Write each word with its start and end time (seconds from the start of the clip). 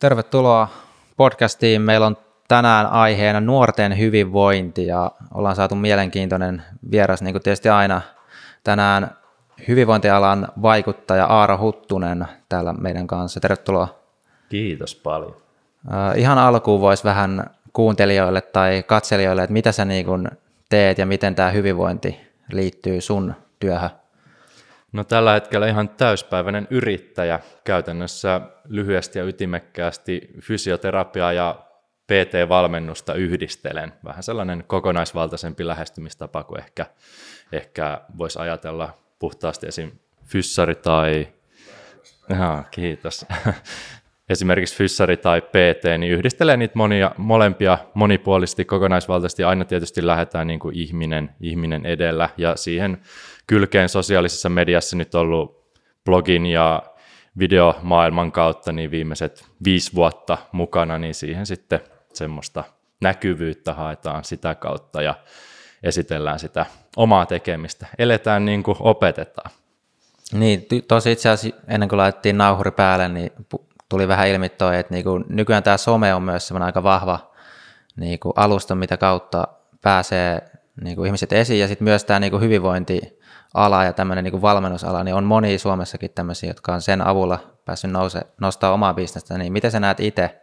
Tervetuloa 0.00 0.68
podcastiin. 1.16 1.82
Meillä 1.82 2.06
on 2.06 2.16
tänään 2.48 2.86
aiheena 2.86 3.40
nuorten 3.40 3.98
hyvinvointi 3.98 4.86
ja 4.86 5.10
ollaan 5.34 5.56
saatu 5.56 5.74
mielenkiintoinen 5.74 6.62
vieras, 6.90 7.22
niin 7.22 7.34
kuin 7.34 7.42
tietysti 7.42 7.68
aina. 7.68 8.00
Tänään 8.64 9.10
hyvinvointialan 9.68 10.48
vaikuttaja 10.62 11.26
Aaro 11.26 11.58
Huttunen 11.58 12.26
täällä 12.48 12.72
meidän 12.72 13.06
kanssa. 13.06 13.40
Tervetuloa. 13.40 13.98
Kiitos 14.48 14.94
paljon. 14.94 15.36
Ihan 16.16 16.38
alkuun 16.38 16.80
voisi 16.80 17.04
vähän 17.04 17.50
kuuntelijoille 17.72 18.40
tai 18.40 18.82
katselijoille, 18.86 19.42
että 19.42 19.52
mitä 19.52 19.72
sä 19.72 19.84
niin 19.84 20.28
teet 20.68 20.98
ja 20.98 21.06
miten 21.06 21.34
tämä 21.34 21.50
hyvinvointi 21.50 22.20
liittyy 22.52 23.00
sun 23.00 23.34
työhön? 23.58 23.90
No 24.92 25.04
tällä 25.04 25.32
hetkellä 25.32 25.68
ihan 25.68 25.88
täyspäiväinen 25.88 26.66
yrittäjä, 26.70 27.40
käytännössä 27.64 28.40
lyhyesti 28.68 29.18
ja 29.18 29.24
ytimekkäästi 29.24 30.20
fysioterapiaa 30.40 31.32
ja 31.32 31.66
PT-valmennusta 32.06 33.14
yhdistelen. 33.14 33.92
Vähän 34.04 34.22
sellainen 34.22 34.64
kokonaisvaltaisempi 34.66 35.66
lähestymistapa 35.66 36.44
kuin 36.44 36.60
ehkä, 36.60 36.86
ehkä 37.52 38.00
voisi 38.18 38.38
ajatella 38.38 38.98
puhtaasti 39.18 39.66
esim. 39.66 39.90
fyssari 40.24 40.74
tai... 40.74 41.28
Aha, 42.32 42.64
kiitos. 42.70 43.26
Esimerkiksi 44.30 44.76
fyssari 44.76 45.16
tai 45.16 45.40
PT, 45.40 45.98
niin 45.98 46.12
yhdistelee 46.12 46.56
niitä 46.56 46.72
monia, 46.76 47.10
molempia 47.16 47.78
monipuolisesti, 47.94 48.64
kokonaisvaltaisesti. 48.64 49.44
Aina 49.44 49.64
tietysti 49.64 50.06
lähdetään 50.06 50.46
niin 50.46 50.60
kuin 50.60 50.76
ihminen, 50.76 51.30
ihminen 51.40 51.86
edellä 51.86 52.28
ja 52.36 52.56
siihen 52.56 53.00
kylkeen 53.50 53.88
sosiaalisessa 53.88 54.48
mediassa 54.48 54.96
nyt 54.96 55.14
ollut 55.14 55.72
blogin 56.04 56.46
ja 56.46 56.82
videomaailman 57.38 58.32
kautta 58.32 58.72
niin 58.72 58.90
viimeiset 58.90 59.44
viisi 59.64 59.94
vuotta 59.94 60.38
mukana, 60.52 60.98
niin 60.98 61.14
siihen 61.14 61.46
sitten 61.46 61.80
semmoista 62.12 62.64
näkyvyyttä 63.00 63.74
haetaan 63.74 64.24
sitä 64.24 64.54
kautta 64.54 65.02
ja 65.02 65.14
esitellään 65.82 66.38
sitä 66.38 66.66
omaa 66.96 67.26
tekemistä. 67.26 67.86
Eletään 67.98 68.44
niin 68.44 68.62
kuin 68.62 68.76
opetetaan. 68.80 69.50
Niin, 70.32 70.66
tosi 70.88 71.12
itse 71.12 71.28
asiassa 71.28 71.60
ennen 71.68 71.88
kuin 71.88 71.98
laitettiin 71.98 72.38
nauhuri 72.38 72.70
päälle, 72.70 73.08
niin 73.08 73.32
tuli 73.88 74.08
vähän 74.08 74.28
ilmi 74.28 74.48
toi, 74.48 74.78
että 74.78 74.94
niin 74.94 75.04
kuin 75.04 75.24
nykyään 75.28 75.62
tämä 75.62 75.76
some 75.76 76.14
on 76.14 76.22
myös 76.22 76.48
semmoinen 76.48 76.66
aika 76.66 76.82
vahva 76.82 77.32
niin 77.96 78.18
kuin 78.18 78.32
alusta, 78.36 78.74
mitä 78.74 78.96
kautta 78.96 79.48
pääsee 79.82 80.42
niin 80.80 80.96
kuin 80.96 81.06
ihmiset 81.06 81.32
esiin 81.32 81.60
ja 81.60 81.68
sitten 81.68 81.84
myös 81.84 82.04
tämä 82.04 82.20
niin 82.20 82.30
kuin 82.30 82.42
hyvinvointiala 83.54 83.84
ja 83.84 83.92
tämmöinen 83.92 84.24
niin 84.24 84.42
valmennusala, 84.42 85.04
niin 85.04 85.14
on 85.14 85.24
moni 85.24 85.58
Suomessakin 85.58 86.10
tämmöisiä, 86.14 86.50
jotka 86.50 86.74
on 86.74 86.82
sen 86.82 87.00
avulla 87.00 87.38
päässyt 87.64 87.90
nouse, 87.90 88.20
nostaa 88.40 88.72
omaa 88.72 88.94
bisnestä, 88.94 89.38
niin 89.38 89.52
miten 89.52 89.70
sä 89.70 89.80
näet 89.80 90.00
itse, 90.00 90.40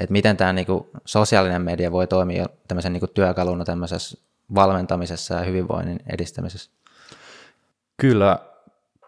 että 0.00 0.12
miten 0.12 0.36
tämä 0.36 0.52
niin 0.52 0.66
kuin 0.66 0.86
sosiaalinen 1.04 1.62
media 1.62 1.92
voi 1.92 2.06
toimia 2.06 2.46
tämmöisen 2.68 2.92
niin 2.92 3.00
kuin 3.00 3.10
työkaluna 3.14 3.64
tämmöisessä 3.64 4.18
valmentamisessa 4.54 5.34
ja 5.34 5.40
hyvinvoinnin 5.40 6.00
edistämisessä? 6.12 6.70
Kyllä, 7.96 8.38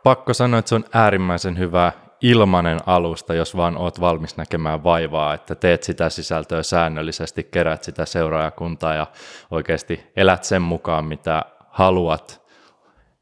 pakko 0.03 0.35
sanoa, 0.35 0.59
että 0.59 0.69
se 0.69 0.75
on 0.75 0.85
äärimmäisen 0.93 1.59
hyvä 1.59 1.93
ilmanen 2.21 2.79
alusta, 2.87 3.35
jos 3.35 3.57
vaan 3.57 3.77
oot 3.77 4.01
valmis 4.01 4.37
näkemään 4.37 4.85
vaivaa, 4.85 5.35
että 5.35 5.55
teet 5.55 5.83
sitä 5.83 6.11
sisältöä 6.11 6.63
säännöllisesti, 6.63 7.49
kerät 7.51 7.85
sitä 7.85 8.05
seuraajakuntaa 8.05 8.95
ja 8.95 9.07
oikeasti 9.51 10.13
elät 10.17 10.45
sen 10.45 10.63
mukaan, 10.63 11.05
mitä 11.05 11.45
haluat 11.69 12.40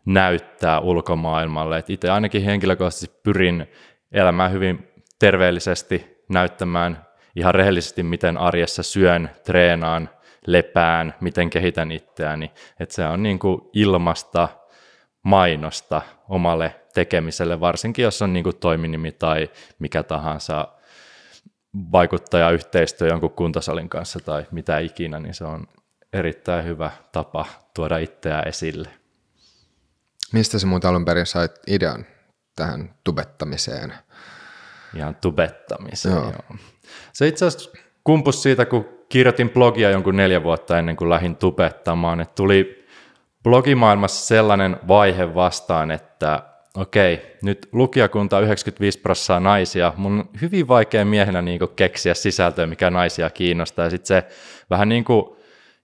näyttää 0.09 0.81
ulkomaailmalle. 0.81 1.79
Et 1.79 1.91
itse 1.91 2.11
ainakin 2.11 2.45
henkilökohtaisesti 2.45 3.21
pyrin 3.23 3.67
elämään 4.13 4.53
hyvin 4.53 4.89
terveellisesti, 5.19 6.25
näyttämään 6.29 7.07
ihan 7.37 7.55
rehellisesti, 7.55 8.03
miten 8.03 8.37
arjessa 8.37 8.83
syön, 8.83 9.31
treenaan, 9.45 10.11
lepään, 10.47 11.15
miten 11.21 11.51
kehitän 11.51 11.93
itseäni. 11.93 12.53
Että 12.81 12.95
se 12.95 13.07
on 13.07 13.23
niin 13.23 13.39
kuin 13.39 13.61
ilmasta 13.73 14.49
mainosta 15.23 16.03
omalle 16.29 16.75
tekemiselle, 16.95 17.61
varsinkin 17.61 18.03
jos 18.03 18.23
on 18.23 18.33
niin 18.33 18.45
kuin 18.45 18.57
toiminimi 18.57 19.13
tai 19.13 19.51
mikä 19.79 20.03
tahansa 20.03 20.69
vaikuttajayhteistyö 21.93 23.09
jonkun 23.09 23.31
kuntosalin 23.31 23.89
kanssa 23.89 24.21
tai 24.21 24.47
mitä 24.51 24.79
ikinä, 24.79 25.21
niin 25.21 25.35
se 25.35 25.45
on 25.45 25.67
erittäin 26.13 26.65
hyvä 26.65 26.91
tapa 27.13 27.47
tuoda 27.75 27.99
itseä 27.99 28.41
esille. 28.41 28.89
Mistä 30.33 30.59
se 30.59 30.67
muuten 30.67 30.91
alun 30.91 31.05
perin 31.05 31.27
sait 31.27 31.53
idean 31.67 32.07
tähän 32.57 32.95
tubettamiseen? 33.05 33.95
Ihan 34.97 35.17
tubettamiseen, 35.17 36.15
joo. 36.15 36.25
joo. 36.25 36.59
Se 37.13 37.29
itse 37.29 37.47
asiassa 37.47 37.71
kumpus 38.05 38.43
siitä, 38.43 38.65
kun 38.67 38.89
kirjoitin 39.09 39.51
blogia 39.51 39.91
jonkun 39.91 40.17
neljä 40.17 40.43
vuotta 40.43 40.79
ennen 40.79 40.97
kuin 40.97 41.11
lähdin 41.11 41.37
tubettamaan, 41.37 42.21
että 42.21 42.35
tuli 42.35 42.87
blogimaailmassa 43.43 44.27
sellainen 44.27 44.77
vaihe 44.89 45.35
vastaan, 45.35 45.91
että 45.91 46.43
okei, 46.75 47.37
nyt 47.43 47.69
lukijakunta 47.73 48.37
on 48.37 48.45
95 48.45 48.99
prosenttia 48.99 49.41
naisia. 49.41 49.93
Mun 49.97 50.19
on 50.19 50.29
hyvin 50.41 50.69
vaikea 50.69 51.05
miehenä 51.05 51.43
niin 51.43 51.61
keksiä 51.77 52.15
sisältöä, 52.15 52.67
mikä 52.67 52.91
naisia 52.91 53.31
kiinnostaa. 53.31 53.85
Ja 53.85 53.91
sitten 53.91 54.07
se 54.07 54.29
vähän 54.71 54.89
niin 54.89 55.05
kuin 55.05 55.38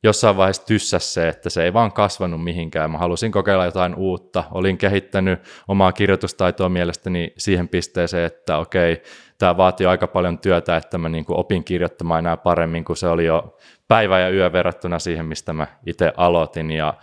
jossain 0.05 0.37
vaiheessa 0.37 0.67
tyssäs 0.67 1.15
se, 1.15 1.29
että 1.29 1.51
se 1.51 1.65
ei 1.65 1.73
vaan 1.73 1.93
kasvanut 1.93 2.45
mihinkään. 2.45 2.91
Mä 2.91 2.99
halusin 2.99 3.33
kokeilla 3.33 3.65
jotain 3.65 3.95
uutta. 3.95 4.45
Olin 4.51 4.79
kehittänyt 4.79 5.41
omaa 5.69 5.93
kirjoitustaitoa 5.93 6.69
mielestäni 6.69 7.33
siihen 7.39 7.69
pisteeseen, 7.69 8.25
että 8.25 8.59
okei, 8.59 9.03
tämä 9.39 9.57
vaatii 9.57 9.87
aika 9.87 10.07
paljon 10.07 10.39
työtä, 10.39 10.77
että 10.77 10.99
mä 10.99 11.09
niin 11.09 11.25
opin 11.29 11.65
kirjoittamaan 11.65 12.19
enää 12.19 12.37
paremmin, 12.37 12.85
kuin 12.85 12.97
se 12.97 13.09
oli 13.09 13.25
jo 13.25 13.59
päivä 13.89 14.21
ja 14.21 14.31
yö 14.31 14.53
verrattuna 14.53 14.99
siihen, 14.99 15.27
mistä 15.27 15.53
mä 15.53 15.67
itse 15.87 16.13
aloitin. 16.17 16.71
Ja 16.71 16.95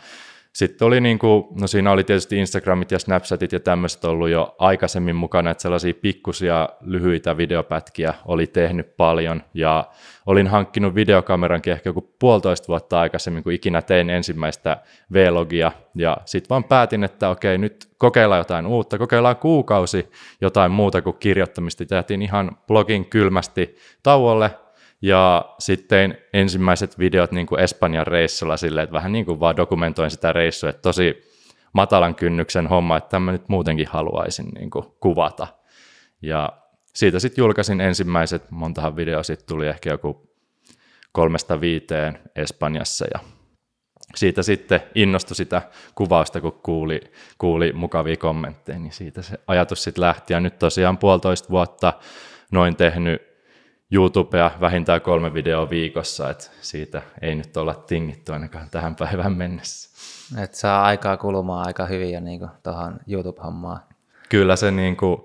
sitten 0.53 0.85
oli 0.85 1.01
niin 1.01 1.19
kuin, 1.19 1.43
no 1.61 1.67
siinä 1.67 1.91
oli 1.91 2.03
tietysti 2.03 2.37
Instagramit 2.37 2.91
ja 2.91 2.99
Snapchatit 2.99 3.51
ja 3.51 3.59
tämmöiset 3.59 4.05
ollut 4.05 4.29
jo 4.29 4.55
aikaisemmin 4.59 5.15
mukana, 5.15 5.51
että 5.51 5.61
sellaisia 5.61 5.93
pikkusia 6.01 6.69
lyhyitä 6.81 7.37
videopätkiä 7.37 8.13
oli 8.25 8.47
tehnyt 8.47 8.97
paljon. 8.97 9.43
Ja 9.53 9.85
olin 10.25 10.47
hankkinut 10.47 10.95
videokamerankin 10.95 11.73
ehkä 11.73 11.89
joku 11.89 12.13
puolitoista 12.19 12.67
vuotta 12.67 12.99
aikaisemmin, 12.99 13.43
kun 13.43 13.53
ikinä 13.53 13.81
tein 13.81 14.09
ensimmäistä 14.09 14.77
vlogia. 15.13 15.71
Ja 15.95 16.17
sitten 16.25 16.49
vaan 16.49 16.63
päätin, 16.63 17.03
että 17.03 17.29
okei, 17.29 17.57
nyt 17.57 17.89
kokeillaan 17.97 18.39
jotain 18.39 18.65
uutta, 18.65 18.97
kokeillaan 18.97 19.37
kuukausi 19.37 20.11
jotain 20.41 20.71
muuta 20.71 21.01
kuin 21.01 21.17
kirjoittamista. 21.19 21.85
Tehtiin 21.85 22.21
ihan 22.21 22.57
blogin 22.67 23.05
kylmästi 23.05 23.75
tauolle, 24.03 24.51
ja 25.01 25.55
sitten 25.59 26.17
ensimmäiset 26.33 26.99
videot 26.99 27.31
niin 27.31 27.47
kuin 27.47 27.59
Espanjan 27.59 28.07
reissulla 28.07 28.57
silleen, 28.57 28.83
että 28.83 28.93
vähän 28.93 29.11
niin 29.11 29.25
kuin 29.25 29.39
vaan 29.39 29.57
dokumentoin 29.57 30.11
sitä 30.11 30.33
reissua, 30.33 30.69
että 30.69 30.81
tosi 30.81 31.31
matalan 31.73 32.15
kynnyksen 32.15 32.67
homma, 32.67 32.97
että 32.97 33.09
tämä 33.09 33.31
nyt 33.31 33.49
muutenkin 33.49 33.87
haluaisin 33.87 34.47
niin 34.47 34.69
kuin 34.69 34.85
kuvata. 34.99 35.47
Ja 36.21 36.49
siitä 36.95 37.19
sitten 37.19 37.41
julkaisin 37.41 37.81
ensimmäiset, 37.81 38.51
montahan 38.51 38.95
videoa 38.95 39.23
sitten 39.23 39.47
tuli 39.47 39.67
ehkä 39.67 39.89
joku 39.89 40.31
kolmesta 41.11 41.61
viiteen 41.61 42.19
Espanjassa 42.35 43.05
ja 43.13 43.19
siitä 44.15 44.43
sitten 44.43 44.81
innostui 44.95 45.35
sitä 45.35 45.61
kuvausta, 45.95 46.41
kun 46.41 46.59
kuuli, 46.63 47.01
kuuli 47.37 47.73
mukavia 47.73 48.17
kommentteja, 48.17 48.79
niin 48.79 48.93
siitä 48.93 49.21
se 49.21 49.37
ajatus 49.47 49.83
sitten 49.83 50.01
lähti. 50.01 50.33
Ja 50.33 50.39
nyt 50.39 50.59
tosiaan 50.59 50.97
puolitoista 50.97 51.49
vuotta 51.49 51.93
noin 52.51 52.75
tehnyt 52.75 53.30
YouTubea 53.91 54.51
vähintään 54.61 55.01
kolme 55.01 55.33
videoa 55.33 55.69
viikossa, 55.69 56.29
että 56.29 56.43
siitä 56.61 57.01
ei 57.21 57.35
nyt 57.35 57.57
olla 57.57 57.73
tingitty 57.73 58.33
ainakaan 58.33 58.69
tähän 58.69 58.95
päivään 58.95 59.37
mennessä. 59.37 59.91
Että 60.43 60.57
saa 60.57 60.83
aikaa 60.83 61.17
kulumaan 61.17 61.67
aika 61.67 61.85
hyvin 61.85 62.11
jo 62.13 62.19
niin 62.19 62.47
tuohon 62.63 62.99
YouTube-hommaan. 63.07 63.79
Kyllä 64.29 64.55
se 64.55 64.71
niin 64.71 64.97
kuin, 64.97 65.23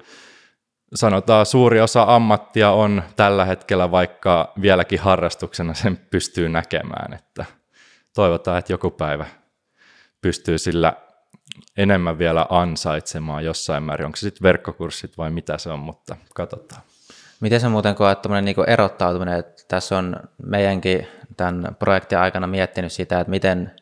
sanotaan 0.95 1.47
suuri 1.47 1.81
osa 1.81 2.05
ammattia 2.09 2.71
on 2.71 3.03
tällä 3.17 3.45
hetkellä, 3.45 3.91
vaikka 3.91 4.53
vieläkin 4.61 5.01
harrastuksena 5.01 5.75
sen 5.75 5.97
pystyy 5.97 6.49
näkemään, 6.49 7.13
että 7.13 7.45
toivotaan, 8.15 8.59
että 8.59 8.73
joku 8.73 8.91
päivä 8.91 9.27
pystyy 10.21 10.59
sillä 10.59 10.93
enemmän 11.77 12.19
vielä 12.19 12.47
ansaitsemaan 12.51 13.45
jossain 13.45 13.83
määrin. 13.83 14.07
Onko 14.07 14.17
se 14.17 14.21
sitten 14.21 14.43
verkkokurssit 14.43 15.19
vai 15.19 15.31
mitä 15.31 15.59
se 15.59 15.71
on, 15.71 15.79
mutta 15.79 16.17
katsotaan. 16.35 16.83
Miten 17.41 17.61
se 17.61 17.69
muuten 17.69 17.95
koet 17.95 18.23
tuommoinen 18.23 18.45
niin 18.45 18.69
erottautuminen, 18.71 19.39
että 19.39 19.63
tässä 19.69 19.99
on 19.99 20.17
meidänkin 20.47 21.07
tämän 21.37 21.77
projektin 21.79 22.19
aikana 22.19 22.47
miettinyt 22.47 22.93
sitä, 22.93 23.21
että 23.21 23.31
miten 23.31 23.73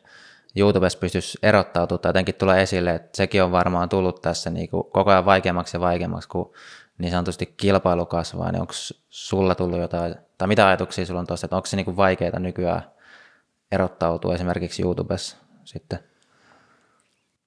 YouTubessa 0.55 0.99
pystyisi 0.99 1.37
erottautumaan 1.43 2.01
tai 2.01 2.09
jotenkin 2.09 2.35
tulee 2.35 2.61
esille, 2.61 2.95
että 2.95 3.17
sekin 3.17 3.43
on 3.43 3.51
varmaan 3.51 3.89
tullut 3.89 4.21
tässä 4.21 4.49
niin 4.49 4.69
kuin 4.69 4.83
koko 4.91 5.11
ajan 5.11 5.25
vaikeammaksi 5.25 5.77
ja 5.77 5.81
vaikeammaksi, 5.81 6.29
kun 6.29 6.53
niin 6.97 7.11
sanotusti 7.11 7.53
kilpailu 7.57 8.05
kasvaa, 8.05 8.51
niin 8.51 8.61
onko 8.61 8.73
sulla 9.09 9.55
tullut 9.55 9.79
jotain, 9.79 10.15
tai 10.37 10.47
mitä 10.47 10.67
ajatuksia 10.67 11.05
sulla 11.05 11.19
on 11.19 11.27
tuossa, 11.27 11.45
että 11.45 11.55
onko 11.55 11.65
se 11.65 11.77
niin 11.77 11.97
vaikeaa 11.97 12.39
nykyään 12.39 12.91
erottautua 13.71 14.33
esimerkiksi 14.35 14.81
YouTubessa 14.81 15.37
sitten? 15.63 15.99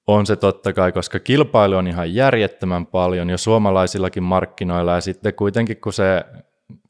On 0.09 0.25
se 0.25 0.35
totta 0.35 0.73
kai, 0.73 0.91
koska 0.91 1.19
kilpailu 1.19 1.75
on 1.75 1.87
ihan 1.87 2.13
järjettömän 2.13 2.85
paljon 2.85 3.29
jo 3.29 3.37
suomalaisillakin 3.37 4.23
markkinoilla. 4.23 4.93
Ja 4.93 5.01
sitten 5.01 5.33
kuitenkin 5.33 5.81
kun 5.81 5.93
se 5.93 6.25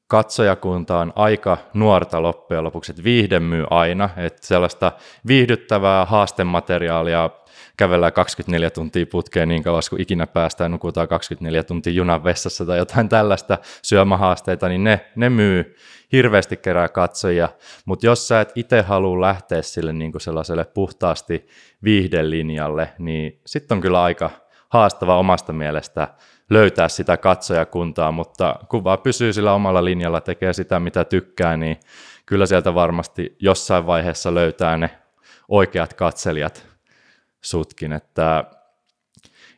katsojakunta 0.07 0.99
on 0.99 1.13
aika 1.15 1.57
nuorta 1.73 2.21
loppujen 2.21 2.63
lopuksi, 2.63 2.91
että 2.91 3.03
viihde 3.03 3.39
myy 3.39 3.65
aina, 3.69 4.09
että 4.17 4.47
sellaista 4.47 4.91
viihdyttävää 5.27 6.05
haastemateriaalia 6.05 7.29
kävellään 7.79 8.13
24 8.13 8.69
tuntia 8.69 9.05
putkeen 9.05 9.47
niin 9.49 9.63
kauan 9.63 9.81
kuin 9.89 10.01
ikinä 10.01 10.27
päästään, 10.27 10.71
nukutaan 10.71 11.07
24 11.07 11.63
tuntia 11.63 11.93
junan 11.93 12.23
vessassa 12.23 12.65
tai 12.65 12.77
jotain 12.77 13.09
tällaista 13.09 13.57
syömähaasteita, 13.81 14.67
niin 14.67 14.83
ne, 14.83 15.05
ne 15.15 15.29
myy 15.29 15.75
hirveästi 16.11 16.57
kerää 16.57 16.89
katsojia, 16.89 17.49
mutta 17.85 18.05
jos 18.05 18.27
sä 18.27 18.41
et 18.41 18.51
itse 18.55 18.81
halua 18.81 19.21
lähteä 19.21 19.61
sille 19.61 19.93
niin 19.93 20.11
kuin 20.11 20.21
sellaiselle 20.21 20.65
puhtaasti 20.65 21.47
viihdelinjalle, 21.83 22.93
niin 22.97 23.41
sitten 23.45 23.75
on 23.75 23.81
kyllä 23.81 24.03
aika 24.03 24.29
haastava 24.69 25.17
omasta 25.17 25.53
mielestä 25.53 26.07
löytää 26.49 26.87
sitä 26.87 27.17
katsojakuntaa, 27.17 28.11
mutta 28.11 28.59
kun 28.69 28.83
vaan 28.83 28.99
pysyy 28.99 29.33
sillä 29.33 29.53
omalla 29.53 29.85
linjalla, 29.85 30.21
tekee 30.21 30.53
sitä 30.53 30.79
mitä 30.79 31.05
tykkää, 31.05 31.57
niin 31.57 31.77
kyllä 32.25 32.45
sieltä 32.45 32.73
varmasti 32.73 33.35
jossain 33.39 33.85
vaiheessa 33.85 34.35
löytää 34.35 34.77
ne 34.77 34.89
oikeat 35.47 35.93
katselijat 35.93 36.68
sutkin, 37.41 37.93
että 37.93 38.43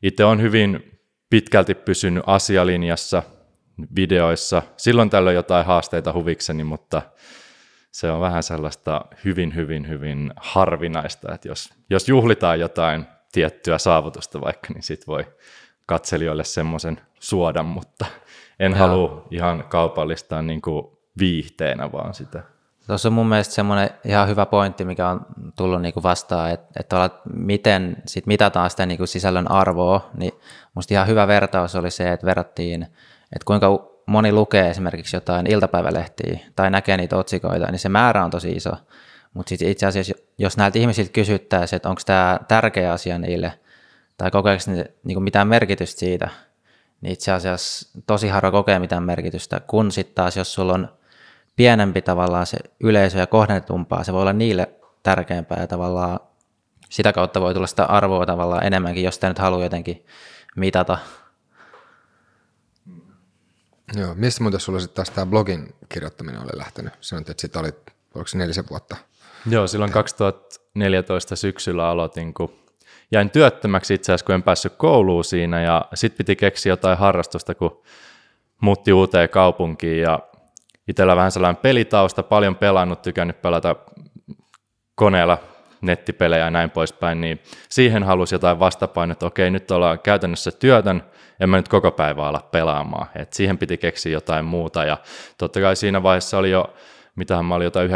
itse 0.04 0.25
on 0.25 0.42
hyvin 0.42 1.00
pitkälti 1.30 1.75
pysynyt 1.75 2.24
asialinjassa 2.28 3.24
videoissa. 3.95 4.62
Silloin 4.78 5.10
tällöin 5.10 5.36
jotain 5.36 5.66
haasteita 5.66 6.13
huvikseni, 6.13 6.63
mutta 6.63 7.01
se 7.92 8.12
on 8.12 8.22
vähän 8.22 8.44
sellaista 8.44 9.06
hyvin, 9.25 9.56
hyvin, 9.56 9.88
hyvin 9.88 10.33
harvinaista, 10.36 11.33
että 11.33 11.48
jos, 11.48 11.69
jos 11.89 12.10
juhlitaan 12.10 12.60
jotain 12.60 13.06
tiettyä 13.31 13.78
saavutusta 13.78 14.42
vaikka, 14.42 14.74
niin 14.74 14.84
sit 14.84 15.07
voi 15.07 15.25
katselijoille 15.86 16.44
semmoisen 16.44 17.01
suoda, 17.19 17.63
mutta 17.63 18.06
en 18.60 18.74
halua 18.74 19.27
ihan 19.31 19.63
kaupallistaa 19.69 20.42
niin 20.42 20.62
kuin 20.62 20.98
viihteenä 21.19 21.92
vaan 21.92 22.13
sitä. 22.13 22.44
Tuossa 22.88 23.10
on 23.10 23.13
mun 23.13 23.28
mielestä 23.28 23.54
semmoinen 23.54 23.89
ihan 24.06 24.28
hyvä 24.28 24.45
pointti, 24.45 24.86
mikä 24.86 25.10
on 25.10 25.25
tullut 25.56 25.81
niinku 25.81 26.04
vastaan, 26.04 26.51
että, 26.51 26.68
että 26.80 27.10
miten 27.33 27.98
sit 28.06 28.25
mitataan 28.25 28.69
sitä 28.69 28.86
niinku 28.86 29.06
sisällön 29.06 29.51
arvoa, 29.51 30.10
niin 30.18 30.33
musta 30.74 30.94
ihan 30.94 31.07
hyvä 31.07 31.28
vertaus 31.28 31.75
oli 31.75 31.92
se, 31.92 32.12
että 32.12 32.25
verrattiin, 32.25 32.83
että 33.33 33.45
kuinka 33.45 33.92
moni 34.06 34.31
lukee 34.31 34.69
esimerkiksi 34.69 35.16
jotain 35.16 35.48
iltapäivälehtiä 35.48 36.39
tai 36.56 36.69
näkee 36.69 36.98
niitä 36.98 37.18
otsikoita, 37.18 37.72
niin 37.72 37.80
se 37.80 37.89
määrä 37.89 38.25
on 38.25 38.31
tosi 38.31 38.51
iso. 38.51 38.72
Mutta 39.34 39.56
itse 39.60 39.86
asiassa, 39.86 40.13
jos 40.38 40.57
näiltä 40.57 40.80
ihmisiltä 40.80 41.12
kysyttäisiin, 41.12 41.77
että 41.77 41.89
onko 41.89 42.01
tämä 42.06 42.39
tärkeä 42.48 42.94
asia 42.94 43.18
niille, 43.19 43.54
tai 44.18 44.31
kokeeko 44.31 44.63
ne 44.68 44.86
niin 45.04 45.24
mitään 45.24 45.48
merkitystä 45.48 46.00
siitä, 46.00 46.30
niin 47.01 47.13
itse 47.13 47.31
asiassa 47.31 48.00
tosi 48.07 48.27
harva 48.27 48.51
kokee 48.51 48.80
mitään 48.80 49.04
merkitystä, 49.04 49.60
kun 49.60 49.92
sitten 49.92 50.16
taas, 50.16 50.38
jos 50.38 50.54
sulla 50.54 50.74
on 50.74 50.89
pienempi 51.56 52.01
tavallaan 52.01 52.45
se 52.45 52.57
yleisö 52.80 53.18
ja 53.18 53.27
kohdennetumpaa, 53.27 54.03
se 54.03 54.13
voi 54.13 54.21
olla 54.21 54.33
niille 54.33 54.69
tärkeämpää 55.03 55.59
ja 55.59 55.68
tavallaan 55.68 56.19
sitä 56.89 57.13
kautta 57.13 57.42
voi 57.42 57.53
tulla 57.53 57.68
sitä 57.68 57.86
arvoa 57.86 58.25
tavallaan 58.25 58.63
enemmänkin, 58.63 59.03
jos 59.03 59.15
sitä 59.15 59.27
nyt 59.27 59.39
haluaa 59.39 59.63
jotenkin 59.63 60.06
mitata. 60.56 60.98
Joo, 63.95 64.15
mistä 64.15 64.44
muuten 64.44 64.59
sulla 64.59 64.80
sitten 64.80 64.95
taas 64.95 65.09
tämä 65.09 65.25
blogin 65.25 65.75
kirjoittaminen 65.89 66.42
oli 66.42 66.57
lähtenyt? 66.57 66.94
Sanoit, 67.01 67.30
että 67.30 67.42
sitten 67.42 67.59
olit, 67.59 67.75
oliko 68.15 68.27
se 68.27 68.38
nelisen 68.38 68.63
vuotta? 68.69 68.95
Joo, 69.50 69.68
silloin 69.68 69.92
2014 69.92 71.36
syksyllä 71.36 71.89
aloitin, 71.89 72.33
kun 72.33 72.53
jäin 73.12 73.30
työttömäksi 73.30 73.94
itse 73.94 74.12
asiassa, 74.12 74.25
kun 74.25 74.36
en 74.36 74.44
päässyt 74.44 74.74
kouluun 74.77 75.24
siinä 75.24 75.62
ja 75.62 75.86
sitten 75.94 76.18
piti 76.18 76.36
keksiä 76.36 76.71
jotain 76.71 76.98
harrastusta, 76.98 77.56
kun 77.56 77.81
muutti 78.62 78.94
uuteen 78.94 79.30
kaupunkiin 79.30 80.01
ja 80.01 80.19
itsellä 80.91 81.15
vähän 81.15 81.31
sellainen 81.31 81.61
pelitausta, 81.61 82.23
paljon 82.23 82.55
pelannut, 82.55 83.01
tykännyt 83.01 83.41
pelata 83.41 83.75
koneella 84.95 85.38
nettipelejä 85.81 86.45
ja 86.45 86.51
näin 86.51 86.69
poispäin, 86.69 87.21
niin 87.21 87.39
siihen 87.69 88.03
halusi 88.03 88.35
jotain 88.35 88.59
vastapainoa, 88.59 89.11
että 89.11 89.25
okei, 89.25 89.51
nyt 89.51 89.71
ollaan 89.71 89.99
käytännössä 89.99 90.51
työtön, 90.51 91.03
en 91.39 91.49
mä 91.49 91.57
nyt 91.57 91.67
koko 91.67 91.91
päivää 91.91 92.27
ala 92.27 92.47
pelaamaan, 92.51 93.07
että 93.15 93.35
siihen 93.35 93.57
piti 93.57 93.77
keksiä 93.77 94.11
jotain 94.11 94.45
muuta, 94.45 94.85
ja 94.85 94.97
totta 95.38 95.61
kai 95.61 95.75
siinä 95.75 96.03
vaiheessa 96.03 96.38
oli 96.38 96.51
jo, 96.51 96.73
mitähän 97.15 97.45
mä 97.45 97.55
olin 97.55 97.65
jotain 97.65 97.89
19-20, 97.89 97.93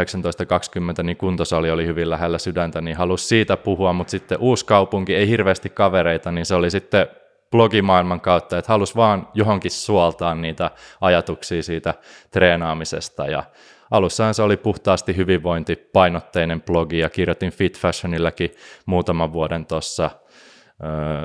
niin 1.02 1.16
kuntosali 1.16 1.70
oli 1.70 1.86
hyvin 1.86 2.10
lähellä 2.10 2.38
sydäntä, 2.38 2.80
niin 2.80 2.96
halusi 2.96 3.26
siitä 3.26 3.56
puhua, 3.56 3.92
mutta 3.92 4.10
sitten 4.10 4.38
uusi 4.40 4.66
kaupunki, 4.66 5.14
ei 5.14 5.28
hirveästi 5.28 5.68
kavereita, 5.70 6.32
niin 6.32 6.46
se 6.46 6.54
oli 6.54 6.70
sitten 6.70 7.06
blogimaailman 7.50 8.20
kautta, 8.20 8.58
että 8.58 8.72
halusi 8.72 8.96
vaan 8.96 9.28
johonkin 9.34 9.70
suoltaa 9.70 10.34
niitä 10.34 10.70
ajatuksia 11.00 11.62
siitä 11.62 11.94
treenaamisesta. 12.30 13.26
Ja 13.26 13.44
alussahan 13.90 14.34
se 14.34 14.42
oli 14.42 14.56
puhtaasti 14.56 15.16
hyvinvointipainotteinen 15.16 16.62
blogi 16.62 16.98
ja 16.98 17.10
kirjoitin 17.10 17.52
Fit 17.52 17.78
Fashionillakin 17.78 18.50
muutaman 18.86 19.32
vuoden 19.32 19.66
tuossa 19.66 20.10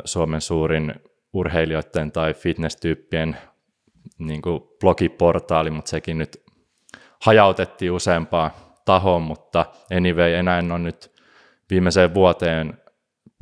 Suomen 0.06 0.41
suurin 0.41 0.94
urheilijoiden 1.33 2.12
tai 2.12 2.33
fitness-tyyppien 2.33 3.38
niin 4.19 4.41
blogiportaali, 4.79 5.69
mutta 5.69 5.89
sekin 5.89 6.18
nyt 6.18 6.44
hajautettiin 7.21 7.91
useampaan 7.91 8.51
tahoon, 8.85 9.21
mutta 9.21 9.65
anyway, 9.97 10.33
enää 10.33 10.59
en 10.59 10.71
ole 10.71 10.79
nyt 10.79 11.12
viimeiseen 11.69 12.13
vuoteen 12.13 12.73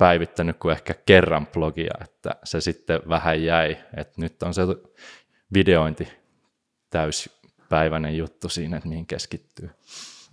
päivittänyt 0.00 0.56
kuin 0.58 0.72
ehkä 0.72 0.94
kerran 1.06 1.46
blogia, 1.46 1.94
että 2.00 2.30
se 2.44 2.60
sitten 2.60 3.00
vähän 3.08 3.42
jäi, 3.42 3.76
että 3.96 4.14
nyt 4.16 4.42
on 4.42 4.54
se 4.54 4.62
videointi 5.54 6.08
täyspäiväinen 6.90 8.16
juttu 8.16 8.48
siinä, 8.48 8.76
että 8.76 8.88
mihin 8.88 9.06
keskittyy. 9.06 9.70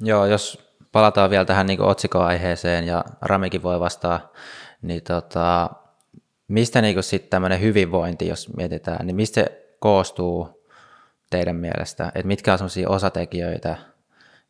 Joo, 0.02 0.26
jos 0.26 0.72
palataan 0.92 1.30
vielä 1.30 1.46
tähän 1.46 1.68
niin 1.68 1.82
otsikoaiheeseen 1.82 2.88
ja 2.88 3.06
Ramikin 3.22 3.64
voi 3.64 3.80
vastaa, 3.80 4.32
niin 4.82 5.04
tota, 5.04 5.70
mistä 6.48 6.82
niin 6.82 7.04
sitten 7.04 7.30
tämmöinen 7.30 7.62
hyvinvointi, 7.62 8.28
jos 8.28 8.54
mietitään, 8.58 9.08
niin 9.08 9.16
mistä 9.16 9.42
se 9.42 9.76
koostuu 9.80 10.66
teidän 11.30 11.56
mielestä, 11.56 12.12
että 12.16 12.28
mitkä 12.28 12.52
on 12.52 12.58
sellaisia 12.58 12.90
osatekijöitä, 12.90 13.78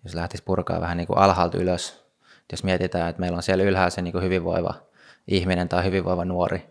jos 0.03 0.15
lähtisi 0.15 0.43
purkaa 0.43 0.81
vähän 0.81 0.97
niin 0.97 1.07
kuin 1.07 1.19
alhaalta 1.19 1.57
ylös, 1.57 2.05
jos 2.51 2.63
mietitään, 2.63 3.09
että 3.09 3.19
meillä 3.19 3.35
on 3.35 3.43
siellä 3.43 3.63
ylhäällä 3.63 3.89
se 3.89 4.01
niin 4.01 4.21
hyvinvoiva 4.21 4.86
ihminen 5.27 5.69
tai 5.69 5.83
hyvinvoiva 5.83 6.25
nuori, 6.25 6.65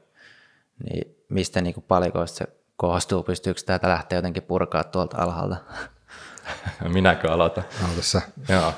niin 0.84 1.16
mistä 1.28 1.60
niin 1.60 1.74
kuin 1.74 1.84
palikoista 1.88 2.38
se 2.38 2.46
koostuu, 2.76 3.22
pystyykö 3.22 3.60
tätä 3.66 3.88
lähteä 3.88 4.18
jotenkin 4.18 4.42
purkaa 4.42 4.84
tuolta 4.84 5.16
alhaalta? 5.22 5.56
Minäkö 6.94 7.32
aloitan? 7.32 7.64
Aloitassa. 7.84 8.20
Joo. 8.48 8.72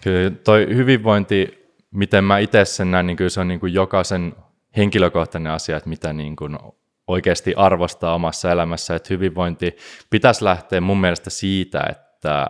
Kyllä 0.00 0.30
toi 0.30 0.66
hyvinvointi, 0.74 1.68
miten 1.90 2.24
mä 2.24 2.38
itse 2.38 2.64
sen 2.64 2.90
näen, 2.90 3.06
niin 3.06 3.16
kyllä 3.16 3.30
se 3.30 3.40
on 3.40 3.48
niin 3.48 3.60
kuin 3.60 3.74
jokaisen 3.74 4.34
henkilökohtainen 4.76 5.52
asia, 5.52 5.76
että 5.76 5.88
mitä 5.88 6.12
niin 6.12 6.36
kuin 6.36 6.58
oikeasti 7.06 7.54
arvostaa 7.54 8.14
omassa 8.14 8.50
elämässä, 8.50 8.96
että 8.96 9.14
hyvinvointi 9.14 9.76
pitäisi 10.10 10.44
lähteä 10.44 10.80
mun 10.80 11.00
mielestä 11.00 11.30
siitä, 11.30 11.80
että 11.90 12.46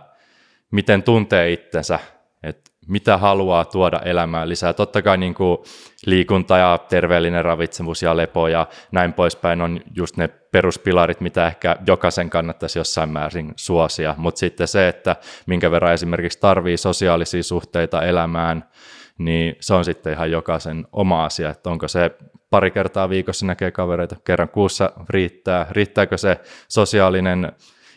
miten 0.71 1.03
tuntee 1.03 1.51
itsensä, 1.51 1.99
että 2.43 2.71
mitä 2.87 3.17
haluaa 3.17 3.65
tuoda 3.65 3.99
elämään 3.99 4.49
lisää. 4.49 4.73
Totta 4.73 5.01
kai 5.01 5.17
niin 5.17 5.33
kuin 5.33 5.57
liikunta 6.05 6.57
ja 6.57 6.79
terveellinen 6.89 7.45
ravitsemus 7.45 8.01
ja 8.01 8.17
lepo 8.17 8.47
ja 8.47 8.67
näin 8.91 9.13
poispäin 9.13 9.61
on 9.61 9.79
just 9.95 10.17
ne 10.17 10.27
peruspilarit, 10.27 11.21
mitä 11.21 11.47
ehkä 11.47 11.75
jokaisen 11.87 12.29
kannattaisi 12.29 12.79
jossain 12.79 13.09
määrin 13.09 13.53
suosia, 13.55 14.15
mutta 14.17 14.39
sitten 14.39 14.67
se, 14.67 14.87
että 14.87 15.15
minkä 15.45 15.71
verran 15.71 15.93
esimerkiksi 15.93 16.39
tarvii 16.39 16.77
sosiaalisia 16.77 17.43
suhteita 17.43 18.01
elämään, 18.01 18.69
niin 19.17 19.55
se 19.59 19.73
on 19.73 19.85
sitten 19.85 20.13
ihan 20.13 20.31
jokaisen 20.31 20.87
oma 20.91 21.25
asia, 21.25 21.49
että 21.49 21.69
onko 21.69 21.87
se 21.87 22.11
pari 22.49 22.71
kertaa 22.71 23.09
viikossa 23.09 23.45
näkee 23.45 23.71
kavereita, 23.71 24.15
kerran 24.23 24.49
kuussa 24.49 24.91
riittää, 25.09 25.67
riittääkö 25.71 26.17
se 26.17 26.39
sosiaalinen 26.67 27.51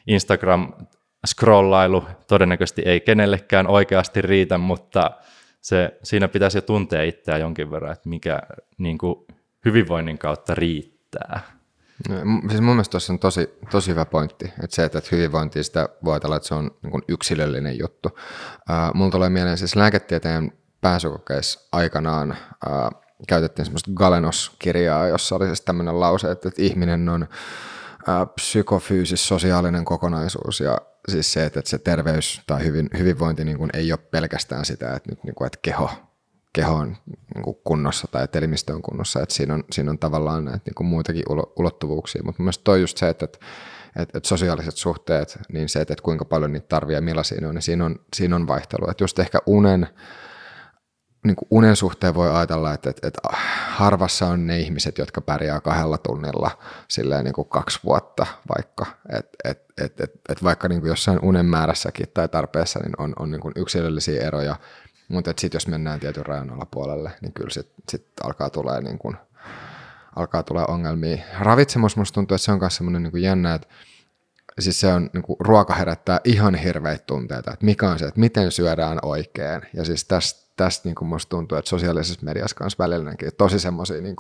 Instagram 0.06 0.72
scrollailu 1.26 2.04
todennäköisesti 2.26 2.82
ei 2.82 3.00
kenellekään 3.00 3.66
oikeasti 3.66 4.22
riitä, 4.22 4.58
mutta 4.58 5.10
se, 5.60 5.98
siinä 6.02 6.28
pitäisi 6.28 6.58
jo 6.58 6.62
tuntea 6.62 7.02
itseään 7.02 7.40
jonkin 7.40 7.70
verran, 7.70 7.92
että 7.92 8.08
mikä 8.08 8.42
niin 8.78 8.98
kuin 8.98 9.26
hyvinvoinnin 9.64 10.18
kautta 10.18 10.54
riittää. 10.54 11.40
No, 12.08 12.14
siis 12.48 12.60
mun 12.60 12.74
mielestä 12.74 12.90
tuossa 12.90 13.12
on 13.12 13.18
tosi, 13.18 13.58
tosi 13.70 13.90
hyvä 13.90 14.04
pointti, 14.04 14.44
että 14.44 14.76
se, 14.76 14.84
että 14.84 15.02
hyvinvointi 15.12 15.64
sitä 15.64 15.88
voi 16.04 16.12
ajatella, 16.12 16.36
että 16.36 16.48
se 16.48 16.54
on 16.54 16.70
niin 16.82 17.02
yksilöllinen 17.08 17.78
juttu. 17.78 18.08
Uh, 18.08 18.94
mulla 18.94 19.10
tulee 19.10 19.28
mieleen 19.28 19.58
siis 19.58 19.76
lääketieteen 19.76 20.52
pääsykokeissa 20.80 21.68
aikanaan 21.72 22.36
uh, 22.66 23.02
käytettiin 23.28 23.66
semmoista 23.66 23.90
Galenos-kirjaa, 23.94 25.08
jossa 25.08 25.36
oli 25.36 25.46
siis 25.46 25.60
tämmöinen 25.60 26.00
lause, 26.00 26.30
että, 26.30 26.48
että 26.48 26.62
ihminen 26.62 27.08
on 27.08 27.22
uh, 27.22 28.34
psykofyysis-sosiaalinen 28.34 29.84
kokonaisuus 29.84 30.60
ja 30.60 30.78
siis 31.10 31.32
se, 31.32 31.44
että 31.44 31.62
se 31.64 31.78
terveys 31.78 32.42
tai 32.46 32.64
hyvin, 32.64 32.88
hyvinvointi 32.98 33.44
niin 33.44 33.58
kuin 33.58 33.70
ei 33.74 33.92
ole 33.92 33.98
pelkästään 34.10 34.64
sitä, 34.64 34.94
että, 34.94 35.10
nyt, 35.10 35.24
niin 35.24 35.34
kuin, 35.34 35.46
että 35.46 35.58
keho, 35.62 35.90
keho 36.52 36.74
on 36.74 36.96
niin 37.34 37.42
kuin 37.44 37.56
kunnossa 37.64 38.08
tai 38.10 38.24
että 38.24 38.38
elimistö 38.38 38.74
on 38.74 38.82
kunnossa, 38.82 39.22
että 39.22 39.34
siinä 39.34 39.54
on, 39.54 39.64
siinä 39.72 39.90
on 39.90 39.98
tavallaan 39.98 40.44
näitä 40.44 40.62
niin 40.64 40.74
kuin 40.74 40.86
muitakin 40.86 41.22
ulottuvuuksia, 41.56 42.22
mutta 42.24 42.42
myös 42.42 42.58
toi 42.58 42.80
just 42.80 42.98
se, 42.98 43.08
että, 43.08 43.24
että, 43.24 43.38
että 43.96 44.18
et 44.18 44.24
sosiaaliset 44.24 44.76
suhteet, 44.76 45.38
niin 45.52 45.68
se, 45.68 45.80
että 45.80 45.92
et 45.92 46.00
kuinka 46.00 46.24
paljon 46.24 46.52
niitä 46.52 46.66
tarvii 46.68 46.94
ja 46.94 47.00
millaisia 47.00 47.40
ne 47.40 47.48
on, 47.48 47.54
niin 47.54 47.62
siinä 47.62 47.84
on, 47.84 47.96
siinä 48.16 48.36
on 48.36 48.46
vaihtelu. 48.46 48.90
Että 48.90 49.04
just 49.04 49.18
ehkä 49.18 49.38
unen, 49.46 49.88
niin 51.28 51.36
kuin 51.36 51.48
unen 51.50 51.76
suhteen 51.76 52.14
voi 52.14 52.30
ajatella, 52.36 52.74
että, 52.74 52.90
että, 52.90 53.08
että 53.08 53.20
harvassa 53.68 54.26
on 54.26 54.46
ne 54.46 54.58
ihmiset, 54.60 54.98
jotka 54.98 55.20
pärjää 55.20 55.60
kahdella 55.60 55.98
tunnilla 55.98 56.50
silleen 56.88 57.24
niin 57.24 57.34
kuin 57.34 57.48
kaksi 57.48 57.80
vuotta 57.84 58.26
vaikka. 58.56 58.86
Et, 59.18 59.28
et, 59.44 59.64
et, 59.80 60.00
et, 60.00 60.12
et 60.28 60.44
vaikka 60.44 60.68
niin 60.68 60.80
kuin 60.80 60.88
jossain 60.88 61.18
unen 61.22 61.46
määrässäkin 61.46 62.06
tai 62.14 62.28
tarpeessa 62.28 62.80
niin 62.80 62.94
on, 62.98 63.12
on 63.18 63.30
niin 63.30 63.40
kuin 63.40 63.52
yksilöllisiä 63.56 64.26
eroja, 64.26 64.56
mutta 65.08 65.30
sitten 65.36 65.56
jos 65.56 65.68
mennään 65.68 66.00
tietyn 66.00 66.26
rajan 66.26 66.50
alapuolelle, 66.50 67.10
niin 67.20 67.32
kyllä 67.32 67.50
sitten 67.50 67.84
sit 67.88 68.06
alkaa 68.24 68.50
tulee 68.50 68.80
niin 68.80 68.98
kuin, 68.98 69.16
alkaa 70.16 70.42
tulla 70.42 70.66
ongelmia. 70.66 71.16
Ravitsemus 71.40 71.96
musta 71.96 72.14
tuntuu, 72.14 72.34
että 72.34 72.44
se 72.44 72.52
on 72.52 72.58
myös 72.58 72.76
semmoinen 72.76 73.02
niin 73.02 73.22
jännä, 73.22 73.54
että 73.54 73.68
siis 74.62 74.80
se 74.80 74.92
on, 74.92 75.10
niin 75.12 75.22
kuin, 75.22 75.36
ruoka 75.40 75.74
herättää 75.74 76.20
ihan 76.24 76.54
hirveitä 76.54 77.04
tunteita, 77.06 77.52
että 77.52 77.64
mikä 77.64 77.90
on 77.90 77.98
se, 77.98 78.04
että 78.04 78.20
miten 78.20 78.52
syödään 78.52 78.98
oikein. 79.02 79.62
Ja 79.74 79.84
siis 79.84 80.04
tästä, 80.04 80.52
tästä 80.56 80.88
niin 80.88 80.94
kuin 80.94 81.08
musta 81.08 81.30
tuntuu, 81.30 81.58
että 81.58 81.68
sosiaalisessa 81.68 82.24
mediassa 82.24 82.56
kanssa 82.56 82.84
välillä 82.84 83.14
tosi 83.36 83.60
semmoisia 83.60 84.00
niin 84.00 84.16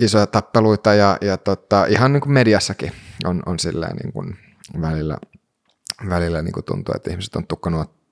isoja 0.00 0.26
tappeluita 0.26 0.94
ja, 0.94 1.18
ja 1.20 1.36
tota, 1.36 1.86
ihan 1.86 2.12
niin 2.12 2.20
kuin 2.20 2.32
mediassakin 2.32 2.92
on, 3.24 3.42
on 3.46 3.58
silleen 3.58 3.96
niin 3.96 4.12
kuin 4.12 4.38
välillä, 4.80 5.18
välillä 6.08 6.42
niin 6.42 6.52
kuin 6.52 6.64
tuntuu, 6.64 6.94
että 6.96 7.10
ihmiset 7.10 7.36
on 7.36 7.46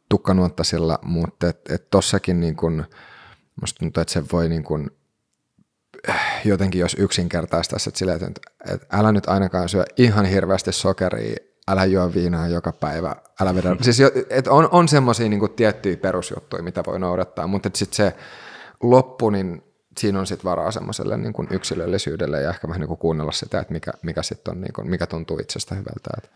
tukkanuotta 0.09 0.65
sillä, 0.65 0.99
mutta 1.03 1.49
et, 1.49 1.61
et 1.71 1.91
tossakin 1.91 2.41
niin 2.41 2.57
kuin, 2.57 2.85
musta 3.61 3.79
tuntuu, 3.79 4.01
että 4.01 4.13
se 4.13 4.25
voi 4.33 4.49
niin 4.49 4.65
kuin 4.65 4.91
jotenkin 6.45 6.81
jos 6.81 6.97
yksinkertaistaisi, 6.99 7.91
että, 7.91 7.99
silleen, 7.99 8.25
että, 8.25 8.41
että 8.75 8.87
älä 8.93 9.13
nyt 9.13 9.29
ainakaan 9.29 9.69
syö 9.69 9.85
ihan 9.97 10.25
hirveästi 10.25 10.73
sokeria, 10.73 11.37
älä 11.69 11.85
juo 11.85 12.15
viinaa 12.15 12.49
joka 12.49 12.73
päivä, 12.73 13.17
älä 13.41 13.55
vedä. 13.55 13.77
siis 13.81 13.99
että 14.31 14.51
on, 14.51 14.69
on 14.73 14.89
semmoisia 14.89 15.29
niin 15.29 15.51
tiettyjä 15.57 15.97
perusjuttuja, 15.97 16.63
mitä 16.63 16.83
voi 16.87 16.99
noudattaa, 16.99 17.47
mutta 17.47 17.71
sitten 17.75 17.97
se 17.97 18.17
loppu, 18.83 19.31
niin 19.31 19.63
siinä 19.99 20.21
on 20.21 20.27
sitten 20.27 20.51
varaa 20.51 20.71
semmoiselle 20.71 21.17
niin 21.17 21.33
kuin 21.33 21.49
yksilöllisyydelle 21.51 22.43
ja 22.43 22.51
ehkä 22.51 22.69
vähän 22.69 22.81
niin 22.81 22.89
kuin 22.89 22.99
kuunnella 22.99 23.33
sitä, 23.33 23.61
että 23.61 23.73
mikä, 23.73 23.93
mikä, 24.03 24.23
sit 24.23 24.49
on, 24.49 24.61
niin 24.61 24.73
kuin, 24.73 24.91
mikä 24.91 25.07
tuntuu 25.07 25.39
itsestä 25.39 25.75
hyvältä. 25.75 26.11
Että. 26.17 26.29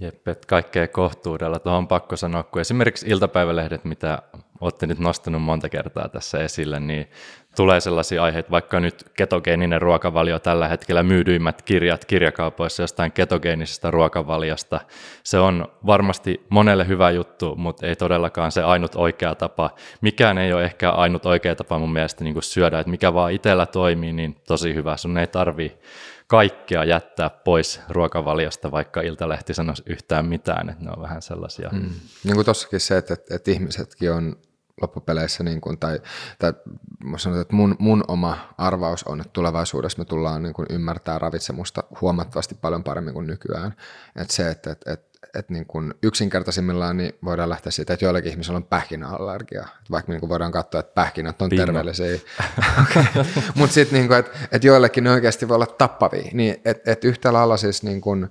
Jep, 0.00 0.28
että 0.28 0.46
kaikkea 0.46 0.88
kohtuudella. 0.88 1.58
Tuohon 1.58 1.78
on 1.78 1.88
pakko 1.88 2.16
sanoa, 2.16 2.42
kun 2.42 2.60
esimerkiksi 2.60 3.06
iltapäivälehdet, 3.08 3.84
mitä 3.84 4.22
olette 4.62 4.86
nyt 4.86 4.98
nostanut 4.98 5.42
monta 5.42 5.68
kertaa 5.68 6.08
tässä 6.08 6.38
esille, 6.38 6.80
niin 6.80 7.10
tulee 7.56 7.80
sellaisia 7.80 8.22
aiheita, 8.22 8.50
vaikka 8.50 8.80
nyt 8.80 9.10
ketogeeninen 9.16 9.82
ruokavalio 9.82 10.38
tällä 10.38 10.68
hetkellä 10.68 11.02
myydyimmät 11.02 11.62
kirjat 11.62 12.04
kirjakaupoissa 12.04 12.82
jostain 12.82 13.12
ketogeenisesta 13.12 13.90
ruokavaliosta. 13.90 14.80
Se 15.24 15.38
on 15.38 15.68
varmasti 15.86 16.46
monelle 16.48 16.86
hyvä 16.86 17.10
juttu, 17.10 17.56
mutta 17.56 17.86
ei 17.86 17.96
todellakaan 17.96 18.52
se 18.52 18.62
ainut 18.62 18.94
oikea 18.94 19.34
tapa. 19.34 19.70
Mikään 20.00 20.38
ei 20.38 20.52
ole 20.52 20.64
ehkä 20.64 20.90
ainut 20.90 21.26
oikea 21.26 21.54
tapa 21.54 21.78
mun 21.78 21.92
mielestä 21.92 22.24
niin 22.24 22.42
syödä, 22.42 22.80
että 22.80 22.90
mikä 22.90 23.14
vaan 23.14 23.32
itsellä 23.32 23.66
toimii, 23.66 24.12
niin 24.12 24.36
tosi 24.46 24.74
hyvä. 24.74 24.96
Sun 24.96 25.18
ei 25.18 25.26
tarvi 25.26 25.78
kaikkea 26.26 26.84
jättää 26.84 27.30
pois 27.30 27.80
ruokavaliosta, 27.88 28.70
vaikka 28.70 29.00
Iltalehti 29.00 29.54
sanoisi 29.54 29.82
yhtään 29.86 30.26
mitään, 30.26 30.70
että 30.70 30.84
ne 30.84 30.90
on 30.96 31.02
vähän 31.02 31.22
sellaisia. 31.22 31.70
Mm. 31.72 31.90
Niin 32.24 32.34
kuin 32.34 32.46
tossakin 32.46 32.80
se, 32.80 32.96
että, 32.96 33.14
että 33.30 33.50
ihmisetkin 33.50 34.12
on 34.12 34.36
loppupeleissä, 34.80 35.44
niin 35.44 35.60
kuin, 35.60 35.78
tai, 35.78 36.00
tai 36.38 36.52
sanotaan, 37.16 37.42
että 37.42 37.56
mun, 37.56 37.76
mun 37.78 38.04
oma 38.08 38.54
arvaus 38.58 39.04
on, 39.04 39.20
että 39.20 39.32
tulevaisuudessa 39.32 39.98
me 39.98 40.04
tullaan 40.04 40.42
niin 40.42 40.54
kuin 40.54 40.66
ymmärtää 40.70 41.18
ravitsemusta 41.18 41.84
huomattavasti 42.00 42.54
paljon 42.54 42.84
paremmin 42.84 43.14
kuin 43.14 43.26
nykyään. 43.26 43.74
Että 44.16 44.34
se, 44.34 44.50
että, 44.50 44.70
että, 44.70 44.92
että 44.92 45.12
että 45.34 45.52
niin 45.52 45.66
kuin 45.66 45.94
yksinkertaisimmillaan 46.02 46.96
niin 46.96 47.12
voidaan 47.24 47.48
lähteä 47.48 47.72
siitä, 47.72 47.92
että 47.92 48.04
joillakin 48.04 48.30
ihmisillä 48.30 48.56
on 48.56 48.64
pähkinäallergia. 48.64 49.68
Vaikka 49.90 50.12
niin 50.12 50.20
kuin 50.20 50.30
voidaan 50.30 50.52
katsoa, 50.52 50.80
että 50.80 50.94
pähkinät 50.94 51.42
on 51.42 51.48
Bingo. 51.48 51.66
terveellisiä. 51.66 52.18
Mutta 53.54 53.74
sitten, 53.74 54.00
niin 54.00 54.12
että, 54.12 54.38
että 54.52 54.66
joillekin 54.66 55.04
ne 55.04 55.10
oikeasti 55.10 55.48
voi 55.48 55.54
olla 55.54 55.66
tappavia. 55.66 56.30
Niin, 56.32 56.60
että, 56.64 56.92
että 56.92 57.08
yhtä 57.08 57.32
lailla 57.32 57.56
siis 57.56 57.82
niin 57.82 58.00
kuin, 58.00 58.30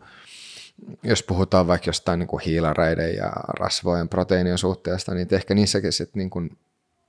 jos 1.04 1.24
puhutaan 1.24 1.68
vaikka 1.68 1.90
jostain 1.90 2.20
niin 2.20 2.28
kuin 2.28 2.44
hiilareiden 2.44 3.16
ja 3.16 3.32
rasvojen 3.60 4.10
proteiinien 4.10 4.58
suhteesta, 4.58 5.14
niin 5.14 5.28
ehkä 5.32 5.54
niissäkin 5.54 5.94
sitten 5.94 6.20
niin 6.20 6.30
kuin, 6.30 6.58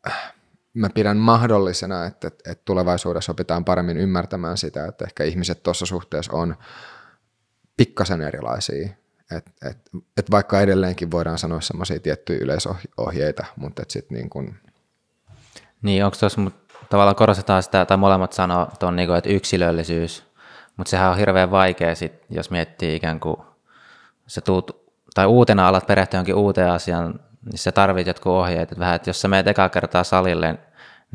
äh, 0.06 0.34
mä 0.74 0.88
pidän 0.90 1.16
mahdollisena, 1.16 2.04
että, 2.04 2.28
että, 2.28 2.62
tulevaisuudessa 2.64 3.32
opitaan 3.32 3.64
paremmin 3.64 3.96
ymmärtämään 3.96 4.58
sitä, 4.58 4.86
että 4.86 5.04
ehkä 5.04 5.24
ihmiset 5.24 5.62
tuossa 5.62 5.86
suhteessa 5.86 6.32
on 6.32 6.56
pikkasen 7.76 8.20
erilaisia. 8.20 8.88
Et, 9.36 9.46
et, 9.70 9.78
et 10.16 10.30
vaikka 10.30 10.60
edelleenkin 10.60 11.10
voidaan 11.10 11.38
sanoa 11.38 11.60
semmoisia 11.60 12.00
tiettyjä 12.00 12.38
yleisohjeita, 12.42 13.44
mutta 13.56 13.82
sitten 13.88 14.16
niin 14.16 14.30
kuin... 14.30 14.58
Niin, 15.82 16.04
onko 16.04 16.16
tuossa 16.20 16.40
tavallaan 16.90 17.16
korostetaan 17.16 17.62
sitä, 17.62 17.84
tai 17.86 17.96
molemmat 17.96 18.32
sanoo 18.32 18.68
tuon, 18.78 18.96
niin 18.96 19.08
kuin, 19.08 19.18
että 19.18 19.30
yksilöllisyys, 19.30 20.24
mutta 20.76 20.90
sehän 20.90 21.10
on 21.10 21.16
hirveän 21.16 21.50
vaikea 21.50 21.94
sit, 21.94 22.12
jos 22.30 22.50
miettii 22.50 22.96
ikään 22.96 23.20
kuin 23.20 23.36
sä 24.26 24.40
tuut, 24.40 24.82
tai 25.14 25.26
uutena 25.26 25.68
alat 25.68 25.86
perehtyä 25.86 26.18
jonkin 26.18 26.34
uuteen 26.34 26.70
asiaan, 26.70 27.20
niin 27.44 27.58
sä 27.58 27.72
tarvit 27.72 28.06
jotkut 28.06 28.32
ohjeet. 28.32 28.62
Että 28.62 28.78
vähän, 28.78 28.94
että 28.94 29.10
jos 29.10 29.20
sä 29.20 29.28
meet 29.28 29.46
ekaa 29.46 29.68
kertaa 29.68 30.04
salille, 30.04 30.58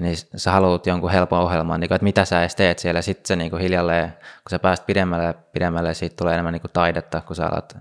niin 0.02 0.16
sä 0.36 0.52
haluat 0.52 0.88
jonkun 0.88 1.12
helpon 1.12 1.40
ohjelman, 1.40 1.80
niin 1.80 1.88
kuin, 1.88 1.96
että 1.96 2.04
mitä 2.04 2.26
sä 2.26 2.40
edes 2.40 2.56
teet 2.56 2.80
siellä. 2.80 3.02
Sitten 3.02 3.28
se 3.28 3.36
niin 3.36 3.52
kuin 3.52 3.62
hiljalleen, 3.62 4.10
kun 4.10 4.50
sä 4.50 4.60
pääst 4.60 4.86
pidemmälle, 4.86 5.36
pidemmälle 5.54 5.94
siitä 5.94 6.16
tulee 6.16 6.34
enemmän 6.34 6.54
niin 6.54 6.62
kuin 6.62 6.72
taidetta, 6.72 7.22
kun 7.22 7.36
sä 7.36 7.48
alat 7.48 7.78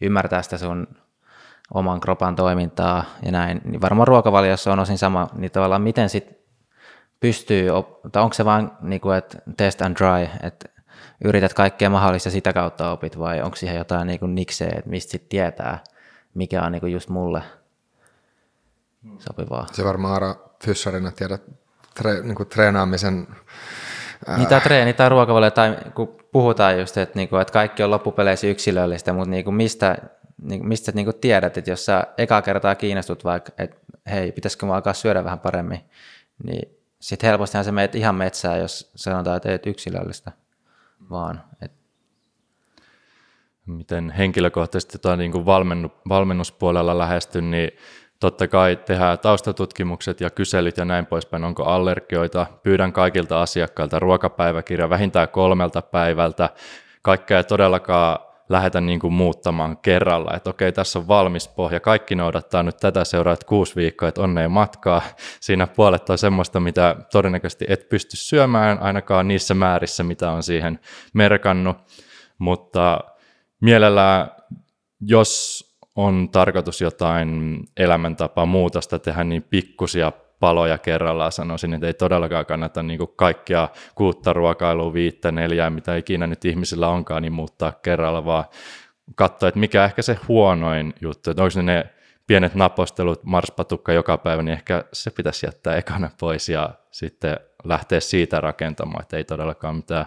ymmärtää 0.00 0.42
sitä 0.42 0.58
sun 0.58 0.86
oman 1.74 2.00
kropan 2.00 2.36
toimintaa 2.36 3.04
ja 3.22 3.32
näin. 3.32 3.60
Niin 3.64 3.80
varmaan 3.80 4.08
ruokavaliossa 4.08 4.72
on 4.72 4.78
osin 4.78 4.98
sama, 4.98 5.28
niin 5.34 5.50
tavallaan 5.50 5.82
miten 5.82 6.08
sitten 6.08 6.36
pystyy, 7.20 7.68
tai 8.12 8.22
onko 8.22 8.34
se 8.34 8.44
vaan 8.44 8.78
niin 8.80 9.00
kuin, 9.00 9.18
että 9.18 9.38
test 9.56 9.82
and 9.82 9.96
try, 9.96 10.28
että 10.42 10.68
yrität 11.24 11.54
kaikkea 11.54 11.90
mahdollista 11.90 12.30
sitä 12.30 12.52
kautta 12.52 12.90
opit 12.90 13.18
vai 13.18 13.42
onko 13.42 13.56
siihen 13.56 13.76
jotain 13.76 14.06
niin 14.06 14.20
kuin 14.20 14.34
nikseä, 14.34 14.72
että 14.76 14.90
mistä 14.90 15.10
sitten 15.10 15.28
tietää, 15.28 15.84
mikä 16.34 16.62
on 16.62 16.72
niin 16.72 16.80
kuin 16.80 16.92
just 16.92 17.08
mulle 17.08 17.42
sopivaa. 19.18 19.66
Se 19.72 19.84
varmaan 19.84 20.14
Ara 20.14 20.34
Fyssarina 20.64 21.12
tiedät 21.12 21.42
tre, 21.94 22.20
niin 22.22 22.34
kuin 22.34 22.48
treenaamisen 22.48 23.26
Ää... 24.26 24.36
Niin 24.36 24.48
tai 24.48 24.60
treeni 24.60 24.92
tai 24.92 25.08
ruokavalio, 25.08 25.50
tai 25.50 25.76
kun 25.94 26.16
puhutaan 26.32 26.78
just, 26.78 26.96
että, 26.96 27.18
niinku, 27.18 27.36
että 27.36 27.52
kaikki 27.52 27.82
on 27.82 27.90
loppupeleissä 27.90 28.46
yksilöllistä, 28.46 29.12
mutta 29.12 29.30
niinku 29.30 29.52
mistä, 29.52 29.96
niinku, 30.42 30.66
mistä 30.66 30.86
sä 30.86 30.92
niinku 30.94 31.12
tiedät, 31.12 31.58
että 31.58 31.70
jos 31.70 31.86
sä 31.86 32.04
eka 32.18 32.42
kertaa 32.42 32.74
kiinnostut 32.74 33.24
vaikka, 33.24 33.52
että 33.58 33.76
hei, 34.10 34.32
pitäisikö 34.32 34.66
mä 34.66 34.74
alkaa 34.74 34.92
syödä 34.92 35.24
vähän 35.24 35.40
paremmin, 35.40 35.80
niin 36.44 36.78
sitten 37.00 37.28
helpostihan 37.28 37.64
se 37.64 37.72
meet 37.72 37.94
ihan 37.94 38.14
metsään, 38.14 38.60
jos 38.60 38.92
sanotaan, 38.96 39.36
että 39.36 39.48
teet 39.48 39.66
yksilöllistä 39.66 40.32
vaan. 41.12 41.42
Et. 41.62 41.72
Miten 43.66 44.10
henkilökohtaisesti 44.10 44.98
tota, 44.98 45.16
niin 45.16 45.32
kuin 45.32 45.46
valmennu, 45.46 45.92
valmennuspuolella 46.08 46.98
lähestyn, 46.98 47.50
niin 47.50 47.70
totta 48.20 48.48
kai 48.48 48.76
tehdään 48.76 49.18
taustatutkimukset 49.18 50.20
ja 50.20 50.30
kyselyt 50.30 50.76
ja 50.76 50.84
näin 50.84 51.06
poispäin, 51.06 51.44
onko 51.44 51.64
allergioita. 51.64 52.46
Pyydän 52.62 52.92
kaikilta 52.92 53.42
asiakkailta 53.42 53.98
ruokapäiväkirja 53.98 54.90
vähintään 54.90 55.28
kolmelta 55.28 55.82
päivältä. 55.82 56.50
Kaikkea 57.02 57.36
ei 57.36 57.44
todellakaan 57.44 58.31
lähdetä 58.52 58.80
niin 58.80 59.00
kuin 59.00 59.12
muuttamaan 59.12 59.76
kerralla, 59.76 60.36
että 60.36 60.50
okei, 60.50 60.72
tässä 60.72 60.98
on 60.98 61.08
valmis 61.08 61.48
pohja, 61.48 61.80
kaikki 61.80 62.14
noudattaa 62.14 62.62
nyt 62.62 62.76
tätä 62.76 63.04
seuraat 63.04 63.44
kuusi 63.44 63.76
viikkoa, 63.76 64.08
että 64.08 64.22
onnea 64.22 64.48
matkaa. 64.48 65.02
Siinä 65.40 65.66
puolet 65.66 66.10
on 66.10 66.18
semmoista, 66.18 66.60
mitä 66.60 66.96
todennäköisesti 67.12 67.64
et 67.68 67.88
pysty 67.88 68.16
syömään 68.16 68.78
ainakaan 68.78 69.28
niissä 69.28 69.54
määrissä, 69.54 70.04
mitä 70.04 70.30
on 70.30 70.42
siihen 70.42 70.78
merkannut, 71.14 71.76
mutta 72.38 73.00
mielellään, 73.60 74.30
jos 75.00 75.62
on 75.96 76.28
tarkoitus 76.32 76.80
jotain 76.80 77.60
elämäntapaa 77.76 78.46
muutosta 78.46 78.98
tehdä, 78.98 79.24
niin 79.24 79.42
pikkusia 79.42 80.12
paloja 80.42 80.78
kerrallaan 80.78 81.32
sanoisin, 81.32 81.74
että 81.74 81.86
ei 81.86 81.94
todellakaan 81.94 82.46
kannata 82.46 82.82
niin 82.82 82.98
kaikkia 83.16 83.68
kuutta 83.94 84.32
ruokailua, 84.32 84.92
viittä, 84.92 85.32
neljää, 85.32 85.70
mitä 85.70 85.96
ikinä 85.96 86.26
nyt 86.26 86.44
ihmisillä 86.44 86.88
onkaan, 86.88 87.22
niin 87.22 87.32
muuttaa 87.32 87.72
kerralla, 87.72 88.24
vaan 88.24 88.44
katsoa, 89.14 89.48
että 89.48 89.60
mikä 89.60 89.84
ehkä 89.84 90.02
se 90.02 90.18
huonoin 90.28 90.94
juttu, 91.00 91.30
että 91.30 91.42
onko 91.42 91.52
ne, 91.56 91.62
ne 91.62 91.90
pienet 92.26 92.54
napostelut, 92.54 93.24
marspatukka 93.24 93.92
joka 93.92 94.18
päivä, 94.18 94.42
niin 94.42 94.52
ehkä 94.52 94.84
se 94.92 95.10
pitäisi 95.10 95.46
jättää 95.46 95.76
ekana 95.76 96.10
pois 96.20 96.48
ja 96.48 96.70
sitten 96.90 97.36
lähteä 97.64 98.00
siitä 98.00 98.40
rakentamaan, 98.40 99.02
että 99.02 99.16
ei 99.16 99.24
todellakaan 99.24 99.76
mitään 99.76 100.06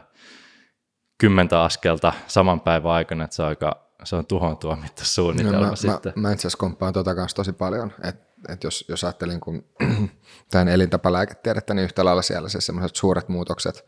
kymmentä 1.18 1.64
askelta 1.64 2.14
saman 2.28 2.62
päivän 2.62 2.92
aikana, 2.92 3.24
että 3.24 3.36
se 3.36 3.42
on 3.42 3.48
aika 3.48 3.86
se 4.04 4.16
on 4.16 4.26
tuhon 4.26 4.58
tuomittu 4.58 5.06
suunnitelma 5.06 5.60
no, 5.60 5.70
mä, 5.70 5.76
sitten. 5.76 6.14
Mä, 6.16 6.22
mä 6.22 6.32
itse 6.32 6.42
asiassa 6.42 6.58
komppaan 6.58 6.94
tuota 6.94 7.16
kanssa 7.16 7.36
tosi 7.36 7.54
paljon, 7.54 7.92
että 8.04 8.26
et 8.50 8.64
jos, 8.64 8.86
jos 8.88 9.04
ajattelin 9.04 9.40
kun 9.40 9.66
tämän 10.52 10.68
elintapalääketiedettä, 10.68 11.74
niin 11.74 11.84
yhtä 11.84 12.06
lailla 12.06 12.22
siellä 12.22 12.50
siis 12.50 12.66
sellaiset 12.66 12.96
suuret 12.96 13.30
muutokset 13.30 13.86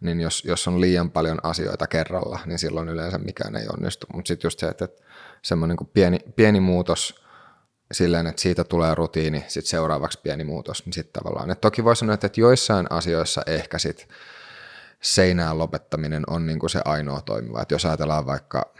niin 0.00 0.20
jos, 0.20 0.44
jos 0.44 0.68
on 0.68 0.80
liian 0.80 1.10
paljon 1.10 1.38
asioita 1.42 1.86
kerralla, 1.86 2.38
niin 2.46 2.58
silloin 2.58 2.88
yleensä 2.88 3.18
mikään 3.18 3.56
ei 3.56 3.66
onnistu. 3.72 4.06
Mutta 4.14 4.28
sitten 4.28 4.46
just 4.46 4.58
se, 4.58 4.68
että, 4.68 4.84
että 4.84 5.02
semmoinen 5.42 5.76
niin 5.80 5.90
pieni, 5.92 6.18
pieni 6.36 6.60
muutos 6.60 7.24
silleen, 7.92 8.26
että 8.26 8.42
siitä 8.42 8.64
tulee 8.64 8.94
rutiini, 8.94 9.44
sitten 9.48 9.70
seuraavaksi 9.70 10.20
pieni 10.22 10.44
muutos, 10.44 10.86
niin 10.86 10.92
sitten 10.92 11.22
tavallaan. 11.22 11.50
Et 11.50 11.60
toki 11.60 11.84
voi 11.84 11.96
sanoa, 11.96 12.14
että 12.14 12.30
joissain 12.36 12.86
asioissa 12.90 13.42
ehkä 13.46 13.78
sit 13.78 14.08
seinään 15.02 15.58
lopettaminen 15.58 16.22
on 16.26 16.46
niin 16.46 16.58
kuin 16.58 16.70
se 16.70 16.80
ainoa 16.84 17.20
toimiva. 17.20 17.62
Et 17.62 17.70
jos 17.70 17.84
ajatellaan 17.84 18.26
vaikka 18.26 18.74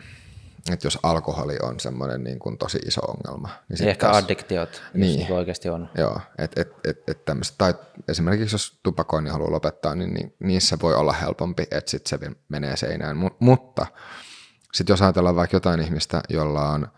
että 0.73 0.87
jos 0.87 0.99
alkoholi 1.03 1.57
on 1.63 1.81
semmoinen 1.81 2.25
niin 2.25 2.39
kuin 2.39 2.59
tosi 2.59 2.79
iso 2.79 3.01
ongelma. 3.01 3.49
Niin, 3.49 3.79
niin 3.79 3.89
ehkä 3.89 4.07
taas, 4.07 4.25
addiktiot, 4.25 4.83
niin, 4.95 5.19
niin 5.19 5.33
oikeasti 5.33 5.69
on. 5.69 5.89
Joo, 5.99 6.21
et, 6.39 6.59
et, 6.59 6.73
et, 6.85 7.09
et 7.09 7.25
tämmöset, 7.25 7.55
tai 7.59 7.75
esimerkiksi 8.09 8.55
jos 8.55 8.79
tupakoinnin 8.83 9.33
haluaa 9.33 9.51
lopettaa, 9.51 9.95
niin, 9.95 10.15
niin 10.15 10.35
niissä 10.39 10.77
voi 10.83 10.95
olla 10.95 11.13
helpompi, 11.13 11.63
että 11.71 11.91
sitten 11.91 12.21
se 12.21 12.31
menee 12.49 12.77
seinään. 12.77 13.17
Mut, 13.17 13.41
mutta 13.41 13.87
sitten 14.75 14.93
jos 14.93 15.03
ajatellaan 15.03 15.37
vaikka 15.37 15.57
jotain 15.57 15.81
ihmistä, 15.81 16.23
jolla 16.29 16.71
on 16.71 16.89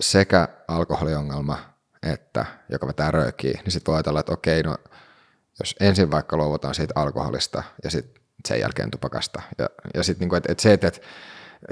sekä 0.00 0.48
alkoholiongelma, 0.68 1.58
että 2.02 2.46
joka 2.68 2.86
vetää 2.86 3.10
röökiä, 3.10 3.60
niin 3.64 3.72
sitten 3.72 3.92
voi 3.92 3.96
ajatella, 3.96 4.20
että 4.20 4.32
okei, 4.32 4.62
no 4.62 4.76
jos 5.58 5.74
ensin 5.80 6.10
vaikka 6.10 6.36
luovutaan 6.36 6.74
siitä 6.74 6.94
alkoholista 6.96 7.62
ja 7.84 7.90
sitten 7.90 8.22
sen 8.48 8.60
jälkeen 8.60 8.90
tupakasta. 8.90 9.42
Ja, 9.58 9.68
ja 9.94 10.02
sitten 10.02 10.20
niinku, 10.20 10.34
että 10.34 10.52
et 10.52 10.60
se, 10.60 10.72
että 10.72 10.88
et 10.88 11.02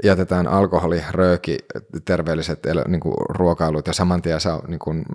jätetään 0.03 0.47
alkoholi, 0.47 1.03
rööki, 1.11 1.57
terveelliset 2.05 2.59
niin 2.87 2.99
kuin 2.99 3.15
ruokailut 3.29 3.87
ja 3.87 3.93
saman 3.93 4.21
tien 4.21 4.41
saa 4.41 4.67
niin 4.67 4.79
kuin, 4.79 5.05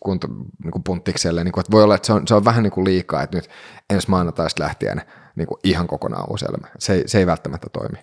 kunto, 0.00 0.28
niin 0.62 0.72
kuin 0.72 0.82
punttikselle. 0.82 1.44
Niin 1.44 1.52
kuin, 1.52 1.60
että 1.60 1.72
voi 1.72 1.82
olla, 1.82 1.94
että 1.94 2.06
se 2.06 2.12
on, 2.12 2.28
se 2.28 2.34
on 2.34 2.44
vähän 2.44 2.62
niin 2.62 2.70
kuin 2.70 2.84
liikaa, 2.84 3.22
että 3.22 3.36
nyt 3.36 3.50
ensi 3.90 4.10
maanantaista 4.10 4.62
lähtien 4.62 5.02
niin 5.36 5.46
kuin 5.46 5.58
ihan 5.64 5.86
kokonaan 5.86 6.30
uusi 6.30 6.44
elämä. 6.44 6.68
Se, 6.78 7.02
se 7.06 7.18
ei 7.18 7.26
välttämättä 7.26 7.66
toimi. 7.72 7.98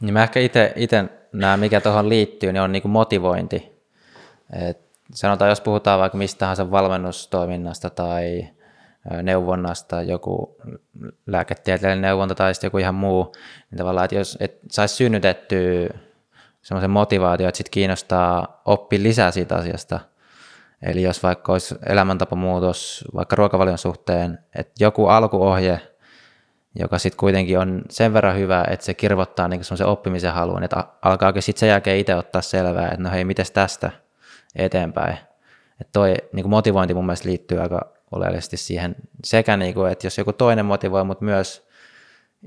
Niin 0.00 0.12
mä 0.12 0.22
ehkä 0.22 0.40
itse 0.76 1.04
näen, 1.32 1.60
mikä 1.60 1.80
tuohon 1.80 2.08
liittyy, 2.08 2.52
niin 2.52 2.62
on 2.62 2.72
niin 2.72 2.82
kuin 2.82 2.92
motivointi. 2.92 3.72
Et 4.68 4.78
sanotaan, 5.14 5.48
jos 5.48 5.60
puhutaan 5.60 6.00
vaikka 6.00 6.18
mistä 6.18 6.38
tahansa 6.38 6.70
valmennustoiminnasta 6.70 7.90
tai 7.90 8.48
neuvonnasta, 9.22 10.02
joku 10.02 10.56
lääketieteellinen 11.26 12.02
neuvonta 12.02 12.34
tai 12.34 12.54
sitten 12.54 12.66
joku 12.66 12.78
ihan 12.78 12.94
muu, 12.94 13.32
niin 13.70 13.78
tavallaan, 13.78 14.04
että 14.04 14.16
jos 14.16 14.36
et 14.40 14.58
saisi 14.70 14.94
synnytettyä 14.94 15.88
semmoisen 16.62 16.90
motivaatio, 16.90 17.48
että 17.48 17.56
sitten 17.56 17.70
kiinnostaa 17.70 18.62
oppi 18.64 19.02
lisää 19.02 19.30
siitä 19.30 19.56
asiasta, 19.56 20.00
eli 20.82 21.02
jos 21.02 21.22
vaikka 21.22 21.52
olisi 21.52 21.74
elämäntapamuutos 21.86 23.04
vaikka 23.14 23.36
ruokavalion 23.36 23.78
suhteen, 23.78 24.38
että 24.54 24.84
joku 24.84 25.06
alkuohje, 25.06 25.80
joka 26.78 26.98
sitten 26.98 27.18
kuitenkin 27.18 27.58
on 27.58 27.82
sen 27.90 28.14
verran 28.14 28.36
hyvä, 28.36 28.64
että 28.70 28.86
se 28.86 28.94
kirvottaa 28.94 29.48
niin 29.48 29.64
semmoisen 29.64 29.86
oppimisen 29.86 30.32
haluun, 30.32 30.62
että 30.62 30.84
alkaakin 31.02 31.42
sitten 31.42 31.60
sen 31.60 31.68
jälkeen 31.68 31.98
itse 31.98 32.14
ottaa 32.14 32.42
selvää, 32.42 32.88
että 32.88 33.02
no 33.02 33.10
hei, 33.10 33.24
miten 33.24 33.46
tästä 33.52 33.90
eteenpäin. 34.56 35.18
Että 35.80 35.92
toi 35.92 36.14
niin 36.32 36.48
motivointi 36.48 36.94
mun 36.94 37.06
mielestä 37.06 37.28
liittyy 37.28 37.60
aika 37.60 37.92
oleellisesti 38.12 38.56
siihen 38.56 38.96
sekä, 39.24 39.56
niin 39.56 39.74
kuin, 39.74 39.92
että 39.92 40.06
jos 40.06 40.18
joku 40.18 40.32
toinen 40.32 40.66
motivoi, 40.66 41.04
mutta 41.04 41.24
myös 41.24 41.68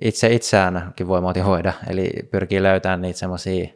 itse 0.01 0.33
itseäänkin 0.33 1.07
voi 1.07 1.21
motivoida, 1.21 1.73
eli 1.87 2.09
pyrkii 2.31 2.63
löytämään 2.63 3.01
niitä 3.01 3.19
semmoisia 3.19 3.67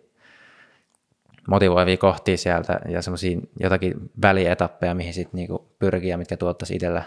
motivoivia 1.47 1.97
kohtia 1.97 2.37
sieltä 2.37 2.79
ja 2.89 3.01
semmoisia 3.01 3.39
jotakin 3.59 3.93
välietappeja, 4.21 4.95
mihin 4.95 5.13
sitten 5.13 5.37
niinku 5.37 5.75
pyrkii 5.79 6.09
ja 6.09 6.17
mitkä 6.17 6.37
tuottaisi 6.37 6.75
itsellä, 6.75 7.03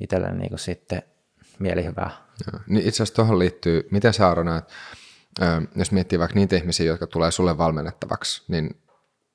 itselle 0.00 0.32
niinku 0.32 0.58
sitten 0.58 1.02
mielihyvää. 1.58 2.10
Joo. 2.52 2.60
Niin 2.66 2.86
itse 2.88 3.02
asiassa 3.02 3.14
tuohon 3.14 3.38
liittyy, 3.38 3.88
miten 3.90 4.12
sä 4.12 4.26
Aaro 4.26 4.42
näet, 4.42 4.64
jos 5.76 5.92
miettii 5.92 6.18
vaikka 6.18 6.34
niitä 6.34 6.56
ihmisiä, 6.56 6.86
jotka 6.86 7.06
tulee 7.06 7.30
sulle 7.30 7.58
valmennettavaksi, 7.58 8.42
niin 8.48 8.81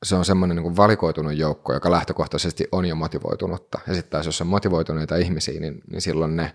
se 0.04 0.16
on 0.16 0.26
semmoinen 0.26 0.58
niin 0.58 0.78
valikoitunut 0.78 1.38
joukko, 1.38 1.74
joka 1.74 1.92
lähtökohtaisesti 1.92 2.68
on 2.72 2.86
jo 2.86 2.96
motivoitunutta. 2.96 3.80
Ja 3.88 3.94
sitten 3.94 4.12
taas 4.12 4.26
jos 4.26 4.42
on 4.42 4.48
motivoituneita 4.48 5.16
ihmisiä, 5.16 5.60
niin, 5.60 5.82
niin 5.92 6.02
silloin 6.02 6.36
ne, 6.36 6.54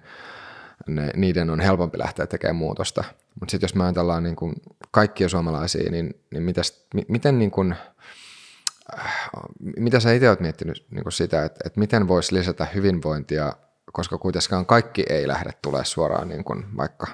ne, 0.87 1.11
niiden 1.16 1.50
on 1.50 1.61
helpompi 1.61 1.98
lähteä 1.98 2.26
tekemään 2.26 2.57
muutosta. 2.57 3.05
Mutta 3.40 3.50
sitten 3.50 3.64
jos 3.64 3.74
me 3.74 3.85
ajatellaan 3.85 4.22
niin 4.22 4.37
kuin 4.37 4.55
kaikkia 4.90 5.28
suomalaisia, 5.28 5.90
niin, 5.90 6.20
niin 6.31 6.42
mitäs, 6.42 6.87
miten 7.09 7.38
niin 7.38 7.50
kuin, 7.50 7.74
äh, 8.98 9.14
mitä 9.76 10.00
sä 10.00 10.12
itse 10.12 10.28
olet 10.28 10.40
miettinyt 10.40 10.87
niin 10.90 11.02
kuin 11.02 11.12
sitä, 11.12 11.44
että, 11.44 11.61
että 11.66 11.81
miten 11.81 12.09
voisi 12.09 12.35
lisätä 12.35 12.66
hyvinvointia 12.74 13.52
koska 13.92 14.18
kuitenkaan 14.18 14.66
kaikki 14.66 15.05
ei 15.11 15.29
lähde 15.29 15.51
tulee 15.62 15.85
suoraan, 15.85 16.29
niin 16.29 16.45
kuin 16.45 16.77
vaikka 16.77 17.07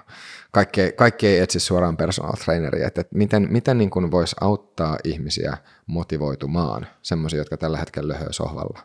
kaikki, 0.53 0.93
kaikki 0.97 1.27
ei 1.27 1.39
etsi 1.39 1.61
suoraan 1.61 1.97
personal 1.97 2.33
traineria, 2.33 2.87
että, 2.87 3.05
miten, 3.15 3.47
miten 3.51 3.79
niin 3.79 3.91
kuin 3.91 4.11
voisi 4.11 4.37
auttaa 4.41 4.97
ihmisiä 5.05 5.57
motivoitumaan, 5.87 6.87
semmoisia, 7.03 7.39
jotka 7.39 7.57
tällä 7.57 7.79
hetkellä 7.79 8.13
löhöö 8.13 8.33
sohvalla? 8.33 8.81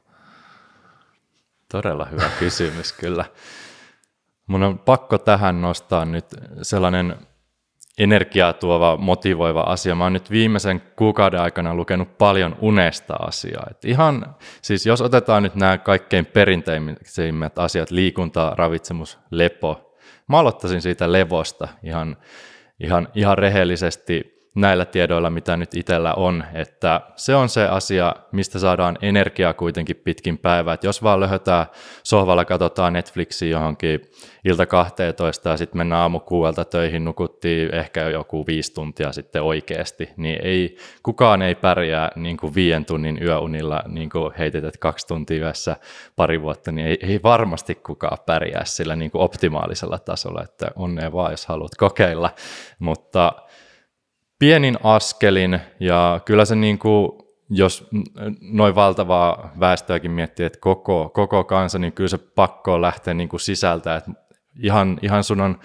Todella 1.71 2.05
hyvä 2.05 2.29
kysymys 2.39 2.93
kyllä. 2.93 3.25
Mun 4.47 4.63
on 4.63 4.79
pakko 4.79 5.17
tähän 5.17 5.61
nostaa 5.61 6.05
nyt 6.05 6.25
sellainen 6.61 7.15
energiaa 7.97 8.53
tuova, 8.53 8.97
motivoiva 8.97 9.61
asia. 9.61 9.95
Mä 9.95 10.03
oon 10.03 10.13
nyt 10.13 10.31
viimeisen 10.31 10.81
kuukauden 10.95 11.41
aikana 11.41 11.75
lukenut 11.75 12.17
paljon 12.17 12.55
unesta 12.61 13.13
asiaa. 13.13 13.67
Et 13.71 13.85
ihan, 13.85 14.35
siis 14.61 14.85
jos 14.85 15.01
otetaan 15.01 15.43
nyt 15.43 15.55
nämä 15.55 15.77
kaikkein 15.77 16.25
perinteisimmät 16.25 17.59
asiat, 17.59 17.91
liikunta, 17.91 18.53
ravitsemus, 18.57 19.19
lepo. 19.31 19.95
Mä 20.27 20.39
aloittaisin 20.39 20.81
siitä 20.81 21.11
levosta 21.11 21.67
ihan, 21.83 22.17
ihan, 22.79 23.07
ihan 23.15 23.37
rehellisesti 23.37 24.33
näillä 24.55 24.85
tiedoilla, 24.85 25.29
mitä 25.29 25.57
nyt 25.57 25.75
itsellä 25.75 26.13
on, 26.13 26.43
että 26.53 27.01
se 27.15 27.35
on 27.35 27.49
se 27.49 27.63
asia, 27.63 28.15
mistä 28.31 28.59
saadaan 28.59 28.97
energiaa 29.01 29.53
kuitenkin 29.53 29.95
pitkin 29.95 30.37
päivää. 30.37 30.73
Että 30.73 30.87
jos 30.87 31.03
vaan 31.03 31.19
löhötään 31.19 31.65
sohvalla, 32.03 32.45
katsotaan 32.45 32.93
Netflixiä 32.93 33.49
johonkin 33.49 34.01
ilta 34.45 34.65
12 34.65 35.49
ja 35.49 35.57
sitten 35.57 35.77
mennään 35.77 36.01
aamu 36.01 36.19
kuuelta 36.19 36.65
töihin, 36.65 37.05
nukuttiin 37.05 37.75
ehkä 37.75 38.09
joku 38.09 38.47
viisi 38.47 38.73
tuntia 38.73 39.11
sitten 39.11 39.41
oikeasti, 39.41 40.09
niin 40.17 40.39
ei, 40.43 40.77
kukaan 41.03 41.41
ei 41.41 41.55
pärjää 41.55 42.11
niin 42.15 42.37
kuin 42.37 42.55
viien 42.55 42.85
tunnin 42.85 43.23
yöunilla, 43.23 43.83
niin 43.87 44.09
kuin 44.09 44.33
heitetät 44.37 44.77
kaksi 44.77 45.07
tuntia 45.07 45.39
yössä 45.39 45.75
pari 46.15 46.41
vuotta, 46.41 46.71
niin 46.71 46.87
ei, 46.87 46.97
ei 47.01 47.19
varmasti 47.23 47.75
kukaan 47.75 48.17
pärjää 48.25 48.65
sillä 48.65 48.95
niin 48.95 49.11
kuin 49.11 49.21
optimaalisella 49.21 49.99
tasolla, 49.99 50.43
että 50.43 50.71
onnea 50.75 51.11
vaan, 51.11 51.31
jos 51.31 51.45
haluat 51.45 51.75
kokeilla, 51.77 52.29
mutta 52.79 53.33
pienin 54.43 54.77
askelin 54.83 55.59
ja 55.79 56.19
kyllä 56.25 56.45
se 56.45 56.55
niin 56.55 56.79
kuin, 56.79 57.11
jos 57.49 57.87
noin 58.41 58.75
valtavaa 58.75 59.51
väestöäkin 59.59 60.11
miettii, 60.11 60.45
että 60.45 60.59
koko, 60.59 61.09
koko 61.09 61.43
kansa, 61.43 61.79
niin 61.79 61.93
kyllä 61.93 62.07
se 62.07 62.17
pakko 62.17 62.81
lähteä 62.81 63.13
niin 63.13 63.29
kuin 63.29 63.39
sisältä, 63.39 63.95
että 63.95 64.11
ihan, 64.63 64.99
ihan 65.01 65.23
sun 65.23 65.41
on 65.41 65.59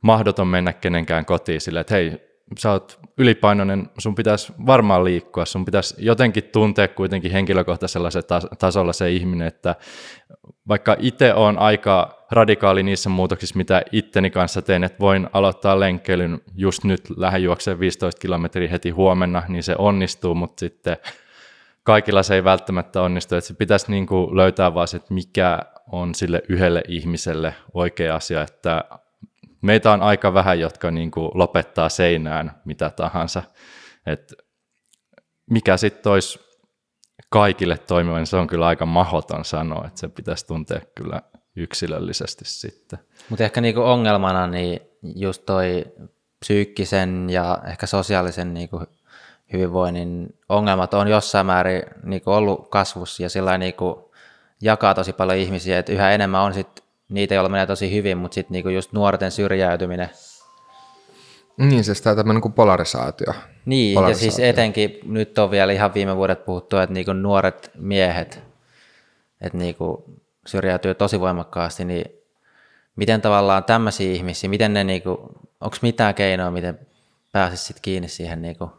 mahdoton 0.00 0.46
mennä 0.46 0.72
kenenkään 0.72 1.24
kotiin 1.24 1.60
sille, 1.60 1.80
että 1.80 1.94
hei, 1.94 2.12
sä 2.58 2.72
oot 2.72 2.98
ylipainoinen, 3.18 3.90
sun 3.98 4.14
pitäisi 4.14 4.52
varmaan 4.66 5.04
liikkua, 5.04 5.44
sun 5.44 5.64
pitäisi 5.64 5.94
jotenkin 5.98 6.44
tuntea 6.44 6.88
kuitenkin 6.88 7.32
henkilökohtaisella 7.32 8.10
se 8.10 8.22
tasolla 8.58 8.92
se 8.92 9.10
ihminen, 9.10 9.46
että 9.48 9.74
vaikka 10.68 10.96
itse 10.98 11.34
on 11.34 11.58
aika 11.58 12.23
radikaali 12.34 12.82
niissä 12.82 13.10
muutoksissa, 13.10 13.56
mitä 13.56 13.82
itteni 13.92 14.30
kanssa 14.30 14.62
teen, 14.62 14.84
että 14.84 14.98
voin 15.00 15.28
aloittaa 15.32 15.80
lenkkeilyn 15.80 16.40
just 16.54 16.84
nyt, 16.84 17.10
lähden 17.16 17.42
juokseen 17.42 17.80
15 17.80 18.20
kilometriä 18.20 18.68
heti 18.68 18.90
huomenna, 18.90 19.42
niin 19.48 19.62
se 19.62 19.74
onnistuu, 19.78 20.34
mutta 20.34 20.60
sitten 20.60 20.96
kaikilla 21.82 22.22
se 22.22 22.34
ei 22.34 22.44
välttämättä 22.44 23.02
onnistu, 23.02 23.34
että 23.34 23.48
se 23.48 23.54
pitäisi 23.54 23.90
niin 23.90 24.06
kuin 24.06 24.36
löytää 24.36 24.74
vaan 24.74 24.88
se, 24.88 24.96
että 24.96 25.14
mikä 25.14 25.58
on 25.92 26.14
sille 26.14 26.42
yhdelle 26.48 26.82
ihmiselle 26.88 27.54
oikea 27.74 28.16
asia, 28.16 28.42
että 28.42 28.84
meitä 29.62 29.92
on 29.92 30.02
aika 30.02 30.34
vähän, 30.34 30.60
jotka 30.60 30.90
niin 30.90 31.10
kuin 31.10 31.30
lopettaa 31.34 31.88
seinään 31.88 32.52
mitä 32.64 32.90
tahansa. 32.90 33.42
Et 34.06 34.34
mikä 35.50 35.76
sitten 35.76 36.12
olisi 36.12 36.40
kaikille 37.30 37.78
toimiva, 37.78 38.16
niin 38.16 38.26
se 38.26 38.36
on 38.36 38.46
kyllä 38.46 38.66
aika 38.66 38.86
mahoton 38.86 39.44
sanoa, 39.44 39.86
että 39.86 40.00
se 40.00 40.08
pitäisi 40.08 40.46
tuntea 40.46 40.80
kyllä 40.94 41.22
yksilöllisesti 41.56 42.44
sitten. 42.44 42.98
Mutta 43.28 43.44
ehkä 43.44 43.60
niinku 43.60 43.80
ongelmana 43.80 44.46
niin 44.46 44.80
just 45.02 45.42
toi 45.46 45.84
psyykkisen 46.40 47.30
ja 47.30 47.58
ehkä 47.66 47.86
sosiaalisen 47.86 48.54
niinku 48.54 48.82
hyvinvoinnin 49.52 50.38
ongelmat 50.48 50.94
on 50.94 51.08
jossain 51.08 51.46
määrin 51.46 51.82
niinku 52.02 52.30
ollut 52.30 52.68
kasvussa 52.68 53.22
ja 53.22 53.28
sillä 53.28 53.58
niinku 53.58 54.12
jakaa 54.60 54.94
tosi 54.94 55.12
paljon 55.12 55.38
ihmisiä, 55.38 55.78
että 55.78 55.92
yhä 55.92 56.10
enemmän 56.10 56.40
on 56.40 56.54
sit 56.54 56.84
niitä, 57.08 57.34
joilla 57.34 57.48
menee 57.48 57.66
tosi 57.66 57.94
hyvin, 57.94 58.18
mutta 58.18 58.34
sitten 58.34 58.52
niinku 58.52 58.68
just 58.68 58.92
nuorten 58.92 59.30
syrjäytyminen. 59.30 60.10
Niin, 61.56 61.84
siis 61.84 62.02
tämä 62.02 62.16
tämmöinen 62.16 62.40
kuin 62.40 62.52
polarisaatio. 62.52 63.32
Niin, 63.66 63.94
polarisaatio. 63.94 64.26
ja 64.26 64.32
siis 64.32 64.48
etenkin 64.48 64.98
nyt 65.04 65.38
on 65.38 65.50
vielä 65.50 65.72
ihan 65.72 65.94
viime 65.94 66.16
vuodet 66.16 66.44
puhuttu, 66.44 66.76
että 66.76 66.94
niinku 66.94 67.12
nuoret 67.12 67.70
miehet, 67.74 68.42
että 69.40 69.58
niinku 69.58 70.04
syrjäytyy 70.46 70.94
tosi 70.94 71.20
voimakkaasti, 71.20 71.84
niin 71.84 72.04
miten 72.96 73.20
tavallaan 73.20 73.64
tämmöisiä 73.64 74.12
ihmisiä, 74.12 74.50
miten 74.50 74.72
ne 74.72 74.84
niinku, 74.84 75.10
onko 75.60 75.76
mitään 75.82 76.14
keinoa, 76.14 76.50
miten 76.50 76.78
pääsisi 77.32 77.64
sit 77.64 77.80
kiinni 77.80 78.08
siihen 78.08 78.42
niinku, 78.42 78.70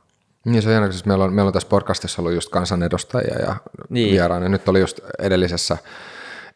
Niin 0.45 0.61
se 0.61 0.69
on 0.69 0.71
hienoa, 0.71 0.91
siis 0.91 1.05
meillä 1.05 1.23
on, 1.23 1.33
meillä 1.33 1.49
on 1.49 1.53
tässä 1.53 1.69
podcastissa 1.69 2.21
ollut 2.21 2.33
just 2.33 2.49
kansanedustajia 2.49 3.39
ja 3.39 3.55
niin. 3.89 4.11
vieraana. 4.11 4.49
Nyt 4.49 4.69
oli 4.69 4.79
just 4.79 4.99
edellisessä, 5.19 5.77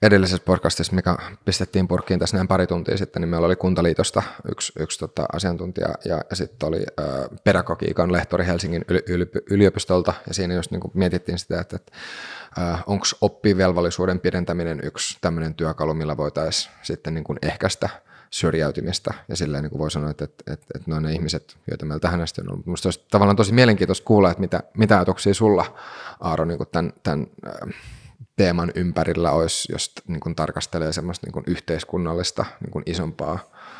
edellisessä 0.01 0.45
podcastissa, 0.45 0.95
mikä 0.95 1.17
pistettiin 1.45 1.87
purkkiin 1.87 2.19
tässä 2.19 2.37
näin 2.37 2.47
pari 2.47 2.67
tuntia 2.67 2.97
sitten, 2.97 3.21
niin 3.21 3.29
meillä 3.29 3.45
oli 3.45 3.55
Kuntaliitosta 3.55 4.23
yksi, 4.51 4.73
yksi 4.79 4.99
tota, 4.99 5.25
asiantuntija 5.33 5.87
ja, 6.05 6.21
ja 6.29 6.35
sitten 6.35 6.67
oli 6.67 6.79
ö, 6.99 7.29
pedagogiikan 7.43 8.11
lehtori 8.11 8.45
Helsingin 8.45 8.85
yli, 9.07 9.31
yliopistolta 9.49 10.13
ja 10.27 10.33
siinä 10.33 10.53
just 10.53 10.71
niin 10.71 10.81
mietittiin 10.93 11.39
sitä, 11.39 11.61
että, 11.61 11.75
että 11.75 11.91
onko 12.87 13.05
oppivelvollisuuden 13.21 14.19
pidentäminen 14.19 14.79
yksi 14.83 15.17
tämmöinen 15.21 15.55
työkalu, 15.55 15.93
millä 15.93 16.17
voitaisiin 16.17 16.73
sitten 16.81 17.13
niin 17.13 17.23
kuin 17.23 17.39
ehkäistä 17.41 17.89
syrjäytymistä. 18.29 19.13
Ja 19.27 19.35
silleen 19.35 19.63
niin 19.63 19.71
kuin 19.71 19.79
voi 19.79 19.91
sanoa, 19.91 20.09
että, 20.09 20.25
että, 20.25 20.53
että, 20.53 20.65
että 20.75 20.91
noin 20.91 21.03
ne 21.03 21.13
ihmiset, 21.13 21.57
joita 21.69 21.85
meillä 21.85 21.99
tähän 21.99 22.21
asti 22.21 22.41
on 22.41 22.51
ollut. 22.51 22.65
Minusta 22.65 22.87
olisi 22.87 23.05
tavallaan 23.11 23.35
tosi 23.35 23.53
mielenkiintoista 23.53 24.05
kuulla, 24.05 24.31
että 24.31 24.41
mitä, 24.41 24.63
mitä 24.77 24.95
ajatuksia 24.95 25.33
sulla, 25.33 25.77
Aaro, 26.19 26.45
niin 26.45 26.57
kuin 26.57 26.69
tämän, 26.71 26.93
tämän 27.03 27.27
teeman 28.39 28.71
ympärillä 28.75 29.31
olisi, 29.31 29.71
jos 29.71 29.91
niin 30.07 30.19
kuin 30.19 30.35
tarkastelee 30.35 30.93
semmoista 30.93 31.27
niin 31.27 31.33
kuin 31.33 31.43
yhteiskunnallista 31.47 32.45
niin 32.61 32.71
kuin 32.71 32.83
isompaa 32.85 33.39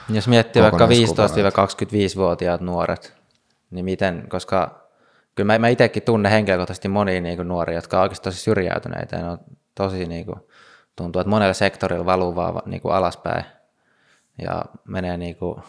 Jos 0.10 0.28
miettii 0.28 0.62
vaikka 0.62 0.88
15-25-vuotiaat 0.88 2.62
nuoret, 2.62 3.14
niin 3.72 3.86
miten, 3.86 4.26
koska 4.30 4.88
kyllä 5.36 5.54
mä, 5.54 5.60
mä 5.60 5.68
itsekin 5.68 6.04
tunnen 6.04 6.32
henkilökohtaisesti 6.32 6.88
monia 6.88 7.22
niin 7.22 7.36
kuin 7.36 7.48
nuoria, 7.48 7.76
jotka 7.76 7.98
ovat 7.98 8.04
oikeasti 8.04 8.24
tosi 8.24 8.38
syrjäytyneitä 8.38 9.16
ja 9.16 9.22
ne 9.24 9.30
on 9.30 9.38
tosi 9.76 10.06
niin 10.06 10.26
kuin, 10.26 10.40
tuntuu, 10.96 11.20
että 11.20 11.30
monella 11.30 11.54
sektorilla 11.54 12.06
valuu 12.06 12.36
vaan 12.36 12.62
niin 12.66 12.82
kuin 12.82 12.94
alaspäin 12.94 13.46
ja 14.42 14.66
menee 14.88 15.18
niin 15.18 15.36
kuin, 15.36 15.62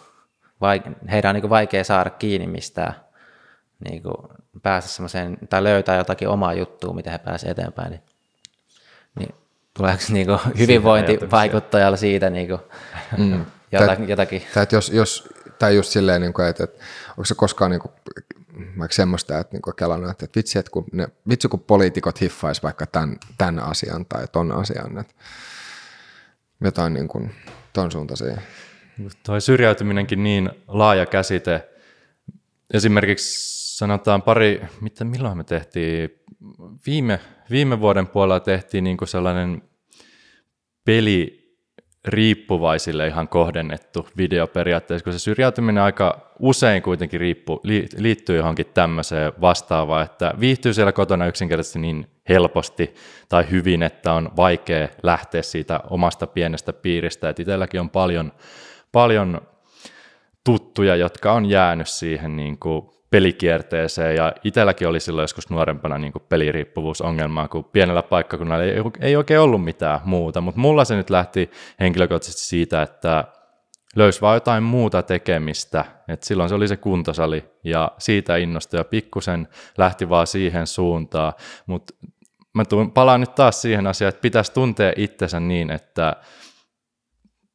vaike- 0.60 1.10
heidän 1.10 1.28
on 1.28 1.34
niin 1.34 1.42
kuin 1.42 1.50
vaikea 1.50 1.84
saada 1.84 2.10
kiinni 2.10 2.46
mistään, 2.46 2.94
niin 3.90 4.02
kuin 4.02 4.16
päästä 4.62 4.90
semmoiseen, 4.90 5.38
tai 5.50 5.62
löytää 5.62 5.96
jotakin 5.96 6.28
omaa 6.28 6.54
juttua, 6.54 6.94
miten 6.94 7.12
he 7.12 7.18
pääsevät 7.18 7.58
eteenpäin, 7.58 7.90
niin, 7.90 8.02
niin 9.18 9.34
tuleeko 9.74 10.02
niin 10.12 10.26
kuin 10.26 10.38
hyvinvointivaikuttajalla 10.58 11.96
siitä 11.96 12.30
niin 12.30 12.48
kuin, 12.48 12.60
mm. 13.18 13.44
jotakin, 13.72 14.08
jotakin? 14.08 14.42
Tai, 14.54 14.62
että 14.62 14.76
jos, 14.76 14.90
jos, 14.90 15.28
tai 15.58 15.76
just 15.76 15.90
silleen, 15.90 16.20
niin 16.20 16.32
kuin, 16.32 16.48
että, 16.48 16.64
että 16.64 16.84
onko 17.10 17.24
se 17.24 17.34
koskaan 17.34 17.70
niin 17.70 17.80
kuin, 17.80 17.92
vaikka 18.78 18.94
semmoista, 18.94 19.38
että 19.38 19.56
niin 19.56 19.74
kelannut, 19.76 20.10
että, 20.10 20.24
että 20.24 20.36
vitsi, 20.36 20.58
että 20.58 20.70
kun, 20.70 20.84
ne, 20.92 21.08
vitsi 21.28 21.48
kun 21.48 21.60
poliitikot 21.60 22.20
hiffaisi 22.20 22.62
vaikka 22.62 22.86
tämän, 22.86 23.16
tämän 23.38 23.58
asian 23.58 24.06
tai 24.06 24.28
ton 24.32 24.52
asian, 24.52 24.98
että 24.98 25.14
jotain 26.60 26.94
niin 26.94 27.08
kuin, 27.08 27.34
ton 27.72 27.92
suuntaisia. 27.92 28.36
Tuo 29.22 29.40
syrjäytyminenkin 29.40 30.22
niin 30.22 30.50
laaja 30.68 31.06
käsite. 31.06 31.68
Esimerkiksi 32.74 33.60
sanotaan 33.80 34.22
pari, 34.22 34.62
mitä, 34.80 35.04
milloin 35.04 35.36
me 35.36 35.44
tehtiin, 35.44 36.10
viime, 36.86 37.20
viime 37.50 37.80
vuoden 37.80 38.06
puolella 38.06 38.40
tehtiin 38.40 38.84
niin 38.84 38.96
sellainen 39.04 39.62
peli 40.84 41.40
riippuvaisille 42.04 43.06
ihan 43.06 43.28
kohdennettu 43.28 44.08
video 44.16 44.46
periaatteessa, 44.46 45.04
kun 45.04 45.12
se 45.12 45.18
syrjäytyminen 45.18 45.82
aika 45.82 46.34
usein 46.38 46.82
kuitenkin 46.82 47.20
riippu, 47.20 47.60
liittyy 47.96 48.36
johonkin 48.36 48.66
tämmöiseen 48.66 49.32
vastaavaan, 49.40 50.04
että 50.04 50.34
viihtyy 50.40 50.74
siellä 50.74 50.92
kotona 50.92 51.26
yksinkertaisesti 51.26 51.78
niin 51.78 52.06
helposti 52.28 52.94
tai 53.28 53.50
hyvin, 53.50 53.82
että 53.82 54.12
on 54.12 54.30
vaikea 54.36 54.88
lähteä 55.02 55.42
siitä 55.42 55.80
omasta 55.90 56.26
pienestä 56.26 56.72
piiristä. 56.72 57.28
Et 57.28 57.40
itselläkin 57.40 57.80
on 57.80 57.90
paljon, 57.90 58.32
paljon 58.92 59.40
tuttuja, 60.44 60.96
jotka 60.96 61.32
on 61.32 61.46
jäänyt 61.46 61.88
siihen 61.88 62.36
niin 62.36 62.58
kuin 62.58 62.99
pelikierteeseen. 63.10 64.16
Ja 64.16 64.32
itselläkin 64.44 64.88
oli 64.88 65.00
silloin 65.00 65.24
joskus 65.24 65.50
nuorempana 65.50 65.98
niin 65.98 66.12
kuin 66.12 66.22
peliriippuvuusongelmaa, 66.28 67.48
kun 67.48 67.64
pienellä 67.64 68.02
paikkakunnalla 68.02 68.64
ei, 68.64 68.74
ei 69.00 69.16
oikein 69.16 69.40
ollut 69.40 69.64
mitään 69.64 70.00
muuta, 70.04 70.40
mutta 70.40 70.60
mulla 70.60 70.84
se 70.84 70.96
nyt 70.96 71.10
lähti 71.10 71.50
henkilökohtaisesti 71.80 72.42
siitä, 72.42 72.82
että 72.82 73.24
löysi 73.96 74.20
vaan 74.20 74.36
jotain 74.36 74.62
muuta 74.62 75.02
tekemistä, 75.02 75.84
että 76.08 76.26
silloin 76.26 76.48
se 76.48 76.54
oli 76.54 76.68
se 76.68 76.76
kuntosali 76.76 77.44
ja 77.64 77.92
siitä 77.98 78.36
innostui 78.36 78.80
ja 78.80 78.84
pikkusen 78.84 79.48
lähti 79.78 80.08
vaan 80.08 80.26
siihen 80.26 80.66
suuntaan, 80.66 81.32
mutta 81.66 81.94
mä 82.54 82.64
tuun, 82.64 82.92
palaan 82.92 83.20
nyt 83.20 83.34
taas 83.34 83.62
siihen 83.62 83.86
asiaan, 83.86 84.08
että 84.08 84.20
pitäisi 84.20 84.52
tuntea 84.52 84.92
itsensä 84.96 85.40
niin, 85.40 85.70
että 85.70 86.16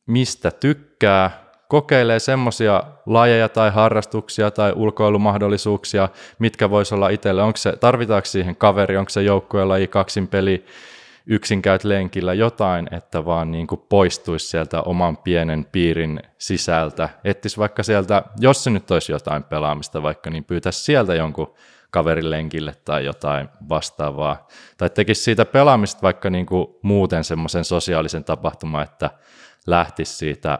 mistä 0.07 0.51
tykkää, 0.51 1.44
kokeilee 1.67 2.19
semmoisia 2.19 2.84
lajeja 3.06 3.49
tai 3.49 3.71
harrastuksia 3.71 4.51
tai 4.51 4.73
ulkoilumahdollisuuksia, 4.75 6.10
mitkä 6.39 6.69
voisi 6.69 6.95
olla 6.95 7.10
itselle. 7.10 7.43
Onko 7.43 7.58
se, 7.58 7.71
tarvitaanko 7.71 8.25
siihen 8.25 8.56
kaveri, 8.56 8.97
onko 8.97 9.10
se 9.10 9.23
joukkueen 9.23 9.69
laji, 9.69 9.88
kaksin 9.88 10.28
peli, 10.28 10.65
yksinkäyt 11.28 11.84
lenkillä 11.84 12.34
jotain, 12.34 12.88
että 12.91 13.25
vaan 13.25 13.51
niin 13.51 13.67
kuin 13.67 13.82
poistuisi 13.89 14.47
sieltä 14.47 14.82
oman 14.82 15.17
pienen 15.17 15.65
piirin 15.71 16.19
sisältä. 16.38 17.10
Ettis 17.23 17.58
vaikka 17.58 17.84
sieltä, 17.84 18.23
jos 18.39 18.63
se 18.63 18.69
nyt 18.69 18.91
olisi 18.91 19.12
jotain 19.12 19.43
pelaamista 19.43 20.04
vaikka, 20.04 20.30
niin 20.30 20.43
pyytäisi 20.43 20.84
sieltä 20.84 21.15
jonkun 21.15 21.54
kaverin 21.91 22.30
lenkille 22.30 22.73
tai 22.86 23.06
jotain 23.06 23.49
vastaavaa. 23.69 24.47
Tai 24.78 24.89
tekisi 24.89 25.23
siitä 25.23 25.45
pelaamista 25.45 26.01
vaikka 26.01 26.30
niin 26.30 26.45
kuin 26.45 26.67
muuten 26.82 27.23
semmoisen 27.23 27.65
sosiaalisen 27.65 28.23
tapahtuman, 28.23 28.84
että 28.84 29.10
lähtisi 29.67 30.17
siitä 30.17 30.60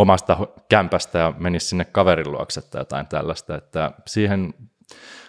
omasta 0.00 0.36
kämpästä 0.68 1.18
ja 1.18 1.32
menisi 1.38 1.66
sinne 1.66 1.84
kaverin 1.84 2.32
luokse 2.32 2.62
tai 2.62 2.80
jotain 2.80 3.06
tällaista, 3.06 3.56
että 3.56 3.90
siihen 4.06 4.54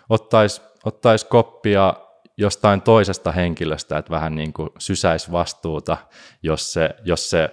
ottaisi 0.10 0.62
ottais 0.84 1.23
koppia 1.23 1.93
jostain 2.38 2.81
toisesta 2.81 3.31
henkilöstä, 3.31 3.97
että 3.97 4.12
vähän 4.12 4.36
niin 4.36 4.53
kuin 4.53 4.69
sysäisi 4.77 5.31
vastuuta, 5.31 5.97
jos 6.43 6.73
se, 6.73 6.89
jos 7.03 7.29
se 7.29 7.49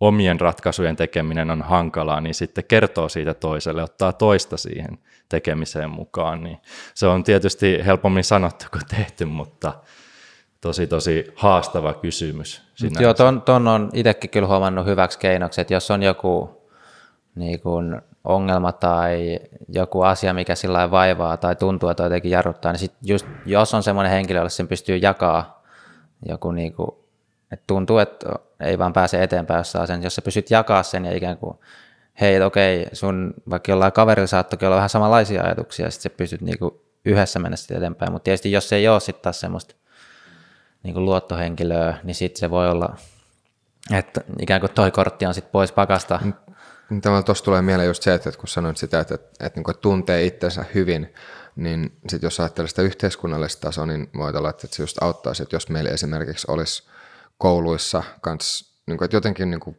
omien 0.00 0.40
ratkaisujen 0.40 0.96
tekeminen 0.96 1.50
on 1.50 1.62
hankalaa, 1.62 2.20
niin 2.20 2.34
sitten 2.34 2.64
kertoo 2.64 3.08
siitä 3.08 3.34
toiselle, 3.34 3.82
ottaa 3.82 4.12
toista 4.12 4.56
siihen 4.56 4.98
tekemiseen 5.28 5.90
mukaan. 5.90 6.42
Niin 6.42 6.58
se 6.94 7.06
on 7.06 7.24
tietysti 7.24 7.78
helpommin 7.86 8.24
sanottu 8.24 8.64
kuin 8.70 8.86
tehty, 8.96 9.24
mutta 9.24 9.72
tosi 10.66 10.86
tosi 10.86 11.32
haastava 11.36 11.94
kysymys. 11.94 12.62
Sinänsä. 12.74 13.02
Joo, 13.02 13.14
ton, 13.14 13.42
ton 13.42 13.68
on 13.68 13.90
itsekin 13.92 14.30
kyllä 14.30 14.48
huomannut 14.48 14.86
hyväksi 14.86 15.18
keinoksi, 15.18 15.60
että 15.60 15.74
jos 15.74 15.90
on 15.90 16.02
joku 16.02 16.62
niin 17.34 17.60
kuin 17.60 18.00
ongelma 18.24 18.72
tai 18.72 19.38
joku 19.68 20.02
asia, 20.02 20.34
mikä 20.34 20.54
sillä 20.54 20.90
vaivaa 20.90 21.36
tai 21.36 21.56
tuntuu, 21.56 21.88
että 21.88 22.02
jotenkin 22.02 22.30
jarruttaa, 22.30 22.72
niin 22.72 22.80
sit 22.80 22.92
just, 23.02 23.26
jos 23.46 23.74
on 23.74 23.82
semmoinen 23.82 24.12
henkilö, 24.12 24.38
jolle 24.38 24.50
sen 24.50 24.68
pystyy 24.68 24.96
jakaa 24.96 25.62
joku 26.28 26.52
niin 26.52 26.72
kuin, 26.72 26.90
että 27.52 27.64
tuntuu, 27.66 27.98
että 27.98 28.26
ei 28.60 28.78
vaan 28.78 28.92
pääse 28.92 29.22
eteenpäin 29.22 29.58
jossain 29.58 29.86
sen, 29.86 30.02
jos 30.02 30.14
sä 30.14 30.22
pystyt 30.22 30.50
jakaa 30.50 30.82
sen 30.82 31.04
ja 31.04 31.16
ikään 31.16 31.36
kuin, 31.36 31.58
hei, 32.20 32.42
okei, 32.42 32.86
sun 32.92 33.34
vaikka 33.50 33.72
jollain 33.72 33.92
kaverilla 33.92 34.26
saattaa 34.26 34.58
olla 34.66 34.76
vähän 34.76 34.88
samanlaisia 34.88 35.42
ajatuksia, 35.42 35.86
ja 35.86 35.90
sitten 35.90 36.12
sä 36.12 36.16
pystyt 36.16 36.40
niin 36.40 36.58
yhdessä 37.04 37.38
mennä 37.38 37.56
sitten 37.56 37.76
eteenpäin, 37.76 38.12
mutta 38.12 38.24
tietysti 38.24 38.52
jos 38.52 38.72
ei 38.72 38.88
ole 38.88 39.00
sitten 39.00 39.22
taas 39.22 39.40
semmoista 39.40 39.74
niin 40.86 40.94
kuin 40.94 41.04
luottohenkilöä, 41.04 41.96
niin 42.04 42.14
sitten 42.14 42.40
se 42.40 42.50
voi 42.50 42.70
olla, 42.70 42.96
että 43.92 44.20
ikään 44.40 44.60
kuin 44.60 44.72
toi 44.72 44.90
kortti 44.90 45.26
on 45.26 45.34
sitten 45.34 45.52
pois 45.52 45.72
pakasta. 45.72 46.20
Niin 46.90 47.00
tavallaan 47.00 47.24
tuossa 47.24 47.44
tulee 47.44 47.62
mieleen 47.62 47.86
just 47.86 48.02
se, 48.02 48.14
että 48.14 48.30
kun 48.30 48.48
sanoit 48.48 48.76
sitä, 48.76 49.00
että, 49.00 49.14
että, 49.14 49.46
että, 49.46 49.60
niin 49.60 49.70
että 49.70 49.80
tuntee 49.80 50.24
itsensä 50.24 50.64
hyvin, 50.74 51.14
niin 51.56 51.98
sitten 52.08 52.26
jos 52.26 52.40
ajattelee 52.40 52.68
sitä 52.68 52.82
yhteiskunnallista 52.82 53.60
tasoa, 53.60 53.86
niin 53.86 54.10
voi 54.16 54.32
olla, 54.34 54.50
että 54.50 54.66
se 54.70 54.82
just 54.82 55.02
auttaisi, 55.02 55.42
että 55.42 55.56
jos 55.56 55.68
meillä 55.68 55.90
esimerkiksi 55.90 56.46
olisi 56.50 56.82
kouluissa 57.38 58.02
kans, 58.20 58.74
niin 58.86 58.98
kuin, 58.98 59.04
että 59.04 59.16
jotenkin 59.16 59.50
niin 59.50 59.76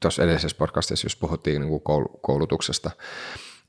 tuossa 0.00 0.22
edellisessä 0.22 0.58
podcastissa 0.58 1.04
just 1.04 1.20
puhuttiin 1.20 1.60
niin 1.60 1.80
kuin 1.80 1.82
koulutuksesta, 2.20 2.90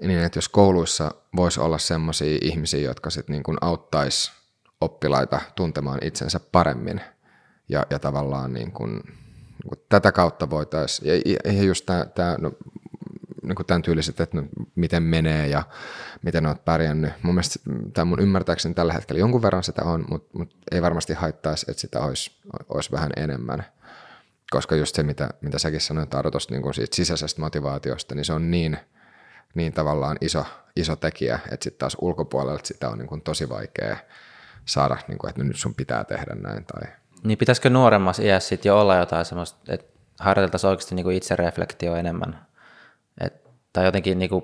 niin 0.01 0.23
että 0.23 0.37
jos 0.37 0.49
kouluissa 0.49 1.11
voisi 1.35 1.59
olla 1.59 1.77
sellaisia 1.77 2.37
ihmisiä, 2.41 2.81
jotka 2.81 3.09
sitten 3.09 3.33
niin 3.33 3.57
auttaisi 3.61 4.31
oppilaita 4.81 5.41
tuntemaan 5.55 5.99
itsensä 6.01 6.39
paremmin 6.51 7.01
ja, 7.69 7.85
ja 7.89 7.99
tavallaan 7.99 8.53
niin 8.53 8.71
kuin, 8.71 8.91
niin 8.93 9.69
kuin 9.69 9.79
tätä 9.89 10.11
kautta 10.11 10.49
voitaisiin, 10.49 11.21
ja, 11.25 11.51
ja 11.51 11.63
just 11.63 11.85
tämä, 11.85 12.05
tämä 12.05 12.35
no, 12.39 12.51
niin 13.43 13.55
kuin 13.55 13.65
tämän 13.65 13.81
tyyliset, 13.81 14.19
että 14.19 14.37
no, 14.37 14.43
miten 14.75 15.03
menee 15.03 15.47
ja 15.47 15.63
miten 16.21 16.45
olet 16.45 16.65
pärjännyt. 16.65 17.13
Mun 17.23 17.35
mielestä 17.35 17.59
tämä 17.93 18.05
mun 18.05 18.19
ymmärtääkseni 18.19 18.75
tällä 18.75 18.93
hetkellä 18.93 19.19
jonkun 19.19 19.41
verran 19.41 19.63
sitä 19.63 19.83
on, 19.83 20.05
mutta, 20.09 20.37
mutta 20.37 20.55
ei 20.71 20.81
varmasti 20.81 21.13
haittaisi, 21.13 21.65
että 21.69 21.81
sitä 21.81 21.99
olisi, 21.99 22.31
olisi 22.69 22.91
vähän 22.91 23.11
enemmän. 23.17 23.65
Koska 24.51 24.75
just 24.75 24.95
se, 24.95 25.03
mitä, 25.03 25.29
mitä 25.41 25.59
säkin 25.59 25.81
sanoit 25.81 26.15
Arto 26.15 26.37
niin 26.49 26.61
kuin 26.61 26.73
siitä 26.73 26.95
sisäisestä 26.95 27.41
motivaatiosta, 27.41 28.15
niin 28.15 28.25
se 28.25 28.33
on 28.33 28.51
niin, 28.51 28.77
niin 29.53 29.73
tavallaan 29.73 30.17
iso, 30.21 30.45
iso 30.75 30.95
tekijä, 30.95 31.39
että 31.51 31.63
sitten 31.63 31.79
taas 31.79 31.97
ulkopuolella 32.01 32.59
sitä 32.63 32.89
on 32.89 32.97
niin 32.97 33.07
kuin 33.07 33.21
tosi 33.21 33.49
vaikea 33.49 33.97
saada, 34.65 34.97
niin 35.07 35.17
kuin, 35.17 35.29
että 35.29 35.43
nyt 35.43 35.55
sun 35.55 35.75
pitää 35.75 36.03
tehdä 36.03 36.35
näin. 36.35 36.65
Tai... 36.65 36.91
Niin 37.23 37.37
pitäisikö 37.37 37.69
nuoremmassa 37.69 38.23
iässä 38.23 38.49
sitten 38.49 38.69
jo 38.69 38.79
olla 38.79 38.95
jotain 38.95 39.25
semmoista, 39.25 39.73
että 39.73 39.93
harjoiteltaisiin 40.19 40.69
oikeasti 40.69 40.95
niin 40.95 41.03
kuin 41.03 41.17
itsereflektio 41.17 41.95
enemmän. 41.95 42.45
Et, 43.21 43.43
tai 43.73 43.85
jotenkin 43.85 44.19
niin 44.19 44.29
kuin 44.29 44.43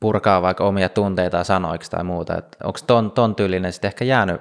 purkaa 0.00 0.42
vaikka 0.42 0.64
omia 0.64 0.88
tunteita 0.88 1.44
sanoiksi 1.44 1.90
tai 1.90 2.04
muuta. 2.04 2.38
Et 2.38 2.56
onko 2.64 2.78
ton, 2.86 3.10
ton 3.10 3.34
tyylinen 3.34 3.72
sitten 3.72 3.88
ehkä 3.88 4.04
jäänyt 4.04 4.40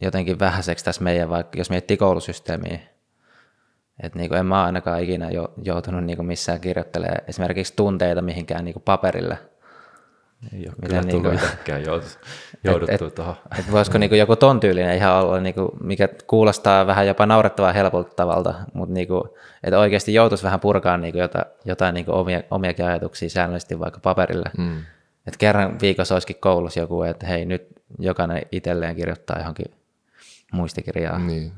jotenkin 0.00 0.38
vähäiseksi 0.38 0.84
tässä 0.84 1.04
meidän, 1.04 1.28
vaikka 1.28 1.58
jos 1.58 1.70
miettii 1.70 1.96
koulusysteemiä. 1.96 2.78
Et 4.02 4.14
niin 4.14 4.28
kuin 4.28 4.38
en 4.38 4.46
mä 4.46 4.64
ainakaan 4.64 5.02
ikinä 5.02 5.30
jo, 5.30 5.54
joutunut 5.62 6.04
niin 6.04 6.16
kuin 6.16 6.26
missään 6.26 6.60
kirjoittelemaan 6.60 7.20
esimerkiksi 7.28 7.76
tunteita 7.76 8.22
mihinkään 8.22 8.64
niin 8.64 8.72
kuin 8.72 8.82
paperille– 8.82 9.38
ei 10.52 10.66
ole 10.68 10.74
kyllä 10.82 11.00
niin 11.00 11.22
tullut 11.22 11.34
itsekään 11.34 11.82
jouduttu 12.64 13.10
tuohon. 13.14 13.36
Et 13.58 13.72
voisiko 13.72 13.98
niin 13.98 14.18
joku 14.18 14.36
ton 14.36 14.60
tyylinen 14.60 14.96
ihan 14.96 15.14
olla, 15.14 15.40
niin 15.40 15.54
kuin, 15.54 15.68
mikä 15.80 16.08
kuulostaa 16.26 16.86
vähän 16.86 17.06
jopa 17.06 17.26
naurettavaa 17.26 17.72
helpottavalta, 17.72 18.54
mutta 18.74 18.94
niin 18.94 19.08
kuin, 19.08 19.22
että 19.62 19.78
oikeasti 19.78 20.14
joutuisi 20.14 20.44
vähän 20.44 20.60
purkaa 20.60 20.96
niin 20.96 21.18
jotain, 21.18 21.44
jotain 21.64 21.94
niin 21.94 22.10
omia, 22.10 22.42
omiakin 22.50 22.84
ajatuksia 22.84 23.30
säännöllisesti 23.30 23.78
vaikka 23.78 24.00
paperille. 24.00 24.50
Mm. 24.58 24.78
Että 25.26 25.38
kerran 25.38 25.80
viikossa 25.80 26.14
olisikin 26.14 26.40
koulussa 26.40 26.80
joku, 26.80 27.02
että 27.02 27.26
hei 27.26 27.44
nyt 27.44 27.66
jokainen 27.98 28.42
itselleen 28.52 28.96
kirjoittaa 28.96 29.38
johonkin 29.38 29.74
muistikirjaan. 30.52 31.26
Niin. 31.26 31.52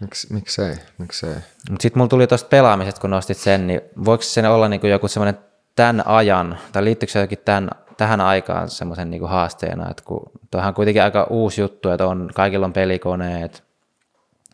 Miks, 0.00 0.30
miksei, 0.30 0.74
miksei. 0.98 1.34
Mutta 1.70 1.82
sitten 1.82 1.98
mulla 1.98 2.08
tuli 2.08 2.26
tuosta 2.26 2.48
pelaamisesta, 2.48 3.00
kun 3.00 3.10
nostit 3.10 3.36
sen, 3.36 3.66
niin 3.66 3.80
voiko 4.04 4.22
se 4.22 4.48
olla 4.48 4.68
niin 4.68 4.86
joku 4.90 5.08
semmoinen 5.08 5.38
tämän 5.76 6.06
ajan, 6.06 6.58
tai 6.72 6.84
liittyykö 6.84 7.12
se 7.12 7.18
jotenkin 7.18 7.44
tämän, 7.44 7.70
tähän 7.96 8.20
aikaan 8.20 8.68
semmoisen 8.68 9.10
niin 9.10 9.28
haasteena, 9.28 9.90
että 9.90 10.02
kun 10.06 10.30
tuohan 10.50 10.68
on 10.68 10.74
kuitenkin 10.74 11.02
aika 11.02 11.26
uusi 11.30 11.60
juttu, 11.60 11.90
että 11.90 12.06
on, 12.06 12.30
kaikilla 12.34 12.66
on 12.66 12.72
pelikoneet, 12.72 13.64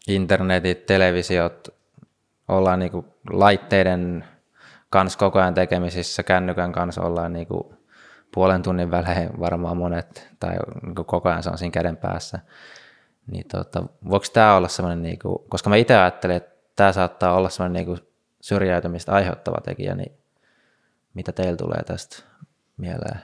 internetit, 0.08 0.86
televisiot, 0.86 1.68
ollaan 2.48 2.78
niin 2.78 2.92
kuin 2.92 3.06
laitteiden 3.30 4.24
kanssa 4.90 5.18
koko 5.18 5.38
ajan 5.38 5.54
tekemisissä, 5.54 6.22
kännykän 6.22 6.72
kanssa 6.72 7.02
ollaan 7.02 7.32
niin 7.32 7.46
kuin 7.46 7.74
puolen 8.34 8.62
tunnin 8.62 8.90
välein 8.90 9.40
varmaan 9.40 9.76
monet, 9.76 10.28
tai 10.40 10.56
niin 10.82 10.94
kuin 10.94 11.06
koko 11.06 11.28
ajan 11.28 11.42
se 11.42 11.50
on 11.50 11.58
siinä 11.58 11.72
käden 11.72 11.96
päässä. 11.96 12.38
Niin 13.26 13.44
tota, 13.52 13.82
voiko 14.10 14.26
tämä 14.32 14.56
olla 14.56 14.68
semmoinen, 14.68 15.02
niin 15.02 15.18
kuin, 15.18 15.38
koska 15.48 15.70
mä 15.70 15.76
itse 15.76 15.96
ajattelen, 15.96 16.36
että 16.36 16.50
tämä 16.76 16.92
saattaa 16.92 17.34
olla 17.34 17.48
semmoinen 17.48 17.72
niin 17.72 17.86
kuin 17.86 17.98
syrjäytymistä 18.40 19.12
aiheuttava 19.12 19.60
tekijä, 19.60 19.94
niin 19.94 20.19
mitä 21.14 21.32
teillä 21.32 21.56
tulee 21.56 21.82
tästä 21.86 22.22
mieleen? 22.76 23.20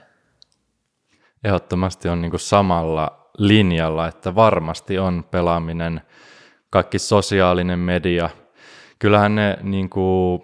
Ehdottomasti 1.43 2.09
on 2.09 2.21
niin 2.21 2.39
samalla 2.39 3.29
linjalla, 3.37 4.07
että 4.07 4.35
varmasti 4.35 4.99
on 4.99 5.23
pelaaminen, 5.31 6.01
kaikki 6.69 6.99
sosiaalinen 6.99 7.79
media. 7.79 8.29
Kyllähän 8.99 9.35
ne 9.35 9.57
niin 9.61 9.89
kuin, 9.89 10.43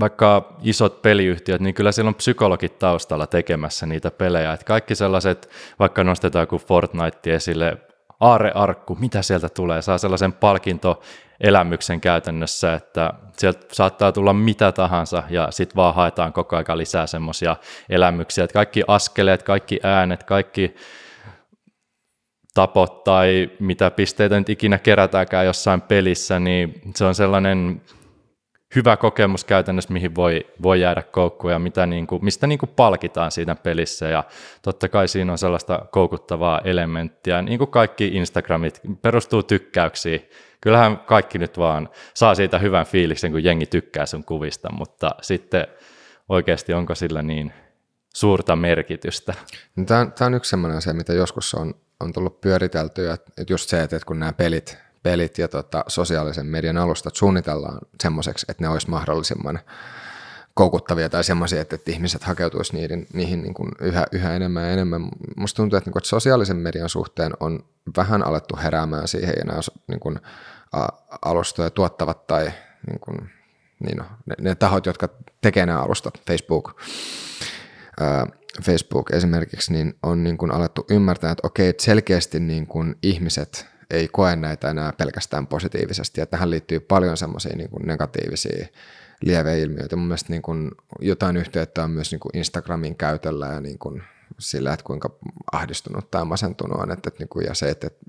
vaikka 0.00 0.56
isot 0.62 1.02
peliyhtiöt, 1.02 1.60
niin 1.60 1.74
kyllä 1.74 1.92
siellä 1.92 2.08
on 2.08 2.14
psykologit 2.14 2.78
taustalla 2.78 3.26
tekemässä 3.26 3.86
niitä 3.86 4.10
pelejä. 4.10 4.52
Että 4.52 4.66
kaikki 4.66 4.94
sellaiset, 4.94 5.50
vaikka 5.78 6.04
nostetaan 6.04 6.46
kuin 6.46 6.62
Fortnite 6.62 7.34
esille, 7.34 7.76
aarearkku, 8.20 8.94
mitä 8.94 9.22
sieltä 9.22 9.48
tulee, 9.48 9.82
saa 9.82 9.98
sellaisen 9.98 10.32
palkintoelämyksen 11.42 12.00
käytännössä, 12.00 12.74
että 12.74 13.12
sieltä 13.38 13.66
saattaa 13.72 14.12
tulla 14.12 14.32
mitä 14.32 14.72
tahansa 14.72 15.22
ja 15.30 15.48
sitten 15.50 15.76
vaan 15.76 15.94
haetaan 15.94 16.32
koko 16.32 16.56
ajan 16.56 16.78
lisää 16.78 17.06
semmoisia 17.06 17.56
elämyksiä, 17.88 18.44
että 18.44 18.54
kaikki 18.54 18.82
askeleet, 18.88 19.42
kaikki 19.42 19.80
äänet, 19.82 20.22
kaikki 20.22 20.74
tapot 22.54 23.04
tai 23.04 23.50
mitä 23.60 23.90
pisteitä 23.90 24.38
nyt 24.38 24.48
ikinä 24.48 24.78
kerätäänkään 24.78 25.46
jossain 25.46 25.80
pelissä, 25.80 26.40
niin 26.40 26.80
se 26.94 27.04
on 27.04 27.14
sellainen 27.14 27.82
hyvä 28.74 28.96
kokemus 28.96 29.44
käytännössä, 29.44 29.92
mihin 29.92 30.14
voi, 30.14 30.46
voi 30.62 30.80
jäädä 30.80 31.02
koukkuun 31.02 31.52
ja 31.52 31.58
mitä 31.58 31.86
niin 31.86 32.06
kuin, 32.06 32.24
mistä 32.24 32.46
niin 32.46 32.58
kuin 32.58 32.70
palkitaan 32.76 33.30
siinä 33.30 33.54
pelissä. 33.54 34.08
Ja 34.08 34.24
totta 34.62 34.88
kai 34.88 35.08
siinä 35.08 35.32
on 35.32 35.38
sellaista 35.38 35.86
koukuttavaa 35.90 36.60
elementtiä. 36.64 37.42
Niin 37.42 37.58
kuin 37.58 37.70
kaikki 37.70 38.08
Instagramit 38.08 38.80
perustuu 39.02 39.42
tykkäyksiin. 39.42 40.28
Kyllähän 40.62 40.98
kaikki 40.98 41.38
nyt 41.38 41.58
vaan 41.58 41.88
saa 42.14 42.34
siitä 42.34 42.58
hyvän 42.58 42.86
fiiliksen, 42.86 43.32
kun 43.32 43.44
jengi 43.44 43.66
tykkää 43.66 44.06
sun 44.06 44.24
kuvista, 44.24 44.72
mutta 44.72 45.10
sitten 45.22 45.66
oikeasti 46.28 46.72
onko 46.72 46.94
sillä 46.94 47.22
niin 47.22 47.52
suurta 48.14 48.56
merkitystä? 48.56 49.34
Tämä, 49.86 50.06
tämä 50.06 50.26
on 50.26 50.34
yksi 50.34 50.50
sellainen 50.50 50.78
asia, 50.78 50.94
mitä 50.94 51.12
joskus 51.12 51.54
on, 51.54 51.74
on 52.00 52.12
tullut 52.12 52.40
pyöriteltyä, 52.40 53.12
että 53.12 53.44
just 53.50 53.68
se, 53.68 53.82
että 53.82 53.98
kun 54.06 54.18
nämä 54.18 54.32
pelit 54.32 54.78
pelit 55.02 55.38
ja 55.38 55.48
tota, 55.48 55.84
sosiaalisen 55.88 56.46
median 56.46 56.78
alustat 56.78 57.16
suunnitellaan 57.16 57.78
semmoiseksi, 58.02 58.46
että 58.48 58.64
ne 58.64 58.68
olisi 58.68 58.90
mahdollisimman 58.90 59.60
koukuttavia 60.54 61.08
tai 61.08 61.24
semmoisia, 61.24 61.60
että, 61.60 61.74
että 61.74 61.90
ihmiset 61.90 62.24
hakeutuisi 62.24 62.72
niihin, 62.72 63.06
niihin 63.12 63.42
niin 63.42 63.54
kuin 63.54 63.68
yhä, 63.80 64.06
yhä 64.12 64.36
enemmän 64.36 64.64
ja 64.64 64.70
enemmän. 64.70 65.08
Musta 65.36 65.56
tuntuu, 65.56 65.76
että, 65.76 65.88
niin 65.88 65.92
kuin, 65.92 66.00
että 66.00 66.08
sosiaalisen 66.08 66.56
median 66.56 66.88
suhteen 66.88 67.32
on 67.40 67.64
vähän 67.96 68.26
alettu 68.26 68.56
heräämään 68.62 69.08
siihen 69.08 69.34
ja 69.38 69.44
nämä 69.44 69.60
niin 69.86 70.00
kuin, 70.00 70.20
alustoja 71.22 71.70
tuottavat 71.70 72.26
tai 72.26 72.52
niin 72.86 73.00
kuin, 73.00 73.30
niin 73.86 73.96
no, 73.96 74.04
ne, 74.26 74.34
ne 74.40 74.54
tahot, 74.54 74.86
jotka 74.86 75.08
tekee 75.40 75.66
nämä 75.66 75.82
alustat, 75.82 76.22
Facebook, 76.26 76.80
ä, 78.00 78.26
Facebook 78.62 79.10
esimerkiksi, 79.10 79.72
niin 79.72 79.94
on 80.02 80.24
niin 80.24 80.38
kuin 80.38 80.54
alettu 80.54 80.86
ymmärtää, 80.90 81.30
että 81.30 81.46
okei, 81.46 81.68
että 81.68 81.84
selkeästi 81.84 82.40
niin 82.40 82.66
kuin 82.66 82.96
ihmiset 83.02 83.66
ei 83.90 84.08
koe 84.08 84.36
näitä 84.36 84.70
enää 84.70 84.92
pelkästään 84.92 85.46
positiivisesti. 85.46 86.20
Ja 86.20 86.26
tähän 86.26 86.50
liittyy 86.50 86.80
paljon 86.80 87.16
semmoisia 87.16 87.56
niin 87.56 87.70
negatiivisia 87.86 88.66
lieveilmiöitä. 89.20 89.96
Mun 89.96 90.06
mielestä 90.06 90.32
niin 90.32 90.42
kuin 90.42 90.70
jotain 91.00 91.36
yhteyttä 91.36 91.84
on 91.84 91.90
myös 91.90 92.10
niin 92.10 92.20
kuin 92.20 92.36
Instagramin 92.36 92.96
käytöllä 92.96 93.46
ja 93.46 93.60
niin 93.60 93.78
kuin 93.78 94.02
sillä, 94.38 94.72
että 94.72 94.84
kuinka 94.84 95.10
ahdistunut 95.52 96.10
tai 96.10 96.24
masentunut 96.24 96.80
on. 96.80 96.90
Että, 96.90 97.08
että 97.08 97.18
niin 97.18 97.28
kuin, 97.28 97.46
ja 97.46 97.54
se, 97.54 97.70
että, 97.70 97.86
että, 97.86 98.00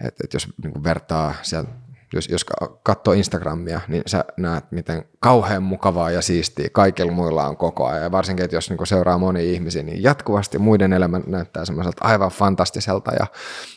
että, 0.00 0.24
että 0.24 0.36
jos 0.36 0.48
niin 0.62 0.84
vertaa 0.84 1.34
sieltä 1.42 1.70
jos, 2.12 2.28
jos 2.28 2.46
katsoo 2.82 3.14
Instagramia, 3.14 3.80
niin 3.88 4.02
sä 4.06 4.24
näet, 4.36 4.72
miten 4.72 5.04
kauhean 5.20 5.62
mukavaa 5.62 6.10
ja 6.10 6.22
siistiä 6.22 6.68
kaikilla 6.72 7.12
muilla 7.12 7.48
on 7.48 7.56
koko 7.56 7.86
ajan. 7.86 8.02
Ja 8.02 8.12
varsinkin, 8.12 8.44
että 8.44 8.56
jos 8.56 8.70
niin 8.70 8.86
seuraa 8.86 9.18
moni 9.18 9.52
ihmisiä, 9.52 9.82
niin 9.82 10.02
jatkuvasti 10.02 10.58
muiden 10.58 10.92
elämä 10.92 11.20
näyttää 11.26 11.64
semmoiselta 11.64 12.04
aivan 12.04 12.30
fantastiselta. 12.30 13.12
Ja, 13.12 13.26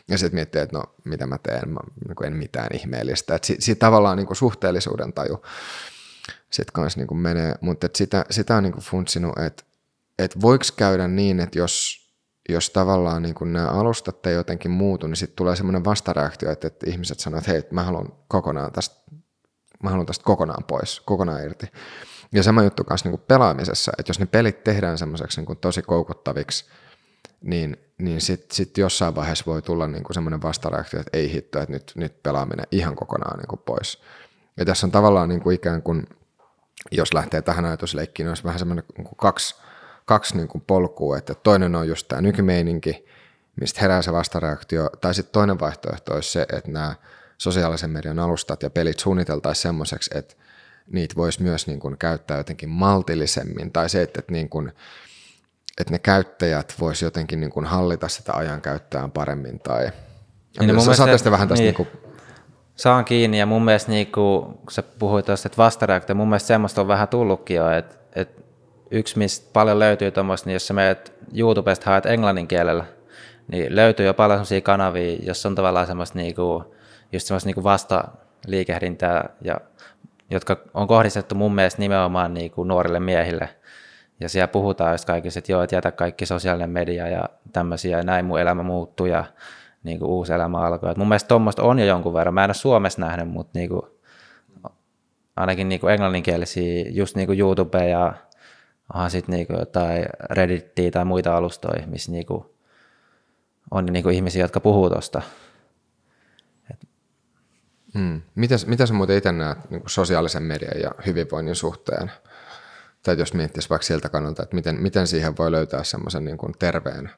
ja 0.07 0.17
sitten 0.17 0.37
miettii, 0.37 0.61
että 0.61 0.77
no 0.77 0.83
mitä 1.03 1.27
mä 1.27 1.37
teen, 1.37 1.69
mä 1.69 1.79
niin 2.07 2.25
en 2.25 2.37
mitään 2.37 2.69
ihmeellistä. 2.73 3.35
Että 3.35 3.45
siitä, 3.45 3.65
siitä 3.65 3.79
tavallaan 3.79 4.17
niin 4.17 4.35
suhteellisuuden 4.35 5.13
taju 5.13 5.41
sitten 6.49 6.73
kanssa 6.73 6.99
niin 6.99 7.17
menee. 7.17 7.55
Mutta 7.61 7.87
sitä, 7.95 8.25
sitä 8.29 8.55
on 8.55 8.63
niin 8.63 8.79
funtsinut, 8.79 9.37
että, 9.37 9.63
että 10.19 10.41
voiko 10.41 10.65
käydä 10.75 11.07
niin, 11.07 11.39
että 11.39 11.59
jos 11.59 12.08
jos 12.49 12.69
tavallaan 12.69 13.21
niin 13.21 13.35
kun 13.35 13.53
nämä 13.53 13.67
alustat 13.67 14.25
ei 14.25 14.33
jotenkin 14.33 14.71
muutu, 14.71 15.07
niin 15.07 15.15
sitten 15.15 15.35
tulee 15.35 15.55
semmoinen 15.55 15.85
vastareaktio, 15.85 16.51
että, 16.51 16.67
että 16.67 16.89
ihmiset 16.89 17.19
sanoo, 17.19 17.37
että 17.37 17.51
hei, 17.51 17.63
mä 17.71 17.83
haluan 17.83 18.13
kokonaan 18.27 18.71
tästä, 18.71 18.95
mä 19.83 19.89
haluan 19.89 20.05
tästä 20.05 20.23
kokonaan 20.23 20.63
pois, 20.63 20.99
kokonaan 20.99 21.43
irti. 21.43 21.67
Ja 22.31 22.43
sama 22.43 22.63
juttu 22.63 22.83
kanssa 22.83 23.09
niin 23.09 23.19
pelaamisessa, 23.19 23.91
että 23.97 24.09
jos 24.09 24.19
ne 24.19 24.25
pelit 24.25 24.63
tehdään 24.63 24.97
semmoiseksi 24.97 25.41
niin 25.41 25.57
tosi 25.57 25.81
koukuttaviksi, 25.81 26.65
niin, 27.41 27.77
niin 27.97 28.21
sitten 28.21 28.55
sit 28.55 28.77
jossain 28.77 29.15
vaiheessa 29.15 29.45
voi 29.47 29.61
tulla 29.61 29.87
niin 29.87 30.03
semmoinen 30.11 30.41
vastareaktio, 30.41 30.99
että 30.99 31.17
ei 31.17 31.31
hitto, 31.33 31.59
että 31.59 31.73
nyt, 31.73 31.91
nyt 31.95 32.23
pelaaminen 32.23 32.65
ihan 32.71 32.95
kokonaan 32.95 33.39
niin 33.39 33.59
pois. 33.65 34.01
Ja 34.57 34.65
tässä 34.65 34.87
on 34.87 34.91
tavallaan 34.91 35.29
niin 35.29 35.41
kuin 35.41 35.55
ikään 35.55 35.81
kuin, 35.81 36.07
jos 36.91 37.13
lähtee 37.13 37.41
tähän 37.41 37.65
ajatusleikkiin, 37.65 38.25
niin 38.25 38.29
olisi 38.29 38.43
vähän 38.43 38.59
semmoinen 38.59 38.83
niin 38.97 39.07
kaksi– 39.17 39.55
kaksi 40.09 40.37
niin 40.37 40.47
kuin 40.47 40.63
polkua, 40.67 41.17
että 41.17 41.35
toinen 41.35 41.75
on 41.75 41.87
just 41.87 42.07
tämä 42.07 42.21
nykymeininki, 42.21 43.05
mistä 43.61 43.81
herää 43.81 44.01
se 44.01 44.13
vastareaktio, 44.13 44.89
tai 45.01 45.13
sitten 45.13 45.33
toinen 45.33 45.59
vaihtoehto 45.59 46.13
olisi 46.13 46.31
se, 46.31 46.41
että 46.41 46.71
nämä 46.71 46.95
sosiaalisen 47.37 47.89
median 47.89 48.19
alustat 48.19 48.63
ja 48.63 48.69
pelit 48.69 48.99
suunniteltaisiin 48.99 49.61
semmoiseksi, 49.61 50.11
että 50.17 50.35
niitä 50.91 51.15
voisi 51.15 51.43
myös 51.43 51.67
niin 51.67 51.79
kuin 51.79 51.97
käyttää 51.97 52.37
jotenkin 52.37 52.69
maltillisemmin, 52.69 53.71
tai 53.71 53.89
se, 53.89 54.01
että, 54.01 54.19
että, 54.19 54.31
niin 54.31 54.49
kuin, 54.49 54.71
että 55.77 55.93
ne 55.93 55.99
käyttäjät 55.99 56.75
voisi 56.79 57.05
jotenkin 57.05 57.39
niin 57.39 57.51
kuin 57.51 57.65
hallita 57.65 58.07
sitä 58.07 58.33
ajankäyttöään 58.33 59.11
paremmin, 59.11 59.59
tai 59.59 59.91
niin, 60.59 60.75
mun 60.75 60.95
saatte 60.95 61.17
sitten 61.17 61.31
vähän 61.31 61.47
tästä 61.47 61.63
niin. 61.63 61.75
niin 61.77 61.87
kuin, 61.87 62.09
Saan 62.75 63.05
kiinni, 63.05 63.39
ja 63.39 63.45
mun 63.45 63.65
mielestä 63.65 63.91
niin 63.91 64.11
kuin, 64.11 64.43
kun 64.43 64.71
sä 64.71 64.83
puhuit 64.83 65.25
tuosta, 65.25 65.47
että 65.47 65.57
vastareaktio, 65.57 66.15
mun 66.15 66.29
mielestä 66.29 66.47
semmoista 66.47 66.81
on 66.81 66.87
vähän 66.87 67.07
tullutkin 67.07 67.55
jo, 67.55 67.71
että 67.71 67.98
yksi, 68.91 69.17
mistä 69.17 69.49
paljon 69.53 69.79
löytyy 69.79 70.11
tuommoista, 70.11 70.49
niin 70.49 70.53
jos 70.53 70.67
sä 70.67 70.73
menet 70.73 71.13
YouTubesta 71.35 71.89
haet 71.89 72.05
englannin 72.05 72.47
kielellä, 72.47 72.85
niin 73.51 73.75
löytyy 73.75 74.05
jo 74.05 74.13
paljon 74.13 74.37
sellaisia 74.37 74.61
kanavia, 74.61 75.17
jossa 75.23 75.49
on 75.49 75.55
tavallaan 75.55 75.87
semmoista 75.87 76.17
niinku, 76.17 76.75
just 77.11 77.27
semmoista 77.27 77.47
niinku 77.47 77.63
vasta-liikehdintää, 77.63 79.29
ja, 79.41 79.55
jotka 80.29 80.57
on 80.73 80.87
kohdistettu 80.87 81.35
mun 81.35 81.55
mielestä 81.55 81.79
nimenomaan 81.79 82.33
niinku 82.33 82.63
nuorille 82.63 82.99
miehille. 82.99 83.49
Ja 84.19 84.29
siellä 84.29 84.47
puhutaan 84.47 84.93
just 84.93 85.05
kaikista, 85.05 85.39
että 85.39 85.51
joo, 85.51 85.63
että 85.63 85.75
jätä 85.75 85.91
kaikki 85.91 86.25
sosiaalinen 86.25 86.69
media 86.69 87.07
ja 87.07 87.23
tämmöisiä, 87.53 87.97
ja 87.97 88.03
näin 88.03 88.25
mun 88.25 88.39
elämä 88.39 88.63
muuttuu, 88.63 89.05
ja 89.05 89.25
niinku 89.83 90.05
uusi 90.05 90.33
elämä 90.33 90.59
alkoi. 90.59 90.91
Et 90.91 90.97
mun 90.97 91.07
mielestä 91.07 91.27
tuommoista 91.27 91.63
on 91.63 91.79
jo 91.79 91.85
jonkun 91.85 92.13
verran. 92.13 92.33
Mä 92.33 92.43
en 92.43 92.49
ole 92.49 92.53
Suomessa 92.53 93.01
nähnyt, 93.01 93.29
mutta 93.29 93.59
niinku, 93.59 93.99
ainakin 95.35 95.69
niin 95.69 95.81
kuin 95.81 95.93
englanninkielisiä, 95.93 96.85
just 96.89 97.15
niin 97.15 97.27
kuin 97.27 97.39
YouTube 97.39 97.89
ja 97.89 98.13
onhan 98.93 99.11
sitten 99.11 99.33
niin 99.33 99.47
kuin 99.47 99.59
jotain 99.59 100.05
Reddittiä 100.29 100.91
tai 100.91 101.05
muita 101.05 101.37
alustoja, 101.37 101.87
missä 101.87 102.11
niin 102.11 102.25
kuin 102.25 102.45
on 103.71 103.85
niin 103.85 104.03
kuin 104.03 104.15
ihmisiä, 104.15 104.43
jotka 104.43 104.59
puhuu 104.59 104.89
tuosta. 104.89 105.21
Hmm. 107.93 108.21
Mitäs, 108.35 108.65
mitä 108.65 108.85
sä 108.85 108.93
muuten 108.93 109.17
itse 109.17 109.31
näet 109.31 109.69
niin 109.69 109.83
sosiaalisen 109.87 110.43
median 110.43 110.81
ja 110.81 110.91
hyvinvoinnin 111.05 111.55
suhteen? 111.55 112.11
Tai 113.03 113.19
jos 113.19 113.33
miettisi 113.33 113.69
vaikka 113.69 113.85
siltä 113.85 114.09
kannalta, 114.09 114.43
että 114.43 114.55
miten, 114.55 114.81
miten 114.81 115.07
siihen 115.07 115.37
voi 115.37 115.51
löytää 115.51 115.83
semmoisen 115.83 116.25
niin 116.25 116.37
kuin 116.37 116.53
terveen 116.59 117.09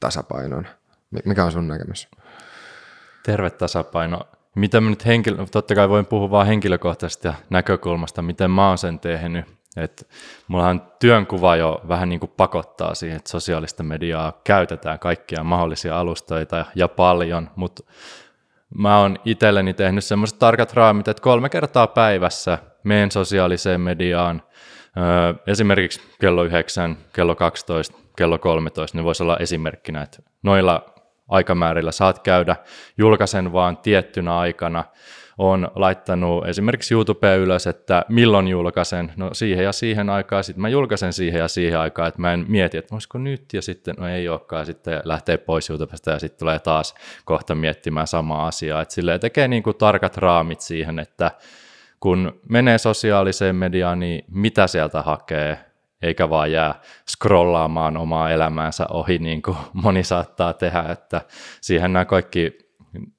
tasapainon. 0.00 0.66
Mikä 1.24 1.44
on 1.44 1.52
sun 1.52 1.68
näkemys? 1.68 2.08
Terve 3.22 3.50
tasapaino. 3.50 4.20
Mitä 4.54 4.80
mä 4.80 4.90
nyt 4.90 5.06
henkilö, 5.06 5.46
totta 5.46 5.74
kai 5.74 5.88
voin 5.88 6.06
puhua 6.06 6.30
vain 6.30 6.46
henkilökohtaisesta 6.46 7.34
näkökulmasta, 7.50 8.22
miten 8.22 8.50
mä 8.50 8.68
oon 8.68 8.78
sen 8.78 9.00
tehnyt. 9.00 9.57
Että 9.78 10.04
mullahan 10.48 10.82
työnkuva 10.98 11.56
jo 11.56 11.80
vähän 11.88 12.08
niin 12.08 12.20
kuin 12.20 12.32
pakottaa 12.36 12.94
siihen, 12.94 13.16
että 13.16 13.30
sosiaalista 13.30 13.82
mediaa 13.82 14.40
käytetään 14.44 14.98
kaikkia 14.98 15.44
mahdollisia 15.44 16.00
alustoita 16.00 16.64
ja 16.74 16.88
paljon, 16.88 17.50
mutta 17.56 17.82
mä 18.74 18.98
oon 18.98 19.18
itselleni 19.24 19.74
tehnyt 19.74 20.04
semmoiset 20.04 20.38
tarkat 20.38 20.72
raamit, 20.72 21.08
että 21.08 21.22
kolme 21.22 21.48
kertaa 21.48 21.86
päivässä 21.86 22.58
menen 22.84 23.10
sosiaaliseen 23.10 23.80
mediaan, 23.80 24.42
esimerkiksi 25.46 26.00
kello 26.20 26.44
9, 26.44 26.96
kello 27.12 27.34
12, 27.34 27.98
kello 28.16 28.38
13, 28.38 28.98
ne 28.98 29.04
voisi 29.04 29.22
olla 29.22 29.36
esimerkkinä, 29.36 30.02
että 30.02 30.22
noilla 30.42 30.94
aikamäärillä 31.28 31.92
saat 31.92 32.18
käydä, 32.18 32.56
julkaisen 32.98 33.52
vaan 33.52 33.76
tiettynä 33.76 34.38
aikana, 34.38 34.84
on 35.38 35.70
laittanut 35.74 36.46
esimerkiksi 36.46 36.94
YouTubeen 36.94 37.40
ylös, 37.40 37.66
että 37.66 38.04
milloin 38.08 38.48
julkaisen, 38.48 39.12
no 39.16 39.30
siihen 39.32 39.64
ja 39.64 39.72
siihen 39.72 40.10
aikaan, 40.10 40.44
sitten 40.44 40.62
mä 40.62 40.68
julkaisen 40.68 41.12
siihen 41.12 41.38
ja 41.38 41.48
siihen 41.48 41.78
aikaan, 41.78 42.08
että 42.08 42.20
mä 42.20 42.32
en 42.32 42.44
mieti, 42.48 42.78
että 42.78 42.94
olisiko 42.94 43.18
nyt, 43.18 43.44
ja 43.52 43.62
sitten 43.62 43.94
no 43.98 44.08
ei 44.08 44.28
olekaan, 44.28 44.66
sitten 44.66 45.00
lähtee 45.04 45.36
pois 45.36 45.70
YouTubesta 45.70 46.10
ja 46.10 46.18
sitten 46.18 46.38
tulee 46.38 46.58
taas 46.58 46.94
kohta 47.24 47.54
miettimään 47.54 48.06
samaa 48.06 48.46
asiaa, 48.46 48.82
että 48.82 48.94
silleen 48.94 49.20
tekee 49.20 49.48
niin 49.48 49.62
kuin 49.62 49.76
tarkat 49.76 50.16
raamit 50.16 50.60
siihen, 50.60 50.98
että 50.98 51.30
kun 52.00 52.40
menee 52.48 52.78
sosiaaliseen 52.78 53.56
mediaan, 53.56 54.00
niin 54.00 54.24
mitä 54.30 54.66
sieltä 54.66 55.02
hakee, 55.02 55.58
eikä 56.02 56.30
vaan 56.30 56.52
jää 56.52 56.80
scrollaamaan 57.10 57.96
omaa 57.96 58.30
elämäänsä 58.30 58.86
ohi, 58.90 59.18
niin 59.18 59.42
kuin 59.42 59.56
moni 59.72 60.04
saattaa 60.04 60.52
tehdä, 60.52 60.84
että 60.90 61.20
siihen 61.60 61.92
nämä 61.92 62.04
kaikki 62.04 62.67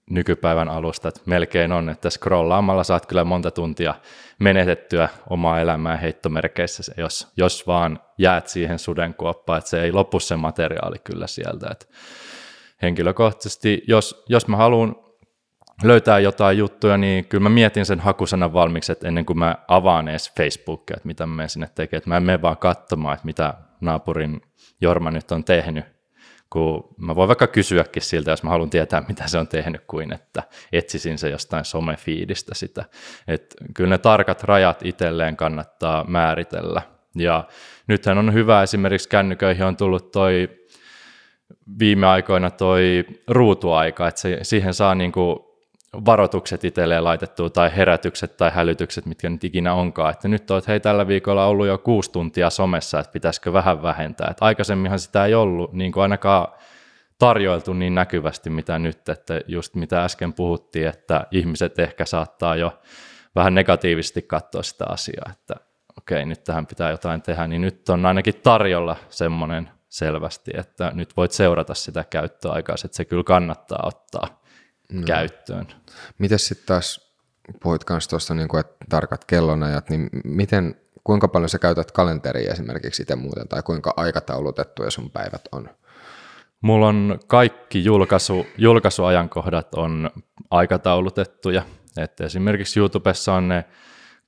nykypäivän 0.09 0.69
alustat 0.69 1.21
melkein 1.25 1.71
on, 1.71 1.89
että 1.89 2.09
scrollaamalla 2.09 2.83
saat 2.83 3.05
kyllä 3.05 3.23
monta 3.23 3.51
tuntia 3.51 3.95
menetettyä 4.39 5.09
omaa 5.29 5.59
elämää 5.59 5.97
heittomerkeissä, 5.97 6.93
jos, 6.97 7.27
jos 7.37 7.67
vaan 7.67 7.99
jäät 8.17 8.47
siihen 8.47 8.79
sudenkuoppaan, 8.79 9.57
että 9.57 9.69
se 9.69 9.81
ei 9.81 9.91
lopu 9.91 10.19
se 10.19 10.35
materiaali 10.35 10.99
kyllä 11.03 11.27
sieltä. 11.27 11.67
Että 11.71 11.85
henkilökohtaisesti, 12.81 13.83
jos, 13.87 14.23
jos 14.29 14.47
mä 14.47 14.57
haluan 14.57 14.95
löytää 15.83 16.19
jotain 16.19 16.57
juttuja, 16.57 16.97
niin 16.97 17.25
kyllä 17.25 17.43
mä 17.43 17.49
mietin 17.49 17.85
sen 17.85 17.99
hakusanan 17.99 18.53
valmiiksi, 18.53 18.91
että 18.91 19.07
ennen 19.07 19.25
kuin 19.25 19.39
mä 19.39 19.55
avaan 19.67 20.07
edes 20.07 20.33
Facebookia, 20.37 20.97
että 20.97 21.07
mitä 21.07 21.25
mä 21.25 21.47
sinne 21.47 21.69
tekemään, 21.75 21.97
että 21.97 22.09
mä 22.09 22.17
en 22.17 22.23
mene 22.23 22.41
vaan 22.41 22.57
katsomaan, 22.57 23.13
että 23.13 23.25
mitä 23.25 23.53
naapurin 23.81 24.41
Jorma 24.81 25.11
nyt 25.11 25.31
on 25.31 25.43
tehnyt, 25.43 25.85
kun 26.49 26.95
mä 26.97 27.15
voin 27.15 27.27
vaikka 27.27 27.47
kysyäkin 27.47 28.01
siltä, 28.01 28.31
jos 28.31 28.43
mä 28.43 28.49
haluan 28.49 28.69
tietää, 28.69 29.03
mitä 29.07 29.27
se 29.27 29.37
on 29.37 29.47
tehnyt, 29.47 29.81
kuin 29.87 30.13
että 30.13 30.43
etsisin 30.71 31.17
se 31.17 31.29
jostain 31.29 31.65
somefiidistä 31.65 32.55
sitä. 32.55 32.85
Et 33.27 33.55
kyllä 33.73 33.89
ne 33.89 33.97
tarkat 33.97 34.43
rajat 34.43 34.85
itselleen 34.85 35.35
kannattaa 35.35 36.03
määritellä. 36.03 36.81
Ja 37.15 37.47
nythän 37.87 38.17
on 38.17 38.33
hyvä 38.33 38.63
esimerkiksi 38.63 39.09
kännyköihin 39.09 39.65
on 39.65 39.77
tullut 39.77 40.11
toi 40.11 40.49
viime 41.79 42.07
aikoina 42.07 42.49
toi 42.51 43.05
ruutuaika, 43.27 44.07
että 44.07 44.21
siihen 44.41 44.73
saa 44.73 44.95
niinku 44.95 45.48
varoitukset 46.05 46.63
itselleen 46.63 47.03
laitettua 47.03 47.49
tai 47.49 47.71
herätykset 47.75 48.37
tai 48.37 48.51
hälytykset, 48.51 49.05
mitkä 49.05 49.29
nyt 49.29 49.43
ikinä 49.43 49.73
onkaan. 49.73 50.11
Että 50.11 50.27
nyt 50.27 50.51
olet 50.51 50.67
hei 50.67 50.79
tällä 50.79 51.07
viikolla 51.07 51.45
ollut 51.45 51.67
jo 51.67 51.77
kuusi 51.77 52.11
tuntia 52.11 52.49
somessa, 52.49 52.99
että 52.99 53.11
pitäisikö 53.11 53.53
vähän 53.53 53.83
vähentää. 53.83 54.27
Että 54.31 54.45
aikaisemminhan 54.45 54.99
sitä 54.99 55.25
ei 55.25 55.33
ollut 55.33 55.73
niin 55.73 55.91
kuin 55.91 56.01
ainakaan 56.01 56.47
tarjoiltu 57.19 57.73
niin 57.73 57.95
näkyvästi 57.95 58.49
mitä 58.49 58.79
nyt, 58.79 59.09
että 59.09 59.41
just 59.47 59.75
mitä 59.75 60.03
äsken 60.03 60.33
puhuttiin, 60.33 60.87
että 60.87 61.27
ihmiset 61.31 61.79
ehkä 61.79 62.05
saattaa 62.05 62.55
jo 62.55 62.79
vähän 63.35 63.55
negatiivisesti 63.55 64.21
katsoa 64.21 64.63
sitä 64.63 64.85
asiaa, 64.87 65.31
että 65.31 65.55
okei, 65.97 66.25
nyt 66.25 66.43
tähän 66.43 66.67
pitää 66.67 66.91
jotain 66.91 67.21
tehdä, 67.21 67.47
niin 67.47 67.61
nyt 67.61 67.89
on 67.89 68.05
ainakin 68.05 68.35
tarjolla 68.43 68.95
semmoinen 69.09 69.69
selvästi, 69.89 70.51
että 70.53 70.91
nyt 70.93 71.17
voit 71.17 71.31
seurata 71.31 71.73
sitä 71.73 72.03
käyttöaikaa, 72.09 72.75
että 72.85 72.97
se 72.97 73.05
kyllä 73.05 73.23
kannattaa 73.23 73.83
ottaa 73.83 74.38
no. 74.91 75.05
käyttöön. 75.05 75.67
Miten 76.17 76.39
sitten 76.39 76.65
taas, 76.65 77.15
puhuit 77.63 77.81
myös 77.89 78.07
tuosta, 78.07 78.33
niin 78.33 78.47
kuin, 78.47 78.59
että 78.59 78.85
tarkat 78.89 79.25
kellonajat, 79.25 79.89
niin 79.89 80.09
miten, 80.23 80.75
kuinka 81.03 81.27
paljon 81.27 81.49
sä 81.49 81.59
käytät 81.59 81.91
kalenteria 81.91 82.51
esimerkiksi 82.51 83.01
itse 83.01 83.15
muuten, 83.15 83.47
tai 83.47 83.63
kuinka 83.63 83.93
aikataulutettuja 83.97 84.91
sun 84.91 85.11
päivät 85.11 85.41
on? 85.51 85.69
Mulla 86.61 86.87
on 86.87 87.19
kaikki 87.27 87.83
julkaisu, 87.83 88.45
julkaisuajankohdat 88.57 89.75
on 89.75 90.11
aikataulutettuja. 90.51 91.61
että 91.97 92.25
esimerkiksi 92.25 92.79
YouTubessa 92.79 93.33
on 93.33 93.47
ne 93.47 93.65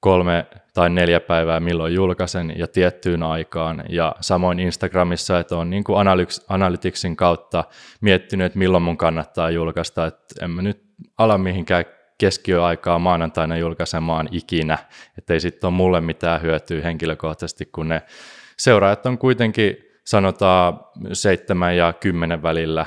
kolme 0.02 0.46
tai 0.74 0.90
neljä 0.90 1.20
päivää, 1.20 1.60
milloin 1.60 1.94
julkaisen 1.94 2.54
ja 2.58 2.68
tiettyyn 2.68 3.24
aikaan. 3.24 3.84
Ja 3.90 4.16
samoin 4.22 4.60
Instagramissa, 4.60 5.40
että 5.40 5.58
on 5.58 5.70
niin 5.70 5.84
kuin 5.84 6.08
Analyticsin 6.50 7.16
kautta 7.16 7.64
miettinyt, 8.02 8.46
että 8.46 8.60
milloin 8.60 8.84
mun 8.84 8.98
kannattaa 8.98 9.50
julkaista. 9.50 10.06
Että 10.06 10.46
en 10.46 10.52
mä 10.52 10.62
nyt 10.62 10.84
ala 11.18 11.38
mihinkään 11.38 11.86
keskiöaikaa 12.18 13.00
maanantaina 13.00 13.58
julkaisemaan 13.58 14.30
ikinä, 14.32 14.78
että 15.18 15.34
ei 15.34 15.40
sitten 15.40 15.68
ole 15.68 15.74
mulle 15.74 16.02
mitään 16.02 16.42
hyötyä 16.42 16.82
henkilökohtaisesti, 16.82 17.66
kun 17.66 17.88
ne 17.88 18.02
seuraajat 18.58 19.06
on 19.06 19.18
kuitenkin 19.18 19.78
sanotaan 20.06 20.80
seitsemän 21.14 21.78
ja 21.78 21.94
kymmenen 21.94 22.44
välillä 22.44 22.86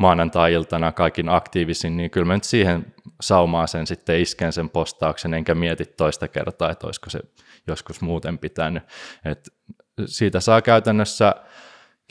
maanantai-iltana 0.00 0.92
kaikin 0.92 1.28
aktiivisin, 1.28 1.96
niin 1.96 2.10
kyllä 2.10 2.26
mä 2.26 2.34
nyt 2.34 2.44
siihen 2.44 2.94
saumaa 3.20 3.66
sen 3.66 3.86
sitten 3.86 4.20
isken 4.20 4.52
sen 4.52 4.70
postauksen, 4.70 5.34
enkä 5.34 5.54
mieti 5.54 5.84
toista 5.84 6.28
kertaa, 6.28 6.70
että 6.70 6.86
olisiko 6.86 7.10
se 7.10 7.20
joskus 7.66 8.00
muuten 8.00 8.38
pitänyt. 8.38 8.82
Et 9.24 9.48
siitä 10.06 10.40
saa 10.40 10.62
käytännössä 10.62 11.34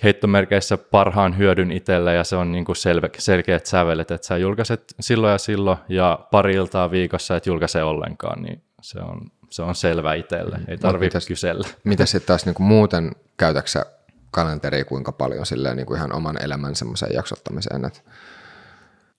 heittomerkeissä 0.04 0.78
parhaan 0.78 1.38
hyödyn 1.38 1.72
itselle 1.72 2.14
ja 2.14 2.24
se 2.24 2.36
on 2.36 2.52
niin 2.52 2.66
kuin 2.66 2.76
selve, 2.76 3.10
selkeät 3.18 3.66
sävelet, 3.66 4.12
että 4.12 4.28
sä 4.28 4.38
julkaiset 4.38 4.84
silloin 5.00 5.32
ja 5.32 5.38
silloin 5.38 5.78
ja 5.90 6.20
pari 6.32 6.54
iltaa 6.54 6.92
viikossa 6.92 7.36
et 7.36 7.46
julkaise 7.46 7.84
ollenkaan, 7.84 8.42
niin 8.42 8.64
se 8.82 9.00
on, 9.00 9.22
se 9.50 9.62
on 9.62 9.76
selvä 9.76 10.14
itselle, 10.14 10.60
ei 10.68 10.78
tarvitse 10.78 11.20
kysellä. 11.28 11.68
Mitä 11.84 12.06
sitten 12.06 12.28
taas 12.28 12.46
niin 12.46 12.56
kuin 12.56 12.68
muuten 12.68 13.12
käytäksä 13.38 13.86
kalenteria 14.32 14.86
kuinka 14.86 15.12
paljon 15.12 15.46
silleen 15.46 15.78
niin 15.78 15.86
kuin 15.86 15.98
ihan 15.98 16.16
oman 16.16 16.44
elämän 16.44 16.76
semmoiseen 16.76 17.14
jaksottamiseen? 17.14 17.86
Että... 17.86 18.00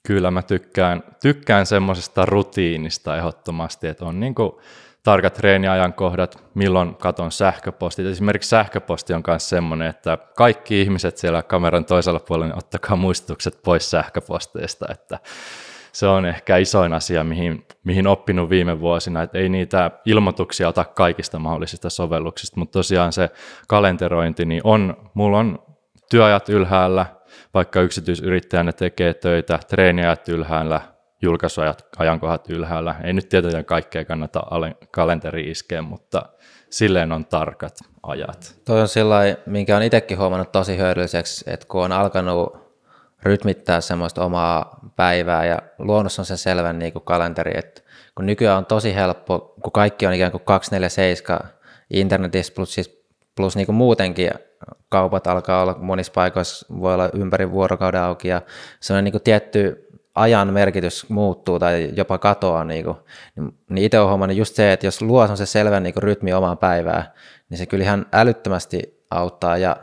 Kyllä 0.06 0.30
mä 0.30 0.42
tykkään, 0.42 1.02
tykkään 1.22 1.66
semmoisesta 1.66 2.26
rutiinista 2.26 3.16
ehdottomasti, 3.16 3.88
että 3.88 4.04
on 4.04 4.20
niin 4.20 4.34
kuin 4.34 4.52
tarkat 5.02 5.34
treeniajankohdat, 5.34 6.44
milloin 6.54 6.94
katon 6.94 7.32
sähköpostit. 7.32 8.06
Esimerkiksi 8.06 8.48
sähköposti 8.48 9.14
on 9.14 9.22
myös 9.26 9.48
semmoinen, 9.48 9.88
että 9.88 10.18
kaikki 10.36 10.82
ihmiset 10.82 11.18
siellä 11.18 11.42
kameran 11.42 11.84
toisella 11.84 12.20
puolella, 12.20 12.46
niin 12.46 12.58
ottakaa 12.58 12.96
muistutukset 12.96 13.62
pois 13.62 13.90
sähköposteista, 13.90 14.86
että 14.90 15.18
se 15.92 16.06
on 16.06 16.26
ehkä 16.26 16.56
isoin 16.56 16.92
asia, 16.92 17.24
mihin, 17.24 17.66
mihin 17.84 18.06
oppinut 18.06 18.50
viime 18.50 18.80
vuosina, 18.80 19.22
että 19.22 19.38
ei 19.38 19.48
niitä 19.48 19.90
ilmoituksia 20.04 20.68
ota 20.68 20.84
kaikista 20.84 21.38
mahdollisista 21.38 21.90
sovelluksista, 21.90 22.60
mutta 22.60 22.78
tosiaan 22.78 23.12
se 23.12 23.30
kalenterointi, 23.68 24.44
niin 24.44 24.60
on, 24.64 25.10
mulla 25.14 25.38
on 25.38 25.58
työajat 26.10 26.48
ylhäällä, 26.48 27.06
vaikka 27.54 27.80
yksityisyrittäjänä 27.80 28.72
tekee 28.72 29.14
töitä, 29.14 29.58
treeniajat 29.68 30.28
ylhäällä, 30.28 30.80
julkaisuajat, 31.22 31.86
ajankohdat 31.98 32.50
ylhäällä. 32.50 32.94
Ei 33.04 33.12
nyt 33.12 33.28
tietenkään 33.28 33.64
kaikkea 33.64 34.04
kannata 34.04 34.42
kalenteri 34.90 35.50
iskeä, 35.50 35.82
mutta 35.82 36.22
silleen 36.70 37.12
on 37.12 37.26
tarkat 37.26 37.78
ajat. 38.02 38.60
Toi 38.64 38.80
on 38.80 38.88
sellainen, 38.88 39.36
minkä 39.46 39.76
on 39.76 39.82
itsekin 39.82 40.18
huomannut 40.18 40.52
tosi 40.52 40.76
hyödylliseksi, 40.76 41.44
että 41.50 41.66
kun 41.68 41.84
on 41.84 41.92
alkanut 41.92 42.69
rytmittää 43.22 43.80
semmoista 43.80 44.24
omaa 44.24 44.80
päivää 44.96 45.44
ja 45.44 45.58
luonnossa 45.78 46.22
on 46.22 46.26
se 46.26 46.36
selvän 46.36 46.78
niin 46.78 46.92
kuin 46.92 47.04
kalenteri, 47.04 47.52
että 47.54 47.82
kun 48.14 48.26
nykyään 48.26 48.58
on 48.58 48.66
tosi 48.66 48.94
helppo, 48.94 49.54
kun 49.62 49.72
kaikki 49.72 50.06
on 50.06 50.14
ikään 50.14 50.32
kuin 50.32 50.42
247 50.44 51.40
internetissä 51.90 52.52
plus, 52.54 52.74
siis, 52.74 53.04
plus 53.36 53.56
niin 53.56 53.66
kuin 53.66 53.76
muutenkin 53.76 54.30
kaupat 54.88 55.26
alkaa 55.26 55.62
olla 55.62 55.76
monissa 55.78 56.12
paikoissa, 56.12 56.66
voi 56.80 56.94
olla 56.94 57.10
ympäri 57.14 57.50
vuorokauden 57.50 58.00
auki 58.00 58.28
ja 58.28 58.42
se 58.80 58.94
on 58.94 59.04
niin 59.04 59.12
kuin 59.12 59.22
tietty 59.22 59.86
ajan 60.14 60.52
merkitys 60.52 61.08
muuttuu 61.08 61.58
tai 61.58 61.90
jopa 61.96 62.18
katoaa, 62.18 62.64
niin, 62.64 62.84
kuin, 62.84 62.96
niin, 63.36 63.58
niin 63.70 63.84
itse 63.84 63.98
olen 63.98 64.08
huomannut 64.08 64.38
just 64.38 64.54
se, 64.54 64.72
että 64.72 64.86
jos 64.86 65.02
luo 65.02 65.36
se 65.36 65.46
selvän 65.46 65.82
niin 65.82 65.94
rytmi 65.96 66.32
omaan 66.32 66.58
päivään, 66.58 67.04
niin 67.50 67.58
se 67.58 67.66
kyllä 67.66 67.84
ihan 67.84 68.06
älyttömästi 68.12 69.04
auttaa 69.10 69.56
ja 69.56 69.76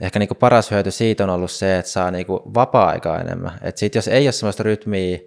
ehkä 0.00 0.18
niin 0.18 0.28
kuin 0.28 0.38
paras 0.38 0.70
hyöty 0.70 0.90
siitä 0.90 1.24
on 1.24 1.30
ollut 1.30 1.50
se, 1.50 1.78
että 1.78 1.90
saa 1.90 2.10
niin 2.10 2.26
kuin 2.26 2.40
vapaa-aikaa 2.54 3.20
enemmän. 3.20 3.58
Että 3.62 3.78
sit 3.78 3.94
jos 3.94 4.08
ei 4.08 4.26
ole 4.26 4.32
sellaista 4.32 4.62
rytmiä, 4.62 5.18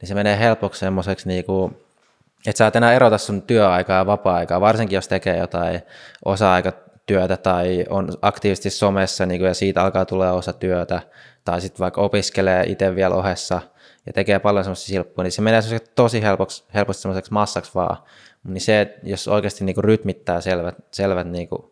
niin 0.00 0.08
se 0.08 0.14
menee 0.14 0.38
helpoksi 0.38 0.80
semmoiseksi, 0.80 1.28
niin 1.28 1.44
kuin, 1.44 1.76
että 2.46 2.58
sä 2.58 2.66
et 2.66 2.76
enää 2.76 2.92
erota 2.92 3.18
sun 3.18 3.42
työaikaa 3.42 3.98
ja 3.98 4.06
vapaa-aikaa, 4.06 4.60
varsinkin 4.60 4.96
jos 4.96 5.08
tekee 5.08 5.36
jotain 5.36 5.82
osa-aikatyötä 6.24 7.36
tai 7.36 7.84
on 7.88 8.08
aktiivisesti 8.22 8.70
somessa 8.70 9.26
niin 9.26 9.40
kuin, 9.40 9.48
ja 9.48 9.54
siitä 9.54 9.82
alkaa 9.82 10.04
tulla 10.04 10.32
osa 10.32 10.52
työtä, 10.52 11.02
tai 11.44 11.60
sitten 11.60 11.80
vaikka 11.80 12.00
opiskelee 12.00 12.64
itse 12.66 12.94
vielä 12.94 13.14
ohessa 13.14 13.60
ja 14.06 14.12
tekee 14.12 14.38
paljon 14.38 14.64
semmoista 14.64 14.86
silppua, 14.86 15.24
niin 15.24 15.32
se 15.32 15.42
menee 15.42 15.60
tosi 15.94 16.22
helpoksi, 16.22 16.64
helposti 16.74 17.02
semmoiseksi 17.02 17.32
massaksi 17.32 17.70
vaan. 17.74 17.96
Niin 18.44 18.60
se, 18.60 18.98
jos 19.02 19.28
oikeasti 19.28 19.64
niin 19.64 19.74
kuin 19.74 19.84
rytmittää 19.84 20.40
selvät, 20.40 20.74
selvät 20.90 21.26
niin 21.26 21.48
kuin 21.48 21.62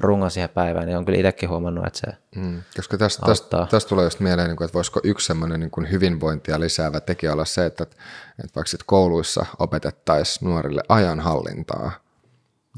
rungon 0.00 0.30
siihen 0.30 0.50
päivään, 0.50 0.86
niin 0.86 0.98
on 0.98 1.04
kyllä 1.04 1.18
itsekin 1.18 1.48
huomannut, 1.48 1.86
että 1.86 1.98
se 1.98 2.06
mm, 2.36 2.62
Koska 2.76 2.98
tästä, 2.98 3.26
tästä, 3.26 3.66
tästä 3.70 3.88
tulee 3.88 4.04
just 4.04 4.20
mieleen, 4.20 4.48
niin 4.48 4.62
että 4.62 4.74
voisiko 4.74 5.00
yksi 5.04 5.26
semmoinen 5.26 5.60
niin 5.60 5.70
kuin 5.70 5.90
hyvinvointia 5.90 6.60
lisäävä 6.60 7.00
tekijä 7.00 7.32
olla 7.32 7.44
se, 7.44 7.66
että, 7.66 7.82
että 7.82 7.96
vaikka 8.40 8.64
sit 8.64 8.82
kouluissa 8.86 9.46
opetettaisiin 9.58 10.48
nuorille 10.48 10.82
ajanhallintaa, 10.88 11.92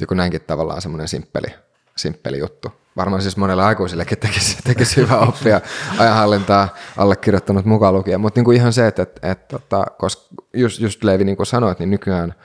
joku 0.00 0.14
näinkin 0.14 0.40
tavallaan 0.40 0.82
semmoinen 0.82 1.08
simppeli, 1.08 1.54
simppeli 1.96 2.38
juttu. 2.38 2.72
Varmaan 2.96 3.22
siis 3.22 3.36
monelle 3.36 3.64
aikuisillekin 3.64 4.18
tekisi, 4.18 4.56
tekisi 4.64 4.96
hyvä 4.96 5.18
oppia 5.18 5.60
ajanhallintaa 5.98 6.68
allekirjoittanut 6.96 7.64
mukaan 7.64 7.94
lukien, 7.94 8.20
mutta 8.20 8.38
niin 8.38 8.44
kuin 8.44 8.56
ihan 8.56 8.72
se, 8.72 8.86
että, 8.86 9.02
että, 9.02 9.30
että, 9.30 9.56
että 9.56 9.86
koska 9.98 10.22
just, 10.54 10.80
just 10.80 11.04
Leevi 11.04 11.24
niin 11.24 11.36
kuin 11.36 11.46
sanoit, 11.46 11.78
niin 11.78 11.90
nykyään– 11.90 12.34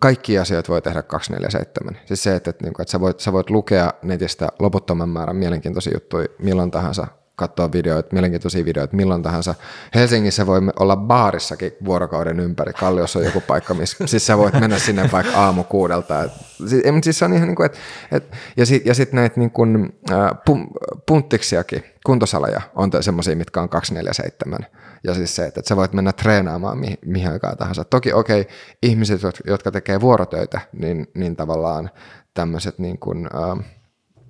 kaikki 0.00 0.38
asiat 0.38 0.68
voi 0.68 0.82
tehdä 0.82 1.02
247. 1.02 1.96
Siis 2.06 2.22
se, 2.22 2.34
että, 2.34 2.50
että, 2.50 2.64
niinku, 2.64 2.82
että 2.82 2.92
sä, 2.92 3.00
voit, 3.00 3.20
sä 3.20 3.32
voit 3.32 3.50
lukea 3.50 3.92
netistä 4.02 4.48
loputtoman 4.58 5.08
määrän 5.08 5.36
mielenkiintoisia 5.36 5.92
juttuja 5.94 6.28
milloin 6.38 6.70
tahansa, 6.70 7.06
katsoa 7.36 7.72
videoita, 7.72 8.08
mielenkiintoisia 8.12 8.64
videoita 8.64 8.96
milloin 8.96 9.22
tahansa. 9.22 9.54
Helsingissä 9.94 10.46
voi 10.46 10.60
olla 10.80 10.96
baarissakin 10.96 11.72
vuorokauden 11.84 12.40
ympäri. 12.40 12.72
Kalliossa 12.72 13.18
on 13.18 13.24
joku 13.24 13.40
paikka, 13.40 13.74
missä 13.74 14.06
siis 14.06 14.26
sä 14.26 14.38
voit 14.38 14.60
mennä 14.60 14.78
sinne 14.78 15.08
vaikka 15.12 15.38
aamu 15.38 15.64
kuudelta. 15.64 16.28
Siis, 16.66 16.82
siis 17.02 17.22
on 17.22 17.32
ihan 17.32 17.48
niin 17.48 17.56
kuin, 17.56 17.66
että, 17.66 17.78
et, 18.12 18.24
ja 18.56 18.66
sitten 18.66 18.94
sit 18.94 19.12
näitä 19.12 19.40
niin 19.40 19.50
kuin, 19.50 19.98
äh, 20.10 20.30
punttiksiakin, 21.06 21.84
kuntosaleja 22.04 22.60
on 22.74 22.90
semmoisia, 23.00 23.36
mitkä 23.36 23.60
on 23.60 23.68
247 23.68 24.58
ja 25.04 25.14
siis 25.14 25.36
se, 25.36 25.46
että, 25.46 25.62
sä 25.64 25.76
voit 25.76 25.92
mennä 25.92 26.12
treenaamaan 26.12 26.78
mihin, 26.78 26.98
mihin 27.04 27.30
aikaan 27.30 27.56
tahansa. 27.56 27.84
Toki 27.84 28.12
okei, 28.12 28.40
okay, 28.40 28.52
ihmiset, 28.82 29.20
jotka 29.46 29.70
tekee 29.70 30.00
vuorotöitä, 30.00 30.60
niin, 30.72 31.06
niin 31.14 31.36
tavallaan 31.36 31.90
tämmöiset 32.34 32.78
niin 32.78 32.98
kuin, 32.98 33.28
äh, 33.34 33.64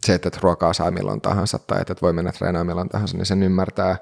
se, 0.06 0.14
että 0.14 0.30
ruokaa 0.42 0.72
saa 0.72 0.90
milloin 0.90 1.20
tahansa 1.20 1.58
tai 1.58 1.80
että 1.80 1.94
voi 2.02 2.12
mennä 2.12 2.32
treenaamaan 2.32 2.66
milloin 2.66 2.88
tahansa, 2.88 3.16
niin 3.16 3.26
sen 3.26 3.42
ymmärtää, 3.42 3.96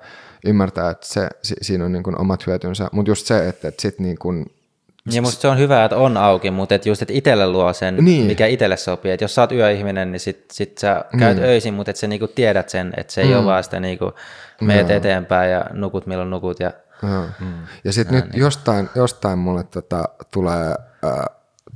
ymmärtää 0.46 0.90
että 0.90 1.06
se, 1.06 1.28
si, 1.42 1.54
siinä 1.62 1.84
on 1.84 1.92
niin 1.92 2.02
kuin 2.02 2.20
omat 2.20 2.46
hyötynsä. 2.46 2.88
Mutta 2.92 3.10
just 3.10 3.26
se, 3.26 3.48
että, 3.48 3.68
että 3.68 3.82
sitten 3.82 4.06
niin 4.06 4.18
kuin 4.18 4.46
ja 5.10 5.22
musta 5.22 5.40
se 5.40 5.48
on 5.48 5.58
hyvä, 5.58 5.84
että 5.84 5.96
on 5.96 6.16
auki, 6.16 6.50
mutta 6.50 6.74
et 6.74 6.86
just, 6.86 7.02
että 7.02 7.14
itselle 7.14 7.50
luo 7.50 7.72
sen, 7.72 7.96
niin. 7.96 8.26
mikä 8.26 8.46
itselle 8.46 8.76
sopii. 8.76 9.12
Että 9.12 9.24
jos 9.24 9.34
sä 9.34 9.40
oot 9.40 9.52
yöihminen, 9.52 10.12
niin 10.12 10.20
sit, 10.20 10.44
sit 10.52 10.78
sä 10.78 11.04
käyt 11.18 11.36
niin. 11.36 11.48
öisin, 11.48 11.74
mutta 11.74 11.90
et 11.90 11.96
sä 11.96 12.06
niinku 12.06 12.28
tiedät 12.28 12.68
sen, 12.68 12.92
että 12.96 13.12
se 13.12 13.20
ei 13.20 13.28
mm. 13.28 13.36
ole 13.36 13.44
vaan 13.44 13.64
sitä 13.64 13.80
niinku, 13.80 14.12
meet 14.60 14.88
no. 14.88 14.94
eteenpäin 14.94 15.50
ja 15.50 15.64
nukut 15.72 16.06
milloin 16.06 16.30
nukut. 16.30 16.60
Ja, 16.60 16.72
no. 17.02 17.24
mm. 17.40 17.52
ja 17.84 17.92
sitten 17.92 18.16
nyt 18.16 18.32
niin. 18.32 18.40
jostain, 18.40 18.88
jostain 18.94 19.38
mulle 19.38 19.62
tota, 19.62 20.04
tulee, 20.32 20.74
äh, 21.04 21.24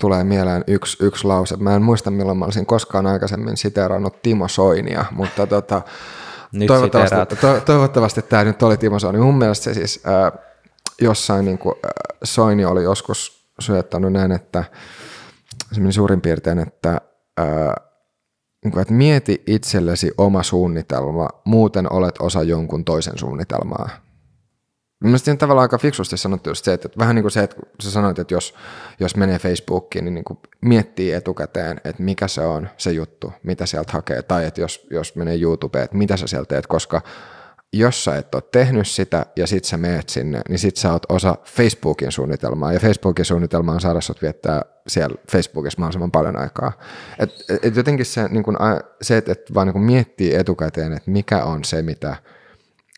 tulee 0.00 0.24
mieleen 0.24 0.64
yksi, 0.66 1.04
yksi 1.04 1.26
lause. 1.26 1.56
Mä 1.56 1.74
en 1.74 1.82
muista, 1.82 2.10
milloin 2.10 2.38
mä 2.38 2.44
olisin 2.44 2.66
koskaan 2.66 3.06
aikaisemmin 3.06 3.56
siteerannut 3.56 4.22
Timo 4.22 4.48
Soinia, 4.48 5.04
mutta 5.10 5.46
tota, 5.46 5.82
nyt 6.52 6.66
toivottavasti, 6.66 7.36
to, 7.36 7.60
toivottavasti 7.60 8.22
tämä 8.22 8.44
nyt 8.44 8.62
oli 8.62 8.76
Timo 8.76 8.98
Soini. 8.98 9.18
Mun 9.18 9.38
mielestä 9.38 9.64
se 9.64 9.74
siis... 9.74 10.02
Äh, 10.06 10.46
jossain 11.00 11.44
niin 11.44 11.58
kuin, 11.58 11.74
Soini 12.24 12.64
oli 12.64 12.82
joskus 12.82 13.50
syöttänyt 13.60 14.12
näin, 14.12 14.32
että 14.32 14.64
suurin 15.90 16.20
piirtein, 16.20 16.58
että, 16.58 17.00
niin 18.64 18.72
kuin, 18.72 18.82
että 18.82 18.94
mieti 18.94 19.42
itsellesi 19.46 20.12
oma 20.18 20.42
suunnitelma, 20.42 21.28
muuten 21.44 21.92
olet 21.92 22.14
osa 22.20 22.42
jonkun 22.42 22.84
toisen 22.84 23.18
suunnitelmaa. 23.18 23.88
Mielestäni 25.04 25.36
tavallaan 25.36 25.62
aika 25.62 25.78
fiksusti 25.78 26.16
sanottu 26.16 26.50
just 26.50 26.64
se, 26.64 26.72
että 26.72 26.88
vähän 26.98 27.14
niin 27.14 27.22
kuin 27.22 27.32
se, 27.32 27.42
että 27.42 27.56
sä 27.82 27.90
sanoit, 27.90 28.18
että 28.18 28.34
jos, 28.34 28.54
jos 29.00 29.16
menee 29.16 29.38
Facebookiin, 29.38 30.04
niin, 30.04 30.14
niin 30.14 30.24
kuin 30.24 30.38
miettii 30.60 31.12
etukäteen, 31.12 31.80
että 31.84 32.02
mikä 32.02 32.28
se 32.28 32.40
on 32.40 32.68
se 32.76 32.92
juttu, 32.92 33.32
mitä 33.42 33.66
sieltä 33.66 33.92
hakee, 33.92 34.22
tai 34.22 34.44
että 34.44 34.60
jos, 34.60 34.86
jos 34.90 35.16
menee 35.16 35.40
YouTubeen, 35.40 35.84
että 35.84 35.96
mitä 35.96 36.16
sä 36.16 36.26
sieltä 36.26 36.48
teet, 36.48 36.66
koska 36.66 37.02
jos 37.78 38.04
sä 38.04 38.16
et 38.16 38.34
ole 38.34 38.42
tehnyt 38.52 38.86
sitä 38.86 39.26
ja 39.36 39.46
sit 39.46 39.64
sä 39.64 39.76
meet 39.76 40.08
sinne, 40.08 40.40
niin 40.48 40.58
sit 40.58 40.76
sä 40.76 40.92
oot 40.92 41.02
osa 41.08 41.36
Facebookin 41.44 42.12
suunnitelmaa 42.12 42.72
ja 42.72 42.80
Facebookin 42.80 43.24
suunnitelma 43.24 43.72
on 43.72 43.80
saada 43.80 44.00
sut 44.00 44.22
viettää 44.22 44.62
siellä 44.86 45.16
Facebookissa 45.32 45.80
mahdollisimman 45.80 46.10
paljon 46.10 46.36
aikaa. 46.36 46.72
Et, 47.18 47.30
et 47.62 47.76
jotenkin 47.76 48.06
se, 48.06 48.28
niin 48.28 48.42
kun, 48.42 48.56
se 49.02 49.16
että 49.16 49.32
et 49.32 49.54
vaan 49.54 49.66
niin 49.66 49.82
miettii 49.82 50.34
etukäteen, 50.34 50.92
että 50.92 51.10
mikä 51.10 51.44
on 51.44 51.64
se, 51.64 51.82
mitä, 51.82 52.16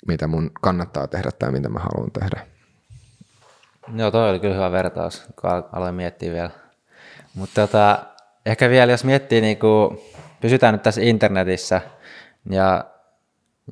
mitä 0.06 0.26
mun 0.26 0.50
kannattaa 0.60 1.06
tehdä 1.06 1.30
tai 1.38 1.52
mitä 1.52 1.68
mä 1.68 1.78
haluan 1.78 2.10
tehdä. 2.10 2.46
Joo, 3.94 4.10
toi 4.10 4.30
oli 4.30 4.40
kyllä 4.40 4.54
hyvä 4.54 4.72
vertaus, 4.72 5.24
kun 5.40 5.50
aloin 5.72 5.94
miettiä 5.94 6.32
vielä. 6.32 6.50
Mutta 7.34 7.60
tota, 7.66 7.98
ehkä 8.46 8.70
vielä, 8.70 8.92
jos 8.92 9.04
miettii, 9.04 9.40
niin 9.40 9.58
kuin, 9.58 9.98
pysytään 10.40 10.74
nyt 10.74 10.82
tässä 10.82 11.00
internetissä, 11.00 11.80
ja 12.50 12.84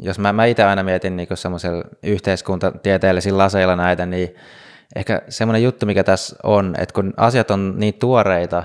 jos 0.00 0.18
mä, 0.18 0.32
mä 0.32 0.44
itse 0.44 0.64
aina 0.64 0.82
mietin 0.82 1.16
niin 1.16 1.28
semmoisella 1.34 1.84
yhteiskuntatieteellisillä 2.02 3.38
laseilla 3.38 3.76
näitä, 3.76 4.06
niin 4.06 4.34
ehkä 4.96 5.22
semmoinen 5.28 5.62
juttu, 5.62 5.86
mikä 5.86 6.04
tässä 6.04 6.36
on, 6.42 6.74
että 6.78 6.92
kun 6.92 7.14
asiat 7.16 7.50
on 7.50 7.74
niin 7.76 7.94
tuoreita, 7.94 8.64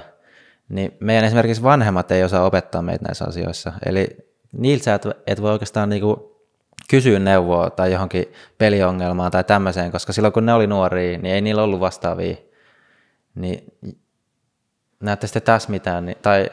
niin 0.69 0.97
meidän 0.99 1.25
esimerkiksi 1.25 1.63
vanhemmat 1.63 2.11
ei 2.11 2.23
osaa 2.23 2.45
opettaa 2.45 2.81
meitä 2.81 3.05
näissä 3.05 3.25
asioissa. 3.25 3.73
Eli 3.85 4.07
niiltä 4.51 4.83
sä 4.83 4.93
et, 4.93 5.03
et 5.27 5.41
voi 5.41 5.51
oikeastaan 5.51 5.89
niinku 5.89 6.31
kysyä 6.89 7.19
neuvoa 7.19 7.69
tai 7.69 7.91
johonkin 7.91 8.25
peliongelmaan 8.57 9.31
tai 9.31 9.43
tämmöiseen, 9.43 9.91
koska 9.91 10.13
silloin 10.13 10.33
kun 10.33 10.45
ne 10.45 10.53
oli 10.53 10.67
nuoria, 10.67 11.17
niin 11.17 11.35
ei 11.35 11.41
niillä 11.41 11.63
ollut 11.63 11.79
vastaavia. 11.79 12.35
Niin 13.35 13.63
näette 14.99 15.27
sitten 15.27 15.41
tässä 15.41 15.69
mitään, 15.69 16.05
niin, 16.05 16.17
tai 16.21 16.49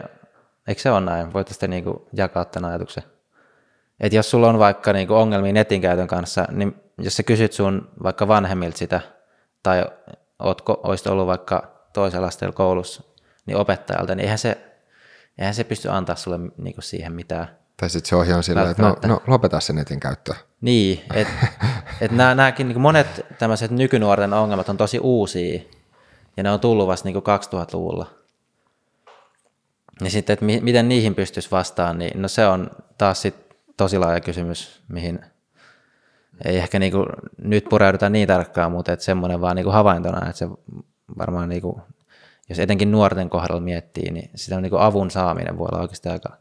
eikö 0.69 0.81
se 0.83 0.91
ole 0.91 1.01
näin? 1.01 1.33
Voitte 1.33 1.53
sitten 1.53 1.71
niinku 1.71 2.09
jakaa 2.13 2.45
tämän 2.45 2.71
ajatuksen? 2.71 3.03
Että 4.01 4.17
jos 4.17 4.31
sulla 4.31 4.49
on 4.49 4.59
vaikka 4.59 4.93
niinku 4.93 5.15
ongelmia 5.15 5.53
netin 5.53 5.81
käytön 5.81 6.07
kanssa, 6.07 6.47
niin 6.51 6.77
jos 6.99 7.17
sä 7.17 7.23
kysyt 7.23 7.53
sun 7.53 7.89
vaikka 8.03 8.29
vanhemmilta 8.29 8.79
sitä, 8.79 9.01
tai 9.63 9.85
ootko, 10.39 10.81
olisit 10.83 11.07
ollut 11.07 11.27
vaikka 11.27 11.79
toisella 11.93 12.27
asteella 12.27 12.53
koulussa, 12.53 13.03
niin 13.47 13.57
opettajalta, 13.57 14.15
niin 14.15 14.25
eihän 14.25 14.39
se, 14.39 14.59
eihän 15.39 15.55
se 15.55 15.65
pysty 15.65 15.91
antaa 15.91 16.17
sulle 16.17 16.39
niinku 16.57 16.81
siihen 16.81 17.13
mitään. 17.13 17.59
Tai 17.77 17.91
sitten 17.91 18.09
se 18.09 18.17
ohjaa 18.17 18.43
sillä, 18.43 18.71
että 18.71 18.83
no, 18.83 18.97
no 19.07 19.23
lopeta 19.27 19.61
se 19.61 19.73
netin 19.73 20.01
käyttö. 20.01 20.35
Niin, 20.61 21.05
että 21.15 21.47
et 22.01 22.11
nämä, 22.17 22.35
nämäkin 22.35 22.69
niin 22.69 22.81
monet 22.81 23.27
tämmöiset 23.39 23.71
nykynuorten 23.71 24.33
ongelmat 24.33 24.69
on 24.69 24.77
tosi 24.77 24.99
uusia, 24.99 25.61
ja 26.37 26.43
ne 26.43 26.51
on 26.51 26.61
tullut 26.61 26.87
vasta 26.87 27.09
niin 27.09 27.17
2000-luvulla. 27.17 28.07
Ja 30.01 30.11
sitten, 30.11 30.35
että 30.35 30.45
mi- 30.45 30.61
miten 30.61 30.89
niihin 30.89 31.15
pystyisi 31.15 31.51
vastaan, 31.51 31.99
niin 31.99 32.23
no 32.23 32.29
se 32.29 32.47
on 32.47 32.71
taas 32.99 33.23
sitten 33.23 33.48
tosi 33.79 33.99
laaja 33.99 34.21
kysymys, 34.21 34.83
mihin 34.89 35.21
ei 36.45 36.57
ehkä 36.57 36.79
niin 36.79 36.93
kuin 36.93 37.07
nyt 37.39 37.65
pureuduta 37.71 38.09
niin 38.09 38.29
tarkkaan, 38.29 38.73
mutta 38.73 38.93
että 38.93 39.05
semmoinen 39.05 39.41
vaan 39.41 39.57
niin 39.57 39.65
kuin 39.65 39.75
havaintona, 39.75 40.29
että 40.29 40.39
se 40.39 40.49
varmaan 41.19 41.49
niin 41.49 41.63
kuin, 41.63 41.83
jos 42.49 42.59
etenkin 42.59 42.91
nuorten 42.91 43.31
kohdalla 43.31 43.61
miettii, 43.61 44.11
niin 44.11 44.31
sitä 44.35 44.61
niin 44.61 44.71
kuin 44.71 44.83
avun 44.83 45.11
saaminen 45.11 45.59
voi 45.59 45.69
olla 45.73 45.83
oikeasti 45.83 46.09
aika, 46.09 46.37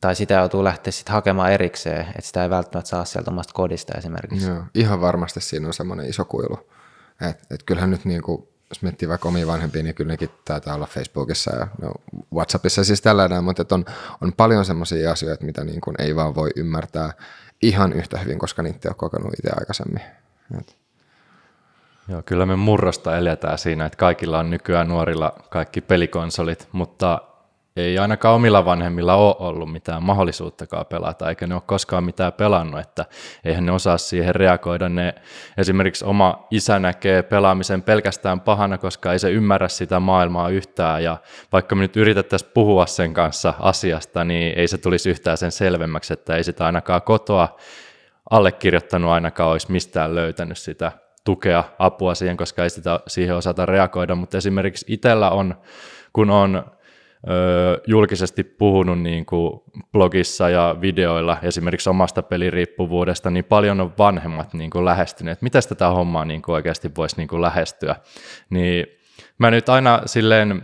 tai 0.00 0.14
sitä 0.14 0.34
joutuu 0.34 0.64
lähteä 0.64 0.92
sitten 0.92 1.12
hakemaan 1.12 1.52
erikseen, 1.52 2.00
että 2.00 2.22
sitä 2.22 2.42
ei 2.42 2.50
välttämättä 2.50 2.88
saa 2.88 3.04
sieltä 3.04 3.30
omasta 3.30 3.52
kodista 3.52 3.98
esimerkiksi. 3.98 4.48
Joo, 4.48 4.64
ihan 4.74 5.00
varmasti 5.00 5.40
siinä 5.40 5.66
on 5.66 5.74
semmoinen 5.74 6.06
iso 6.06 6.24
kuilu. 6.24 6.70
että 7.20 7.54
et 7.54 7.62
kyllähän 7.62 7.90
nyt 7.90 8.04
niin 8.04 8.22
kuin 8.22 8.48
jos 8.70 8.82
miettii 8.82 9.08
vaikka 9.08 9.28
omia 9.28 9.46
vanhempia, 9.46 9.82
niin 9.82 9.94
kyllä 9.94 10.12
nekin 10.12 10.30
taitaa 10.44 10.74
olla 10.74 10.86
Facebookissa 10.86 11.56
ja 11.56 11.66
no, 11.82 11.92
Whatsappissa 12.34 12.84
siis 12.84 13.02
tällainen, 13.02 13.44
mutta 13.44 13.74
on, 13.74 13.84
on 14.20 14.32
paljon 14.32 14.64
semmoisia 14.64 15.12
asioita, 15.12 15.44
mitä 15.44 15.64
niin 15.64 15.80
kuin 15.80 15.96
ei 15.98 16.16
vaan 16.16 16.34
voi 16.34 16.50
ymmärtää 16.56 17.12
ihan 17.62 17.92
yhtä 17.92 18.18
hyvin, 18.18 18.38
koska 18.38 18.62
niitä 18.62 18.78
ei 18.84 18.88
ole 18.88 18.94
kokenut 18.94 19.32
itse 19.32 19.50
aikaisemmin. 19.60 20.02
Et. 20.58 20.76
Joo, 22.08 22.22
kyllä 22.22 22.46
me 22.46 22.56
murrosta 22.56 23.16
eletään 23.16 23.58
siinä, 23.58 23.86
että 23.86 23.96
kaikilla 23.96 24.38
on 24.38 24.50
nykyään 24.50 24.88
nuorilla 24.88 25.32
kaikki 25.50 25.80
pelikonsolit, 25.80 26.68
mutta 26.72 27.22
ei 27.76 27.98
ainakaan 27.98 28.34
omilla 28.34 28.64
vanhemmilla 28.64 29.14
ole 29.14 29.36
ollut 29.38 29.72
mitään 29.72 30.02
mahdollisuuttakaan 30.02 30.86
pelata, 30.86 31.28
eikä 31.28 31.46
ne 31.46 31.54
ole 31.54 31.62
koskaan 31.66 32.04
mitään 32.04 32.32
pelannut, 32.32 32.80
että 32.80 33.06
eihän 33.44 33.66
ne 33.66 33.72
osaa 33.72 33.98
siihen 33.98 34.34
reagoida. 34.34 34.88
Ne, 34.88 35.14
esimerkiksi 35.58 36.04
oma 36.04 36.46
isä 36.50 36.78
näkee 36.78 37.22
pelaamisen 37.22 37.82
pelkästään 37.82 38.40
pahana, 38.40 38.78
koska 38.78 39.12
ei 39.12 39.18
se 39.18 39.30
ymmärrä 39.30 39.68
sitä 39.68 40.00
maailmaa 40.00 40.48
yhtään, 40.48 41.04
ja 41.04 41.16
vaikka 41.52 41.74
me 41.74 41.82
nyt 41.82 41.96
yritettäisiin 41.96 42.50
puhua 42.54 42.86
sen 42.86 43.14
kanssa 43.14 43.54
asiasta, 43.60 44.24
niin 44.24 44.58
ei 44.58 44.68
se 44.68 44.78
tulisi 44.78 45.10
yhtään 45.10 45.36
sen 45.36 45.52
selvemmäksi, 45.52 46.12
että 46.12 46.36
ei 46.36 46.44
sitä 46.44 46.66
ainakaan 46.66 47.02
kotoa 47.02 47.56
allekirjoittanut 48.30 49.10
ainakaan 49.10 49.50
olisi 49.50 49.72
mistään 49.72 50.14
löytänyt 50.14 50.58
sitä 50.58 50.92
tukea, 51.24 51.64
apua 51.78 52.14
siihen, 52.14 52.36
koska 52.36 52.62
ei 52.62 52.70
sitä 52.70 53.00
siihen 53.06 53.36
osata 53.36 53.66
reagoida, 53.66 54.14
mutta 54.14 54.38
esimerkiksi 54.38 54.84
itsellä 54.88 55.30
on, 55.30 55.54
kun 56.12 56.30
on 56.30 56.64
julkisesti 57.86 58.44
puhunut 58.44 59.00
niin 59.00 59.26
kuin 59.26 59.60
blogissa 59.92 60.48
ja 60.48 60.76
videoilla 60.80 61.36
esimerkiksi 61.42 61.90
omasta 61.90 62.22
peliriippuvuudesta, 62.22 63.30
niin 63.30 63.44
paljon 63.44 63.80
on 63.80 63.92
vanhemmat 63.98 64.54
niin 64.54 64.70
kuin 64.70 64.84
lähestyneet, 64.84 65.42
miten 65.42 65.62
tätä 65.68 65.88
hommaa 65.88 66.24
niin 66.24 66.42
kuin 66.42 66.54
oikeasti 66.54 66.90
voisi 66.96 67.16
niin 67.16 67.28
kuin 67.28 67.42
lähestyä. 67.42 67.96
Niin 68.50 68.86
mä 69.38 69.50
nyt 69.50 69.68
aina 69.68 70.02
silleen 70.06 70.62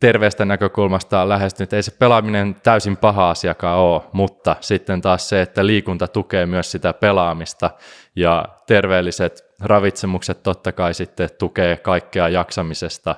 terveestä 0.00 0.44
näkökulmasta 0.44 1.28
lähestynyt, 1.28 1.72
ei 1.72 1.82
se 1.82 1.90
pelaaminen 1.90 2.56
täysin 2.62 2.96
paha 2.96 3.30
asiakaan 3.30 3.78
ole, 3.78 4.02
mutta 4.12 4.56
sitten 4.60 5.00
taas 5.00 5.28
se, 5.28 5.42
että 5.42 5.66
liikunta 5.66 6.08
tukee 6.08 6.46
myös 6.46 6.70
sitä 6.70 6.92
pelaamista 6.92 7.70
ja 8.16 8.44
terveelliset 8.66 9.44
ravitsemukset 9.60 10.42
totta 10.42 10.72
kai 10.72 10.94
sitten 10.94 11.28
tukee 11.38 11.76
kaikkea 11.76 12.28
jaksamisesta 12.28 13.14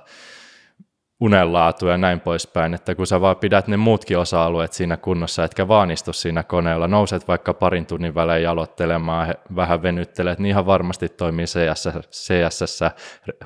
unenlaatu 1.21 1.87
ja 1.87 1.97
näin 1.97 2.21
poispäin, 2.21 2.75
että 2.75 2.95
kun 2.95 3.07
sä 3.07 3.21
vaan 3.21 3.37
pidät 3.37 3.69
ne 3.69 3.77
muutkin 3.77 4.19
osa-alueet 4.19 4.73
siinä 4.73 4.97
kunnossa, 4.97 5.45
etkä 5.45 5.69
vaan 5.69 5.91
istu 5.91 6.13
siinä 6.13 6.43
koneella, 6.43 6.89
nouset 6.89 7.29
vaikka 7.29 7.55
parin 7.55 7.87
tunnin 7.87 8.15
välein 8.15 8.43
jalottelemaan, 8.43 9.35
vähän 9.57 9.83
venyttelet, 9.83 10.39
niin 10.39 10.51
ihan 10.51 10.67
varmasti 10.67 11.09
toimii 11.09 11.45
CS, 11.45 11.89
CSS, 12.11 12.81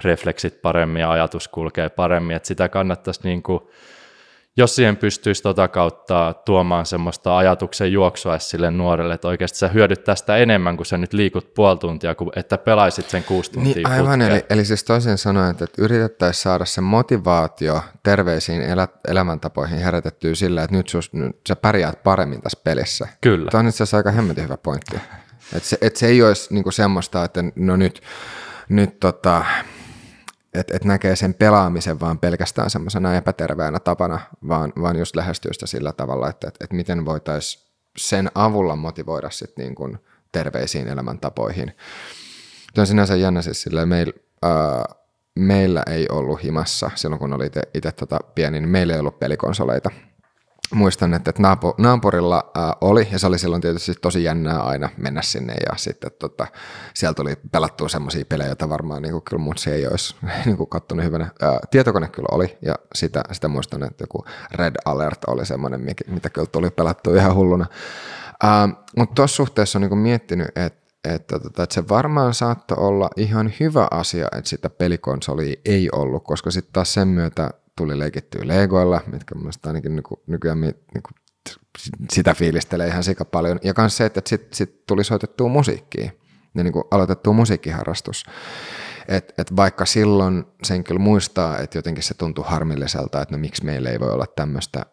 refleksit 0.04 0.62
paremmin 0.62 1.00
ja 1.00 1.10
ajatus 1.10 1.48
kulkee 1.48 1.88
paremmin, 1.88 2.36
että 2.36 2.48
sitä 2.48 2.68
kannattaisi 2.68 3.20
niin 3.24 3.42
kuin 3.42 3.60
jos 4.58 4.76
siihen 4.76 4.96
pystyisi 4.96 5.42
tota 5.42 5.68
kautta 5.68 6.34
tuomaan 6.44 6.86
semmoista 6.86 7.38
ajatuksen 7.38 7.92
juoksua 7.92 8.38
sille 8.38 8.70
nuorelle, 8.70 9.14
että 9.14 9.28
oikeasti 9.28 9.58
sä 9.58 9.68
hyödyt 9.68 10.04
tästä 10.04 10.36
enemmän, 10.36 10.76
kuin 10.76 10.86
sä 10.86 10.98
nyt 10.98 11.12
liikut 11.12 11.54
puoli 11.54 11.78
tuntia, 11.78 12.14
kuin 12.14 12.30
että 12.36 12.58
pelaisit 12.58 13.10
sen 13.10 13.24
kuusi 13.24 13.52
tuntia 13.52 13.74
niin, 13.74 13.86
Aivan, 13.86 14.22
eli, 14.22 14.44
eli 14.50 14.64
siis 14.64 14.84
toisin 14.84 15.18
sanoen, 15.18 15.50
että, 15.50 15.64
että 15.64 15.82
yritettäisiin 15.82 16.42
saada 16.42 16.64
se 16.64 16.80
motivaatio 16.80 17.82
terveisiin 18.02 18.62
elä, 18.62 18.88
elämäntapoihin 19.08 19.78
herätettyä 19.78 20.34
sillä, 20.34 20.62
että 20.62 20.76
nyt, 20.76 20.88
sus, 20.88 21.12
nyt 21.12 21.36
sä 21.48 21.56
pärjäät 21.56 22.02
paremmin 22.02 22.42
tässä 22.42 22.60
pelissä. 22.64 23.08
Kyllä. 23.20 23.50
Tämä 23.50 23.60
on 23.60 23.68
itse 23.68 23.76
asiassa 23.76 23.96
aika 23.96 24.10
hemmetin 24.10 24.44
hyvä 24.44 24.56
pointti. 24.56 24.96
Että 25.56 25.68
se, 25.68 25.78
että 25.80 25.98
se 25.98 26.06
ei 26.06 26.22
olisi 26.22 26.54
niinku 26.54 26.70
semmoista, 26.70 27.24
että 27.24 27.44
no 27.56 27.76
nyt, 27.76 28.02
nyt 28.68 29.00
tota, 29.00 29.44
että 30.54 30.76
et 30.76 30.84
näkee 30.84 31.16
sen 31.16 31.34
pelaamisen 31.34 32.00
vaan 32.00 32.18
pelkästään 32.18 32.70
semmoisena 32.70 33.16
epäterveenä 33.16 33.78
tapana, 33.78 34.20
vaan, 34.48 34.72
vaan 34.82 34.96
just 34.96 35.16
lähestyy 35.16 35.52
sitä 35.52 35.66
sillä 35.66 35.92
tavalla, 35.92 36.28
että 36.28 36.48
et, 36.48 36.54
et 36.60 36.72
miten 36.72 37.04
voitaisiin 37.04 37.64
sen 37.98 38.30
avulla 38.34 38.76
motivoida 38.76 39.30
sit 39.30 39.56
niin 39.56 39.74
kuin 39.74 39.98
terveisiin 40.32 40.88
elämäntapoihin. 40.88 41.76
Tuo 42.74 42.82
on 42.82 42.86
sinänsä 42.86 43.16
jännä 43.16 43.42
siis 43.42 43.62
silleen, 43.62 43.88
meil, 43.88 44.12
ää, 44.42 44.84
meillä 45.38 45.82
ei 45.86 46.06
ollut 46.10 46.42
himassa 46.42 46.90
silloin, 46.94 47.20
kun 47.20 47.32
oli 47.32 47.50
itse 47.74 47.92
tota 47.92 48.18
pieni, 48.34 48.60
niin 48.60 48.68
meillä 48.68 48.94
ei 48.94 49.00
ollut 49.00 49.18
pelikonsoleita– 49.18 49.90
muistan, 50.74 51.14
että, 51.14 51.32
naapurilla 51.78 52.50
äh, 52.58 52.70
oli, 52.80 53.08
ja 53.12 53.18
se 53.18 53.26
oli 53.26 53.38
silloin 53.38 53.62
tietysti 53.62 53.94
tosi 53.94 54.24
jännää 54.24 54.60
aina 54.60 54.88
mennä 54.96 55.22
sinne, 55.22 55.54
ja 55.54 55.76
sitten 55.76 56.10
tota, 56.18 56.46
siellä 56.94 57.14
tuli 57.14 57.36
pelattua 57.52 57.88
semmoisia 57.88 58.24
pelejä, 58.28 58.48
joita 58.48 58.68
varmaan 58.68 59.02
niin 59.02 59.12
kuin, 59.12 59.24
kyllä 59.24 59.42
mun 59.42 59.58
se 59.58 59.74
ei 59.74 59.86
olisi 59.86 60.16
niin 60.46 60.56
kuin, 60.56 60.68
kattonut 60.68 61.04
hyvänä. 61.04 61.24
Äh, 61.24 61.58
tietokone 61.70 62.08
kyllä 62.08 62.28
oli, 62.32 62.58
ja 62.62 62.74
sitä, 62.94 63.22
sitä 63.32 63.48
muistan, 63.48 63.82
että 63.82 64.02
joku 64.02 64.24
Red 64.54 64.74
Alert 64.84 65.24
oli 65.26 65.46
semmoinen, 65.46 65.80
mitä 66.06 66.30
kyllä 66.30 66.48
tuli 66.52 66.70
pelattua 66.70 67.16
ihan 67.16 67.34
hulluna. 67.34 67.66
Äh, 68.44 68.76
mutta 68.96 69.14
tuossa 69.14 69.36
suhteessa 69.36 69.78
on 69.78 69.80
niin 69.80 69.88
kuin, 69.88 69.98
miettinyt, 69.98 70.48
että 70.56 70.88
että, 71.04 71.38
tota, 71.38 71.62
että 71.62 71.74
se 71.74 71.88
varmaan 71.88 72.34
saattoi 72.34 72.76
olla 72.80 73.10
ihan 73.16 73.52
hyvä 73.60 73.88
asia, 73.90 74.28
että 74.36 74.50
sitä 74.50 74.70
pelikonsolia 74.70 75.56
ei 75.64 75.88
ollut, 75.92 76.24
koska 76.24 76.50
sitten 76.50 76.72
taas 76.72 76.94
sen 76.94 77.08
myötä 77.08 77.50
tuli 77.78 77.98
leikittyä 77.98 78.42
Legoilla, 78.44 79.00
mitkä 79.12 79.34
mielestäni 79.34 79.70
ainakin 79.70 79.96
nyky, 79.96 80.14
nykyään 80.26 80.60
niinku, 80.60 81.10
sitä 82.10 82.34
fiilistelee 82.34 82.88
ihan 82.88 83.04
sika 83.04 83.24
paljon. 83.24 83.58
Ja 83.64 83.74
myös 83.78 83.96
se, 83.96 84.04
että 84.04 84.22
sitten 84.26 84.56
sit 84.56 84.86
tuli 84.86 85.04
soitettua 85.04 85.48
musiikkia 85.48 86.10
ja 86.54 86.64
niin 86.64 86.74
aloitettua 86.90 87.32
musiikkiharrastus. 87.32 88.24
Et, 89.08 89.34
et 89.38 89.56
vaikka 89.56 89.86
silloin 89.86 90.44
sen 90.62 90.84
kyllä 90.84 91.00
muistaa, 91.00 91.58
että 91.58 91.78
jotenkin 91.78 92.04
se 92.04 92.14
tuntui 92.14 92.44
harmilliselta, 92.48 93.22
että 93.22 93.34
no 93.34 93.40
miksi 93.40 93.64
meillä 93.64 93.90
ei 93.90 94.00
voi 94.00 94.12
olla 94.12 94.26
tämmöistä 94.36 94.86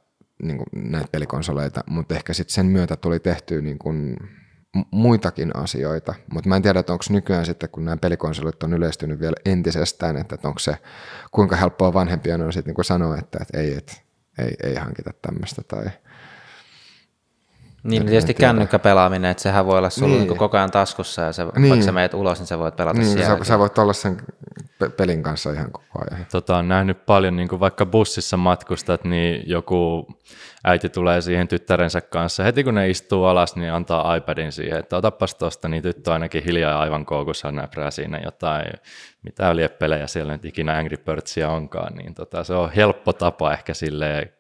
niin 0.44 0.64
näitä 0.76 1.08
pelikonsoleita, 1.12 1.84
mutta 1.90 2.16
ehkä 2.16 2.34
sitten 2.34 2.54
sen 2.54 2.66
myötä 2.66 2.96
tuli 2.96 3.20
tehtyä 3.20 3.62
niin 3.62 3.80
kuin 3.80 4.18
muitakin 4.92 5.56
asioita, 5.56 6.14
mutta 6.34 6.50
mä 6.50 6.56
en 6.56 6.62
tiedä, 6.62 6.80
että 6.80 6.94
onko 6.94 7.06
nykyään 7.10 7.46
sitten, 7.46 7.70
kun 7.70 7.86
nämä 7.86 7.98
pelikonsolit 7.98 8.64
on 8.64 8.74
yleistynyt 8.74 9.20
vielä 9.20 9.36
entisestään, 9.46 10.18
että 10.18 10.38
onko 10.44 10.60
se, 10.60 10.78
kuinka 11.32 11.56
helppoa 11.56 11.94
vanhempia 11.94 12.36
on 12.36 12.54
sitten 12.54 12.74
niin 12.78 12.86
sanoa, 12.86 13.18
että, 13.18 13.40
että 13.42 13.60
ei, 13.60 13.74
että 13.74 13.94
ei, 14.38 14.56
ei 14.64 14.76
hankita 14.76 15.12
tämmöistä 15.22 15.62
tai 15.68 15.86
niin, 17.86 18.06
tietysti 18.06 18.34
kännykkäpelaaminen, 18.34 19.32
että 19.32 19.44
sehän 19.44 19.66
voi 19.66 19.78
olla 19.78 19.90
sulla 19.90 20.16
niin. 20.16 20.28
niin 20.28 20.38
koko 20.38 20.58
ajan 20.58 20.72
taskussa 20.72 21.22
ja 21.22 21.32
se, 21.32 21.46
niin. 21.58 21.70
vaikka 21.70 21.86
sä 21.86 21.92
meet 21.92 22.14
ulos, 22.14 22.40
niin 22.40 22.48
sä 22.48 22.60
voit 22.60 22.76
pelata 22.76 23.00
niin, 23.00 23.12
siellä. 23.12 23.38
Sä, 23.38 23.44
sä 23.44 23.60
voit 23.60 23.78
olla 23.78 23.94
sen 23.94 24.18
pelin 24.98 25.24
kanssa 25.24 25.52
ihan 25.52 25.72
koko 25.72 26.00
ajan. 26.12 26.26
Tota, 26.32 26.58
on 26.58 26.68
nähnyt 26.68 27.06
paljon, 27.06 27.36
niin 27.36 27.48
kuin 27.48 27.60
vaikka 27.60 27.86
bussissa 27.86 28.38
matkustat, 28.38 29.04
niin 29.04 29.44
joku 29.46 30.08
äiti 30.64 30.90
tulee 30.90 31.22
siihen 31.22 31.48
tyttärensä 31.48 32.02
kanssa. 32.02 32.44
Heti 32.44 32.64
kun 32.64 32.76
ne 32.76 32.90
istuu 32.90 33.26
alas, 33.26 33.56
niin 33.56 33.74
antaa 33.74 34.16
iPadin 34.16 34.52
siihen, 34.52 34.80
että 34.80 34.98
otapas 34.98 35.36
tuosta, 35.36 35.68
niin 35.68 35.84
tyttö 35.84 36.14
ainakin 36.14 36.44
hiljaa 36.44 36.80
aivan 36.80 37.06
koukussa 37.06 37.52
näprää 37.52 37.92
siinä 37.92 38.22
jotain, 38.24 38.66
mitä 39.24 39.56
lieppelejä 39.56 40.08
siellä 40.08 40.34
nyt 40.34 40.46
ikinä 40.46 40.78
Angry 40.78 40.98
Birdsia 40.98 41.50
onkaan. 41.50 41.96
Niin 41.96 42.14
tota, 42.14 42.44
se 42.44 42.54
on 42.54 42.72
helppo 42.72 43.14
tapa 43.14 43.54
ehkä 43.54 43.74
sille 43.74 44.34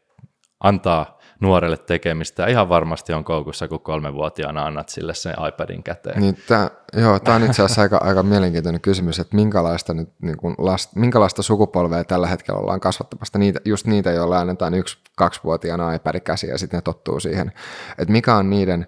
antaa 0.59 1.14
nuorelle 1.39 1.77
tekemistä. 1.77 2.43
Ja 2.43 2.49
ihan 2.49 2.69
varmasti 2.69 3.13
on 3.13 3.23
koukussa, 3.23 3.67
kun 3.67 3.79
kolmevuotiaana 3.79 4.65
annat 4.65 4.89
sille 4.89 5.13
sen 5.13 5.33
iPadin 5.49 5.83
käteen. 5.83 6.21
Niin, 6.21 6.37
tämä, 6.47 6.69
joo, 6.93 7.19
tämä 7.19 7.35
on 7.35 7.43
itse 7.43 7.63
asiassa 7.63 7.81
aika, 7.81 7.97
aika 7.97 8.23
mielenkiintoinen 8.23 8.81
kysymys, 8.81 9.19
että 9.19 9.35
minkälaista, 9.35 9.93
nyt, 9.93 10.09
niin 10.21 10.37
kuin 10.37 10.55
last, 10.57 10.95
minkälaista 10.95 11.43
sukupolvea 11.43 12.03
tällä 12.03 12.27
hetkellä 12.27 12.59
ollaan 12.59 12.79
kasvattamasta. 12.79 13.39
Niitä, 13.39 13.59
just 13.65 13.87
niitä, 13.87 14.11
joilla 14.11 14.39
annetaan 14.39 14.73
yksi, 14.73 14.97
kaksivuotiaana 15.15 15.93
iPad 15.93 16.19
käsi 16.19 16.47
ja 16.47 16.57
sitten 16.57 16.77
ne 16.77 16.81
tottuu 16.81 17.19
siihen. 17.19 17.51
Että 17.97 18.11
mikä 18.11 18.35
on 18.35 18.49
niiden, 18.49 18.87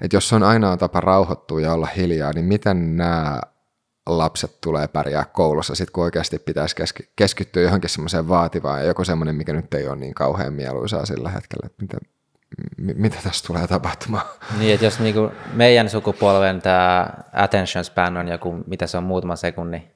että 0.00 0.16
jos 0.16 0.32
on 0.32 0.42
ainoa 0.42 0.76
tapa 0.76 1.00
rauhoittua 1.00 1.60
ja 1.60 1.72
olla 1.72 1.88
hiljaa, 1.96 2.32
niin 2.32 2.44
miten 2.44 2.96
nämä 2.96 3.40
lapset 4.08 4.60
tulee 4.60 4.88
pärjää 4.88 5.24
koulussa, 5.24 5.74
sit 5.74 5.90
kun 5.90 6.04
oikeasti 6.04 6.38
pitäisi 6.38 6.76
keski- 6.76 7.08
keskittyä 7.16 7.62
johonkin 7.62 7.90
semmoiseen 7.90 8.28
vaativaan 8.28 8.80
ja 8.80 8.86
joku 8.86 9.04
semmoinen, 9.04 9.36
mikä 9.36 9.52
nyt 9.52 9.74
ei 9.74 9.88
ole 9.88 9.96
niin 9.96 10.14
kauhean 10.14 10.52
mieluisaa 10.52 11.06
sillä 11.06 11.30
hetkellä, 11.30 11.66
että 11.66 11.82
mitä, 11.82 11.98
m- 12.76 13.02
mitä 13.02 13.16
tässä 13.24 13.46
tulee 13.46 13.66
tapahtumaan. 13.66 14.26
Niin, 14.58 14.74
että 14.74 14.86
jos 14.86 15.00
niinku 15.00 15.32
meidän 15.52 15.90
sukupolven 15.90 16.62
tämä 16.62 17.10
attention 17.32 17.84
span 17.84 18.16
on 18.16 18.28
joku, 18.28 18.56
mitä 18.66 18.86
se 18.86 18.96
on 18.96 19.04
muutama 19.04 19.36
sekunni, 19.36 19.90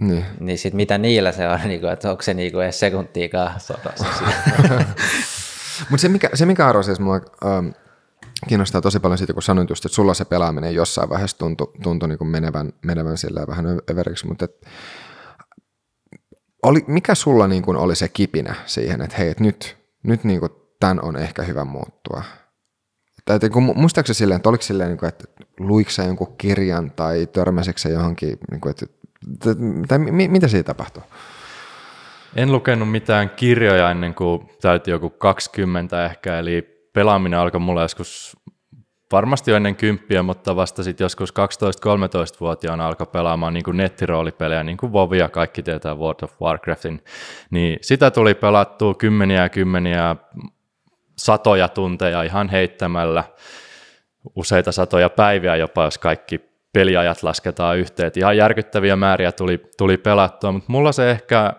niin, 0.00 0.24
niin 0.40 0.58
sitten 0.58 0.76
mitä 0.76 0.98
niillä 0.98 1.32
se 1.32 1.48
on, 1.48 1.60
niinku, 1.68 1.86
että 1.86 2.10
onko 2.10 2.22
se 2.22 2.34
niinku 2.34 2.58
edes 2.60 2.80
sekuntiikaan 2.80 3.60
sodassa. 3.60 4.06
Mutta 5.90 6.02
se 6.02 6.08
mikä, 6.08 6.30
se 6.34 6.46
mikä 6.46 6.66
arvoisi, 6.68 7.02
mua, 7.02 7.20
ähm, 7.44 7.68
kiinnostaa 8.48 8.80
tosi 8.80 9.00
paljon 9.00 9.18
siitä, 9.18 9.32
kun 9.32 9.42
sanoit 9.42 9.70
just, 9.70 9.84
että 9.84 9.94
sulla 9.96 10.14
se 10.14 10.24
pelaaminen 10.24 10.74
jossain 10.74 11.08
vaiheessa 11.08 11.38
tuntui, 11.38 11.72
tuntui 11.82 12.08
niin 12.08 12.18
kuin 12.18 12.28
menevän, 12.28 12.72
menevän 12.84 13.18
sillä 13.18 13.46
vähän 13.46 13.66
överiksi, 13.90 14.26
mutta 14.26 14.44
et, 14.44 14.66
oli, 16.62 16.84
mikä 16.86 17.14
sulla 17.14 17.48
niin 17.48 17.62
kuin 17.62 17.76
oli 17.76 17.96
se 17.96 18.08
kipinä 18.08 18.54
siihen, 18.66 19.02
että 19.02 19.16
hei, 19.16 19.28
et 19.28 19.40
nyt, 19.40 19.76
nyt 20.02 20.24
niin 20.24 20.40
kuin 20.40 20.52
tämän 20.80 21.04
on 21.04 21.16
ehkä 21.16 21.42
hyvä 21.42 21.64
muuttua? 21.64 22.22
Tai 23.24 23.50
kun 23.52 23.62
muistaakseni 23.76 24.14
silleen, 24.14 24.36
että 24.36 24.48
oliko 24.48 24.62
silleen, 24.62 24.88
niin 24.88 24.98
kuin, 24.98 25.08
että 25.08 25.24
luiko 25.58 25.90
jonkun 26.06 26.36
kirjan 26.38 26.90
tai 26.90 27.26
törmäsitkö 27.26 27.88
johonkin, 27.88 28.38
niin 28.50 28.60
kuin, 28.60 28.70
että, 28.70 28.86
tai 29.88 29.98
mi, 29.98 30.28
mitä 30.28 30.48
siitä 30.48 30.66
tapahtui? 30.66 31.02
En 32.36 32.52
lukenut 32.52 32.90
mitään 32.90 33.30
kirjoja 33.30 33.90
ennen 33.90 34.14
kuin 34.14 34.50
täytti 34.60 34.90
joku 34.90 35.10
20 35.10 36.06
ehkä, 36.06 36.38
eli 36.38 36.73
pelaaminen 36.94 37.38
alkoi 37.38 37.60
mulla 37.60 37.82
joskus 37.82 38.36
varmasti 39.12 39.50
jo 39.50 39.56
ennen 39.56 39.76
kymppiä, 39.76 40.22
mutta 40.22 40.56
vasta 40.56 40.82
sitten 40.82 41.04
joskus 41.04 41.30
12-13-vuotiaana 41.30 42.86
alkoi 42.86 43.06
pelaamaan 43.06 43.54
niin 43.54 43.64
kuin 43.64 43.76
nettiroolipelejä, 43.76 44.62
niin 44.64 44.76
kuin 44.76 45.18
ja 45.18 45.28
kaikki 45.28 45.62
tietää 45.62 45.94
World 45.94 46.22
of 46.22 46.42
Warcraftin, 46.42 47.04
niin 47.50 47.78
sitä 47.80 48.10
tuli 48.10 48.34
pelattua 48.34 48.94
kymmeniä 48.94 49.42
ja 49.42 49.48
kymmeniä 49.48 50.16
satoja 51.18 51.68
tunteja 51.68 52.22
ihan 52.22 52.48
heittämällä, 52.48 53.24
useita 54.36 54.72
satoja 54.72 55.10
päiviä 55.10 55.56
jopa, 55.56 55.84
jos 55.84 55.98
kaikki 55.98 56.40
peliajat 56.72 57.22
lasketaan 57.22 57.78
yhteen. 57.78 58.06
Et 58.06 58.16
ihan 58.16 58.36
järkyttäviä 58.36 58.96
määriä 58.96 59.32
tuli, 59.32 59.62
tuli 59.78 59.96
pelattua, 59.96 60.52
mutta 60.52 60.72
mulla 60.72 60.92
se 60.92 61.10
ehkä 61.10 61.52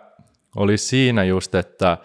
oli 0.56 0.78
siinä 0.78 1.24
just, 1.24 1.56
että 1.56 1.98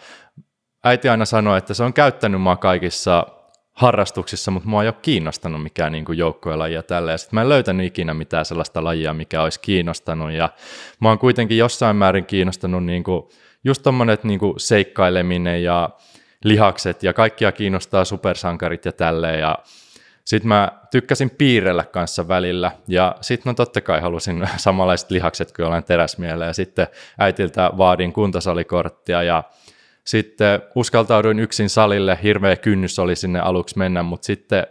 äiti 0.85 1.09
aina 1.09 1.24
sanoi, 1.24 1.59
että 1.59 1.74
se 1.74 1.83
on 1.83 1.93
käyttänyt 1.93 2.43
mua 2.43 2.57
kaikissa 2.57 3.26
harrastuksissa, 3.72 4.51
mutta 4.51 4.68
mua 4.68 4.83
ei 4.83 4.89
ole 4.89 4.95
kiinnostanut 5.03 5.62
mikään 5.62 5.93
niin 5.93 6.05
joukkuelaji 6.16 6.74
ja 6.74 6.83
tälleen. 6.83 7.18
Sitten 7.18 7.37
mä 7.37 7.43
en 7.43 7.49
löytänyt 7.49 7.87
ikinä 7.87 8.14
mitään 8.14 8.45
sellaista 8.45 8.85
lajia, 8.85 9.14
mikä 9.14 9.43
olisi 9.43 9.61
kiinnostanut. 9.61 10.33
Ja 10.33 10.49
mä 11.01 11.09
oon 11.09 11.18
kuitenkin 11.18 11.59
jossain 11.59 11.97
määrin 11.97 12.26
kiinnostanut 12.26 12.85
niin 12.85 13.05
kuin, 13.05 13.22
just 13.64 13.83
tommonen 13.83 14.18
niin 14.22 14.41
seikkaileminen 14.57 15.62
ja 15.62 15.91
lihakset 16.45 17.03
ja 17.03 17.12
kaikkia 17.12 17.53
kiinnostaa 17.53 18.05
supersankarit 18.05 18.85
ja 18.85 18.93
tälleen. 18.93 19.41
Ja 19.41 19.59
sitten 20.24 20.49
mä 20.49 20.72
tykkäsin 20.91 21.31
piirrellä 21.31 21.85
kanssa 21.85 22.28
välillä 22.28 22.72
ja 22.89 23.16
sitten 23.20 23.51
no 23.51 23.55
totta 23.55 23.81
kai 23.81 24.01
halusin 24.01 24.49
samanlaiset 24.57 25.11
lihakset 25.11 25.53
kuin 25.53 25.66
olen 25.66 25.85
teräsmielellä 25.85 26.47
ja 26.47 26.53
sitten 26.53 26.87
äitiltä 27.18 27.70
vaadin 27.78 28.12
kuntosalikorttia 28.12 29.22
ja 29.22 29.45
sitten 30.11 30.62
uskaltauduin 30.74 31.38
yksin 31.38 31.70
salille, 31.70 32.18
hirveä 32.22 32.56
kynnys 32.56 32.98
oli 32.98 33.16
sinne 33.16 33.40
aluksi 33.40 33.78
mennä, 33.78 34.02
mutta 34.02 34.26
sitten 34.26 34.66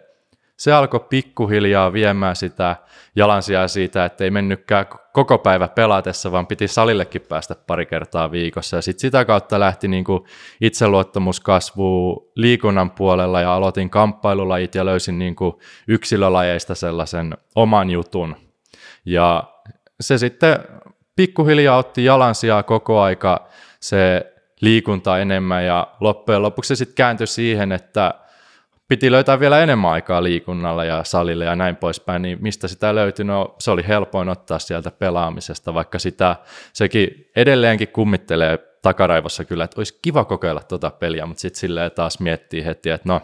se 0.57 0.71
alkoi 0.71 0.99
pikkuhiljaa 1.09 1.93
viemään 1.93 2.35
sitä 2.35 2.75
jalansijaa 3.15 3.67
siitä, 3.67 4.05
että 4.05 4.23
ei 4.23 4.31
mennytkään 4.31 4.85
koko 5.13 5.37
päivä 5.37 5.67
pelatessa, 5.67 6.31
vaan 6.31 6.47
piti 6.47 6.67
salillekin 6.67 7.21
päästä 7.21 7.55
pari 7.67 7.85
kertaa 7.85 8.31
viikossa. 8.31 8.75
Ja 8.75 8.81
sitten 8.81 9.01
sitä 9.01 9.25
kautta 9.25 9.59
lähti 9.59 9.87
niin 9.87 10.03
kuin 10.03 10.23
itseluottamus 10.61 11.39
kasvuu 11.39 12.31
liikunnan 12.35 12.91
puolella 12.91 13.41
ja 13.41 13.53
aloitin 13.53 13.89
kamppailulajit 13.89 14.75
ja 14.75 14.85
löysin 14.85 15.19
niin 15.19 15.35
kuin 15.35 15.53
yksilölajeista 15.87 16.75
sellaisen 16.75 17.37
oman 17.55 17.89
jutun. 17.89 18.35
Ja 19.05 19.43
se 20.01 20.17
sitten 20.17 20.59
pikkuhiljaa 21.15 21.77
otti 21.77 22.05
jalansijaa 22.05 22.63
koko 22.63 23.01
aika 23.01 23.47
se 23.79 24.33
liikunta 24.61 25.19
enemmän 25.19 25.65
ja 25.65 25.87
loppujen 25.99 26.41
lopuksi 26.41 26.67
se 26.67 26.75
sitten 26.75 26.95
kääntyi 26.95 27.27
siihen, 27.27 27.71
että 27.71 28.13
piti 28.87 29.11
löytää 29.11 29.39
vielä 29.39 29.59
enemmän 29.59 29.91
aikaa 29.91 30.23
liikunnalla 30.23 30.85
ja 30.85 31.03
salille 31.03 31.45
ja 31.45 31.55
näin 31.55 31.75
poispäin, 31.75 32.21
niin 32.21 32.37
mistä 32.41 32.67
sitä 32.67 32.95
löytyi? 32.95 33.25
No 33.25 33.55
se 33.59 33.71
oli 33.71 33.87
helpoin 33.87 34.29
ottaa 34.29 34.59
sieltä 34.59 34.91
pelaamisesta, 34.91 35.73
vaikka 35.73 35.99
sitä 35.99 36.35
sekin 36.73 37.29
edelleenkin 37.35 37.87
kummittelee 37.87 38.57
takaraivossa 38.81 39.45
kyllä, 39.45 39.63
että 39.63 39.79
olisi 39.79 39.99
kiva 40.01 40.25
kokeilla 40.25 40.61
tuota 40.63 40.91
peliä, 40.91 41.25
mutta 41.25 41.41
sitten 41.41 41.59
silleen 41.59 41.91
taas 41.91 42.19
miettii 42.19 42.65
heti, 42.65 42.89
että 42.89 43.09
no, 43.09 43.21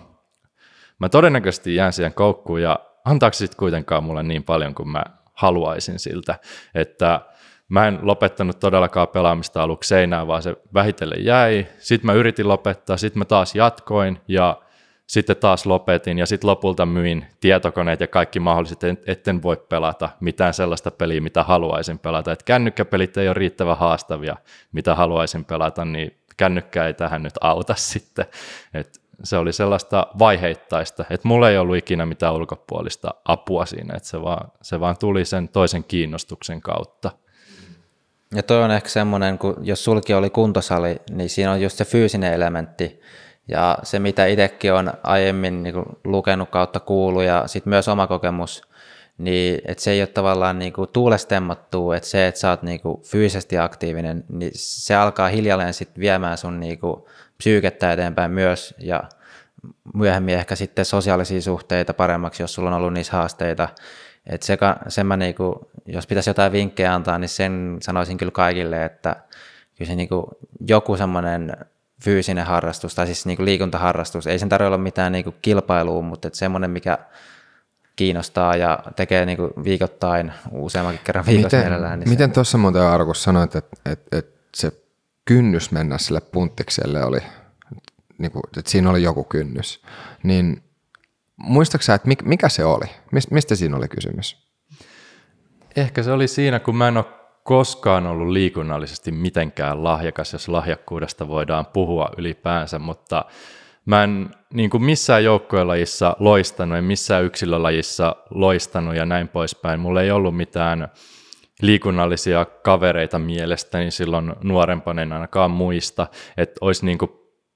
mä 0.99 1.09
todennäköisesti 1.09 1.75
jään 1.75 1.93
siihen 1.93 2.13
koukkuun 2.13 2.61
ja 2.61 2.79
antaako 3.05 3.33
sitten 3.33 3.57
kuitenkaan 3.57 4.03
mulle 4.03 4.23
niin 4.23 4.43
paljon 4.43 4.75
kuin 4.75 4.89
mä 4.89 5.03
haluaisin 5.33 5.99
siltä, 5.99 6.39
että 6.75 7.21
Mä 7.69 7.87
en 7.87 7.99
lopettanut 8.01 8.59
todellakaan 8.59 9.07
pelaamista 9.07 9.63
aluksi 9.63 9.87
seinään, 9.87 10.27
vaan 10.27 10.43
se 10.43 10.55
vähitellen 10.73 11.25
jäi. 11.25 11.67
Sitten 11.77 12.05
mä 12.05 12.13
yritin 12.13 12.47
lopettaa, 12.47 12.97
sitten 12.97 13.19
mä 13.19 13.25
taas 13.25 13.55
jatkoin 13.55 14.19
ja 14.27 14.61
sitten 15.07 15.37
taas 15.37 15.65
lopetin 15.65 16.17
ja 16.17 16.25
sitten 16.25 16.49
lopulta 16.49 16.85
myin 16.85 17.25
tietokoneet 17.39 17.99
ja 17.99 18.07
kaikki 18.07 18.39
mahdolliset, 18.39 18.79
etten 19.07 19.43
voi 19.43 19.57
pelata 19.69 20.09
mitään 20.19 20.53
sellaista 20.53 20.91
peliä, 20.91 21.21
mitä 21.21 21.43
haluaisin 21.43 21.99
pelata. 21.99 22.31
Et 22.31 22.43
kännykkäpelit 22.43 23.17
ei 23.17 23.27
ole 23.27 23.33
riittävän 23.33 23.77
haastavia, 23.77 24.35
mitä 24.71 24.95
haluaisin 24.95 25.45
pelata, 25.45 25.85
niin 25.85 26.17
kännykkä 26.37 26.87
ei 26.87 26.93
tähän 26.93 27.23
nyt 27.23 27.33
auta 27.41 27.75
sitten. 27.91 28.25
Et 28.73 29.01
se 29.23 29.37
oli 29.37 29.53
sellaista 29.53 30.07
vaiheittaista, 30.19 31.05
että 31.09 31.27
mulla 31.27 31.49
ei 31.49 31.57
ollut 31.57 31.75
ikinä 31.77 32.05
mitään 32.05 32.33
ulkopuolista 32.33 33.13
apua 33.25 33.65
siinä, 33.65 33.95
että 33.95 34.09
se 34.09 34.21
vaan, 34.21 34.51
se 34.61 34.79
vaan 34.79 34.97
tuli 34.97 35.25
sen 35.25 35.49
toisen 35.49 35.83
kiinnostuksen 35.83 36.61
kautta. 36.61 37.11
Ja 38.35 38.43
toi 38.43 38.63
on 38.63 38.71
ehkä 38.71 38.89
semmoinen, 38.89 39.37
kun 39.37 39.55
jos 39.61 39.83
sulki 39.83 40.13
oli 40.13 40.29
kuntosali, 40.29 41.01
niin 41.11 41.29
siinä 41.29 41.51
on 41.51 41.61
just 41.61 41.77
se 41.77 41.85
fyysinen 41.85 42.33
elementti. 42.33 43.01
Ja 43.47 43.77
se, 43.83 43.99
mitä 43.99 44.25
itsekin 44.25 44.73
on 44.73 44.93
aiemmin 45.03 45.63
niin 45.63 45.73
kuin 45.73 45.85
lukenut 46.03 46.49
kautta 46.49 46.79
kuulu 46.79 47.21
ja 47.21 47.43
sitten 47.45 47.69
myös 47.69 47.87
oma 47.87 48.07
kokemus, 48.07 48.61
niin 49.17 49.61
että 49.65 49.83
se 49.83 49.91
ei 49.91 50.01
ole 50.01 50.07
tavallaan 50.07 50.59
niin 50.59 50.73
kuin 50.73 50.89
tuulestemmattu, 50.93 51.91
että 51.91 52.09
se, 52.09 52.27
että 52.27 52.39
sä 52.39 52.49
oot 52.49 52.63
niin 52.63 52.81
kuin 52.81 53.01
fyysisesti 53.01 53.57
aktiivinen, 53.57 54.23
niin 54.29 54.51
se 54.55 54.95
alkaa 54.95 55.27
hiljalleen 55.27 55.73
sitten 55.73 56.01
viemään 56.01 56.37
sun 56.37 56.59
niin 56.59 56.79
kuin 56.79 57.03
psyykettä 57.37 57.93
eteenpäin 57.93 58.31
myös 58.31 58.73
ja 58.77 59.03
myöhemmin 59.93 60.35
ehkä 60.35 60.55
sitten 60.55 60.85
sosiaalisia 60.85 61.41
suhteita 61.41 61.93
paremmaksi, 61.93 62.43
jos 62.43 62.53
sulla 62.53 62.69
on 62.69 62.75
ollut 62.75 62.93
niissä 62.93 63.13
haasteita. 63.13 63.69
Et 64.27 64.43
se, 64.43 64.57
sen 64.87 65.07
mä 65.07 65.17
niinku, 65.17 65.69
jos 65.85 66.07
pitäisi 66.07 66.29
jotain 66.29 66.51
vinkkejä 66.51 66.93
antaa, 66.93 67.17
niin 67.17 67.29
sen 67.29 67.77
sanoisin 67.81 68.17
kyllä 68.17 68.31
kaikille, 68.31 68.85
että 68.85 69.15
kyllä 69.77 69.89
se 69.89 69.95
niinku, 69.95 70.27
joku 70.67 70.97
semmoinen 70.97 71.57
fyysinen 72.03 72.45
harrastus, 72.45 72.95
tai 72.95 73.05
siis 73.05 73.25
niinku 73.25 73.45
liikuntaharrastus, 73.45 74.27
ei 74.27 74.39
sen 74.39 74.49
tarvitse 74.49 74.67
olla 74.67 74.77
mitään 74.77 75.11
niinku 75.11 75.35
kilpailua, 75.41 76.01
mutta 76.01 76.29
semmoinen, 76.33 76.71
mikä 76.71 76.97
kiinnostaa 77.95 78.55
ja 78.55 78.79
tekee 78.95 79.25
niinku 79.25 79.49
viikoittain 79.63 80.33
useammankin 80.51 81.01
kerran 81.03 81.25
viikossa 81.25 81.57
miten, 81.57 81.69
mielellään. 81.69 81.99
Niin 81.99 82.09
miten 82.09 82.31
tuossa 82.31 82.57
muuten 82.57 82.81
Arkus 82.81 83.23
sanoit, 83.23 83.55
että, 83.55 83.77
että, 83.85 84.17
että 84.17 84.39
se 84.55 84.71
kynnys 85.25 85.71
mennä 85.71 85.97
sille 85.97 86.21
punttikselle 86.21 87.03
oli, 87.03 87.19
että 88.57 88.71
siinä 88.71 88.89
oli 88.89 89.03
joku 89.03 89.23
kynnys, 89.23 89.81
niin 90.23 90.63
Muistaaksä, 91.37 91.93
että 91.93 92.09
mikä 92.23 92.49
se 92.49 92.65
oli? 92.65 92.85
Mistä 93.31 93.55
siinä 93.55 93.77
oli 93.77 93.87
kysymys? 93.87 94.37
Ehkä 95.75 96.03
se 96.03 96.11
oli 96.11 96.27
siinä, 96.27 96.59
kun 96.59 96.75
mä 96.75 96.87
en 96.87 96.97
ole 96.97 97.05
koskaan 97.43 98.07
ollut 98.07 98.27
liikunnallisesti 98.27 99.11
mitenkään 99.11 99.83
lahjakas, 99.83 100.33
jos 100.33 100.47
lahjakkuudesta 100.47 101.27
voidaan 101.27 101.65
puhua 101.65 102.09
ylipäänsä, 102.17 102.79
mutta 102.79 103.25
mä 103.85 104.03
en 104.03 104.29
niin 104.53 104.69
kuin 104.69 104.83
missään 104.83 105.23
joukkuelajissa 105.23 106.15
loistanut, 106.19 106.77
en 106.77 106.83
missään 106.83 107.23
yksilölajissa 107.23 108.15
loistanut 108.29 108.95
ja 108.95 109.05
näin 109.05 109.27
poispäin. 109.27 109.79
Mulla 109.79 110.01
ei 110.01 110.11
ollut 110.11 110.37
mitään 110.37 110.87
liikunnallisia 111.61 112.45
kavereita 112.45 113.19
mielestäni 113.19 113.91
silloin 113.91 114.33
nuorempana, 114.43 115.01
en 115.01 115.13
ainakaan 115.13 115.51
muista, 115.51 116.07
että 116.37 116.57
olisi 116.61 116.85
niin 116.85 116.97
kuin 116.97 117.11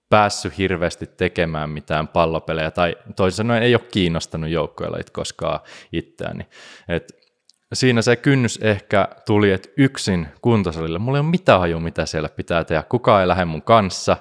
päässyt 0.10 0.58
hirveästi 0.58 1.08
tekemään 1.08 1.70
mitään 1.70 2.08
pallopelejä, 2.08 2.72
tai 2.72 2.96
toisin 3.16 3.38
sanoen 3.38 3.64
ei 3.64 3.76
ole 3.76 3.82
kiinnostanut 3.92 4.50
joukkoilla 4.50 4.98
koskaan 5.14 5.60
itseäni. 5.92 6.48
Et 6.88 7.20
siinä 7.74 8.02
se 8.02 8.16
kynnys 8.16 8.60
ehkä 8.62 9.08
tuli, 9.26 9.52
että 9.52 9.70
yksin 9.78 10.28
kuntosalille, 10.42 11.00
mulla 11.00 11.18
ei 11.18 11.22
ole 11.22 11.30
mitään 11.30 11.60
haju, 11.60 11.80
mitä 11.80 12.06
siellä 12.06 12.30
pitää 12.30 12.64
tehdä, 12.64 12.84
kukaan 12.84 13.22
ei 13.22 13.28
lähde 13.28 13.46
mun 13.46 13.62
kanssa, 13.62 14.18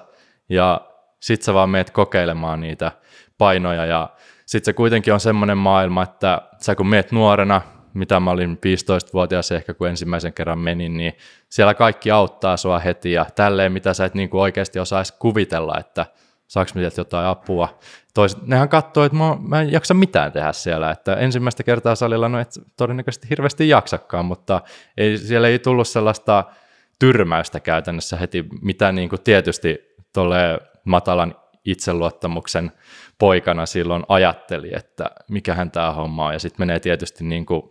ja 0.49 0.81
sit 1.19 1.41
sä 1.41 1.53
vaan 1.53 1.69
meet 1.69 1.89
kokeilemaan 1.89 2.61
niitä 2.61 2.91
painoja, 3.37 3.85
ja 3.85 4.09
sit 4.45 4.65
se 4.65 4.73
kuitenkin 4.73 5.13
on 5.13 5.19
semmoinen 5.19 5.57
maailma, 5.57 6.03
että 6.03 6.41
sä 6.61 6.75
kun 6.75 6.87
meet 6.87 7.11
nuorena, 7.11 7.61
mitä 7.93 8.19
mä 8.19 8.31
olin 8.31 8.57
15-vuotias 8.57 9.51
ehkä, 9.51 9.73
kun 9.73 9.87
ensimmäisen 9.87 10.33
kerran 10.33 10.59
menin, 10.59 10.97
niin 10.97 11.13
siellä 11.49 11.73
kaikki 11.73 12.11
auttaa 12.11 12.57
sua 12.57 12.79
heti 12.79 13.11
ja 13.11 13.25
tälleen, 13.35 13.71
mitä 13.71 13.93
sä 13.93 14.05
et 14.05 14.13
niin 14.13 14.29
kuin 14.29 14.41
oikeasti 14.41 14.79
osaisi 14.79 15.13
kuvitella, 15.19 15.79
että 15.79 16.05
saaks 16.47 16.75
mä 16.75 16.81
jotain 16.97 17.27
apua. 17.27 17.79
Tois, 18.13 18.41
nehän 18.41 18.69
katsoo, 18.69 19.03
että 19.03 19.17
mä, 19.17 19.37
mä 19.47 19.61
en 19.61 19.71
jaksa 19.71 19.93
mitään 19.93 20.31
tehdä 20.31 20.53
siellä, 20.53 20.91
että 20.91 21.15
ensimmäistä 21.15 21.63
kertaa 21.63 21.95
salilla, 21.95 22.29
no 22.29 22.39
et 22.39 22.51
todennäköisesti 22.77 23.29
hirveästi 23.29 23.69
jaksakaan, 23.69 24.25
mutta 24.25 24.61
ei, 24.97 25.17
siellä 25.17 25.47
ei 25.47 25.59
tullut 25.59 25.87
sellaista 25.87 26.43
tyrmäystä 26.99 27.59
käytännössä 27.59 28.17
heti, 28.17 28.45
mitä 28.61 28.91
niin 28.91 29.09
kuin 29.09 29.21
tietysti 29.21 29.95
tuolle 30.13 30.59
matalan 30.83 31.35
itseluottamuksen 31.65 32.71
poikana 33.17 33.65
silloin 33.65 34.03
ajatteli, 34.07 34.69
että 34.73 35.11
mikähän 35.29 35.71
tämä 35.71 35.91
homma 35.91 36.25
on, 36.25 36.33
ja 36.33 36.39
sitten 36.39 36.61
menee 36.61 36.79
tietysti 36.79 37.23
niin 37.23 37.45
kuin 37.45 37.61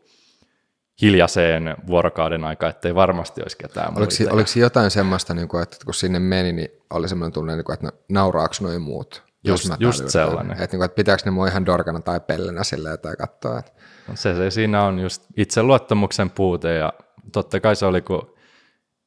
hiljaiseen 1.02 1.76
vuorokauden 1.86 2.44
aikaa, 2.44 2.70
ettei 2.70 2.94
varmasti 2.94 3.42
olisi 3.42 3.56
ketään 3.56 3.88
oliko, 3.96 4.12
muita. 4.18 4.34
Oliko 4.34 4.50
jotain 4.56 4.90
semmoista, 4.90 5.34
niin 5.34 5.48
kuin, 5.48 5.62
että 5.62 5.76
kun 5.84 5.94
sinne 5.94 6.18
meni, 6.18 6.52
niin 6.52 6.68
oli 6.90 7.08
semmoinen 7.08 7.32
tunne, 7.32 7.56
niin 7.56 7.64
kuin, 7.64 7.74
että 7.74 7.92
nauraako 8.08 8.54
noin 8.60 8.82
muut? 8.82 9.22
Just, 9.44 9.70
just 9.78 10.08
sellainen. 10.08 10.52
Että, 10.52 10.64
niin 10.64 10.78
kuin, 10.78 10.84
että 10.84 10.96
pitääkö 10.96 11.22
ne 11.24 11.30
mua 11.30 11.48
ihan 11.48 11.66
dorkana 11.66 12.00
tai 12.00 12.20
pellenä 12.20 12.64
silleen 12.64 12.98
tai 12.98 13.16
katsoa. 13.16 13.58
Että... 13.58 13.72
No 14.08 14.16
se, 14.16 14.34
se 14.34 14.50
siinä 14.50 14.84
on 14.84 14.98
just 14.98 15.22
itseluottamuksen 15.36 16.30
puute 16.30 16.74
ja 16.74 16.92
totta 17.32 17.60
kai 17.60 17.76
se 17.76 17.86
oli, 17.86 18.00
kun 18.00 18.34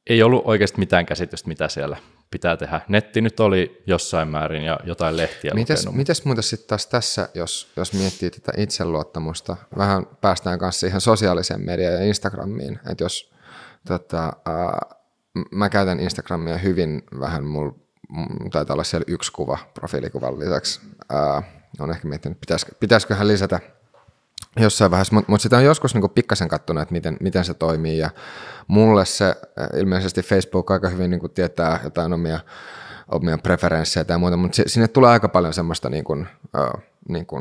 ei 0.06 0.22
ollut 0.22 0.42
oikeasti 0.44 0.78
mitään 0.78 1.06
käsitystä, 1.06 1.48
mitä 1.48 1.68
siellä 1.68 1.96
pitää 2.32 2.56
tehdä. 2.56 2.80
Netti 2.88 3.20
nyt 3.20 3.40
oli 3.40 3.82
jossain 3.86 4.28
määrin 4.28 4.62
ja 4.62 4.80
jotain 4.84 5.16
lehtiä 5.16 5.50
Mites, 5.54 5.80
lukenut. 5.80 5.96
mites 5.96 6.24
muuten 6.24 6.42
sitten 6.42 6.68
taas 6.68 6.86
tässä, 6.86 7.28
jos, 7.34 7.72
jos 7.76 7.92
miettii 7.92 8.30
tätä 8.30 8.52
itseluottamusta, 8.56 9.56
vähän 9.76 10.06
päästään 10.20 10.58
kanssa 10.58 10.80
siihen 10.80 11.00
sosiaaliseen 11.00 11.60
mediaan 11.60 11.94
ja 11.94 12.04
Instagramiin, 12.04 12.78
että 12.90 13.04
jos 13.04 13.32
tota, 13.86 14.32
ää, 14.46 14.80
mä 15.50 15.68
käytän 15.68 16.00
Instagramia 16.00 16.58
hyvin 16.58 17.02
vähän, 17.20 17.44
mulla 17.44 17.74
taitaa 18.52 18.74
olla 18.74 18.84
siellä 18.84 19.04
yksi 19.08 19.32
kuva 19.32 19.58
profiilikuvan 19.74 20.38
lisäksi. 20.38 20.80
Ää, 21.10 21.42
on 21.80 21.90
ehkä 21.90 22.08
miettinyt, 22.08 22.40
pitäisikö, 22.40 22.72
pitäisiköhän 22.80 23.28
lisätä 23.28 23.60
jossain 24.60 24.90
vaiheessa, 24.90 25.14
mutta 25.14 25.32
mut 25.32 25.40
sitä 25.40 25.56
on 25.56 25.64
joskus 25.64 25.94
niinku 25.94 26.08
pikkasen 26.08 26.48
katsonut, 26.48 26.82
että 26.82 26.92
miten, 26.92 27.16
miten 27.20 27.44
se 27.44 27.54
toimii 27.54 27.98
ja 27.98 28.10
mulle 28.68 29.04
se 29.04 29.34
ilmeisesti 29.76 30.22
Facebook 30.22 30.70
aika 30.70 30.88
hyvin 30.88 31.10
niinku 31.10 31.28
tietää 31.28 31.80
jotain 31.84 32.12
omia, 32.12 32.40
omia 33.08 33.38
preferenssejä 33.38 34.04
tai 34.04 34.18
muuta, 34.18 34.36
mutta 34.36 34.62
sinne 34.66 34.88
tulee 34.88 35.10
aika 35.10 35.28
paljon 35.28 35.54
semmoista 35.54 35.90
niinku, 35.90 36.16
äh, 36.56 36.82
niinku 37.08 37.36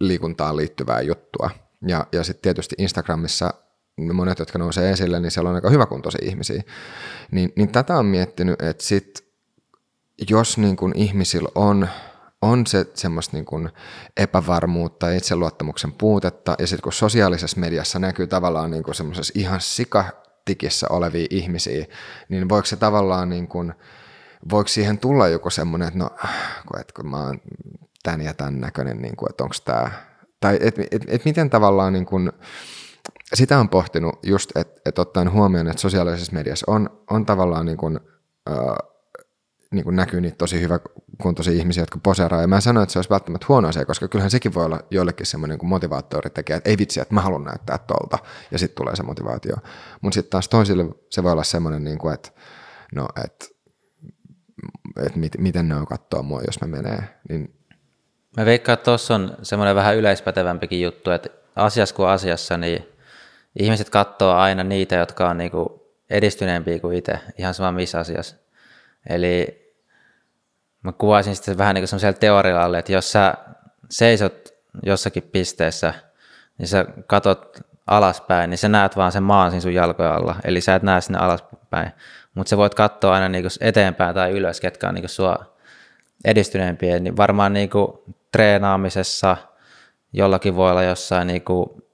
liikuntaan 0.00 0.56
liittyvää 0.56 1.00
juttua 1.00 1.50
ja, 1.86 2.06
ja 2.12 2.24
sitten 2.24 2.42
tietysti 2.42 2.74
Instagramissa 2.78 3.54
ne 3.96 4.12
monet, 4.12 4.38
jotka 4.38 4.58
nousee 4.58 4.90
esille, 4.90 5.20
niin 5.20 5.30
siellä 5.30 5.50
on 5.50 5.56
aika 5.56 5.70
hyväkuntoisia 5.70 6.28
ihmisiä. 6.28 6.62
Niin, 7.30 7.52
niin 7.56 7.72
tätä 7.72 7.98
on 7.98 8.06
miettinyt, 8.06 8.62
että 8.62 8.84
sit, 8.84 9.26
jos 10.30 10.58
niin 10.58 10.76
kun 10.76 10.92
ihmisillä 10.94 11.48
on 11.54 11.88
on 12.42 12.66
se 12.66 12.86
semmoista 12.94 13.36
niin 13.36 13.44
kuin 13.44 13.70
epävarmuutta 14.16 15.10
ja 15.10 15.16
itseluottamuksen 15.16 15.92
puutetta, 15.92 16.56
ja 16.58 16.66
sitten 16.66 16.82
kun 16.82 16.92
sosiaalisessa 16.92 17.60
mediassa 17.60 17.98
näkyy 17.98 18.26
tavallaan 18.26 18.70
niin 18.70 18.82
kuin 18.82 18.94
semmoisessa 18.94 19.32
ihan 19.36 19.60
sikatikissä 19.60 20.86
olevia 20.90 21.26
ihmisiä, 21.30 21.86
niin 22.28 22.48
voiko 22.48 22.66
se 22.66 22.76
tavallaan 22.76 23.28
niin 23.28 23.48
kuin, 23.48 23.72
voiko 24.50 24.68
siihen 24.68 24.98
tulla 24.98 25.28
joku 25.28 25.50
semmoinen, 25.50 25.88
että 25.88 25.98
no, 25.98 26.10
että 26.80 26.94
kun 26.96 27.10
mä 27.10 27.24
oon 27.24 27.40
tämän 28.02 28.20
ja 28.20 28.34
tämän 28.34 28.60
näköinen, 28.60 29.02
niin 29.02 29.16
kuin, 29.16 29.30
että 29.30 29.44
onko 29.44 29.56
tämä, 29.64 29.90
tai 30.40 30.58
että 30.60 30.82
et, 30.90 31.04
et 31.06 31.24
miten 31.24 31.50
tavallaan 31.50 31.92
niin 31.92 32.06
kuin, 32.06 32.32
sitä 33.34 33.58
on 33.58 33.68
pohtinut 33.68 34.18
just, 34.22 34.56
että 34.56 34.80
et 34.86 34.98
ottaen 34.98 35.32
huomioon, 35.32 35.68
että 35.68 35.80
sosiaalisessa 35.82 36.32
mediassa 36.32 36.64
on, 36.68 37.02
on 37.10 37.26
tavallaan 37.26 37.66
niin 37.66 37.78
kuin, 37.78 38.00
äh, 38.50 38.56
niin 39.70 39.84
kuin 39.84 39.96
näkyy 39.96 40.20
niitä 40.20 40.36
tosi 40.36 40.60
hyvä 40.60 40.80
kuntoisia 41.22 41.52
ihmisiä, 41.52 41.82
jotka 41.82 41.98
poseeraa. 42.02 42.40
Ja 42.40 42.46
mä 42.46 42.56
en 42.56 42.62
sano, 42.62 42.82
että 42.82 42.92
se 42.92 42.98
olisi 42.98 43.10
välttämättä 43.10 43.46
huono 43.48 43.68
asia, 43.68 43.84
koska 43.84 44.08
kyllähän 44.08 44.30
sekin 44.30 44.54
voi 44.54 44.64
olla 44.64 44.80
joillekin 44.90 45.26
semmoinen 45.26 45.58
niin 45.58 45.68
motivaattori 45.68 46.30
tekijä, 46.30 46.56
että 46.56 46.70
ei 46.70 46.78
vitsi, 46.78 47.00
että 47.00 47.14
mä 47.14 47.20
haluan 47.20 47.44
näyttää 47.44 47.78
tolta, 47.78 48.18
ja 48.50 48.58
sitten 48.58 48.76
tulee 48.76 48.96
se 48.96 49.02
motivaatio. 49.02 49.56
Mutta 50.00 50.14
sitten 50.14 50.30
taas 50.30 50.48
toisille 50.48 50.84
se 51.10 51.22
voi 51.22 51.32
olla 51.32 51.44
semmoinen, 51.44 51.84
niin 51.84 51.98
kuin, 51.98 52.14
että 52.14 52.30
no, 52.94 53.08
että 53.24 53.46
että 55.06 55.18
mit, 55.18 55.32
miten 55.38 55.68
ne 55.68 55.74
on 55.74 55.86
katsoa 55.86 56.22
mua, 56.22 56.40
jos 56.46 56.60
mä 56.60 56.68
menee. 56.68 56.98
Niin... 57.28 57.54
Mä 58.36 58.44
veikkaan, 58.44 58.74
että 58.74 58.84
tuossa 58.84 59.14
on 59.14 59.36
semmoinen 59.42 59.76
vähän 59.76 59.96
yleispätevämpikin 59.96 60.80
juttu, 60.80 61.10
että 61.10 61.28
asiassa 61.56 61.94
kuin 61.94 62.08
asiassa, 62.08 62.56
niin 62.56 62.88
ihmiset 63.58 63.90
katsoo 63.90 64.34
aina 64.34 64.64
niitä, 64.64 64.96
jotka 64.96 65.28
on 65.28 65.38
niinku 65.38 65.86
edistyneempiä 66.10 66.78
kuin 66.78 66.96
itse, 66.96 67.20
ihan 67.38 67.54
sama 67.54 67.72
missä 67.72 67.98
asiassa. 67.98 68.36
Eli 69.08 69.66
mä 70.82 70.92
kuvaisin 70.92 71.36
sitten 71.36 71.58
vähän 71.58 71.74
niin 71.74 71.86
kuin 71.90 72.14
teorialla, 72.14 72.78
että 72.78 72.92
jos 72.92 73.12
sä 73.12 73.34
seisot 73.90 74.54
jossakin 74.82 75.22
pisteessä, 75.22 75.94
niin 76.58 76.68
sä 76.68 76.86
katot 77.06 77.60
alaspäin, 77.86 78.50
niin 78.50 78.58
sä 78.58 78.68
näet 78.68 78.96
vaan 78.96 79.12
sen 79.12 79.22
maan 79.22 79.50
siinä 79.50 79.60
sun 79.60 79.74
jalkojen 79.74 80.12
alla, 80.12 80.36
eli 80.44 80.60
sä 80.60 80.74
et 80.74 80.82
näe 80.82 81.00
sinne 81.00 81.18
alaspäin. 81.18 81.90
Mutta 82.34 82.50
sä 82.50 82.56
voit 82.56 82.74
katsoa 82.74 83.14
aina 83.14 83.28
niinku 83.28 83.48
eteenpäin 83.60 84.14
tai 84.14 84.30
ylös, 84.30 84.60
ketkä 84.60 84.88
on 84.88 84.94
niinku 84.94 85.08
sua 85.08 85.56
edistyneempiä, 86.24 86.98
niin 86.98 87.16
varmaan 87.16 87.52
niinku 87.52 88.04
treenaamisessa 88.32 89.36
jollakin 90.12 90.56
voi 90.56 90.70
olla 90.70 90.82
jossain 90.82 91.26
niinku 91.26 91.86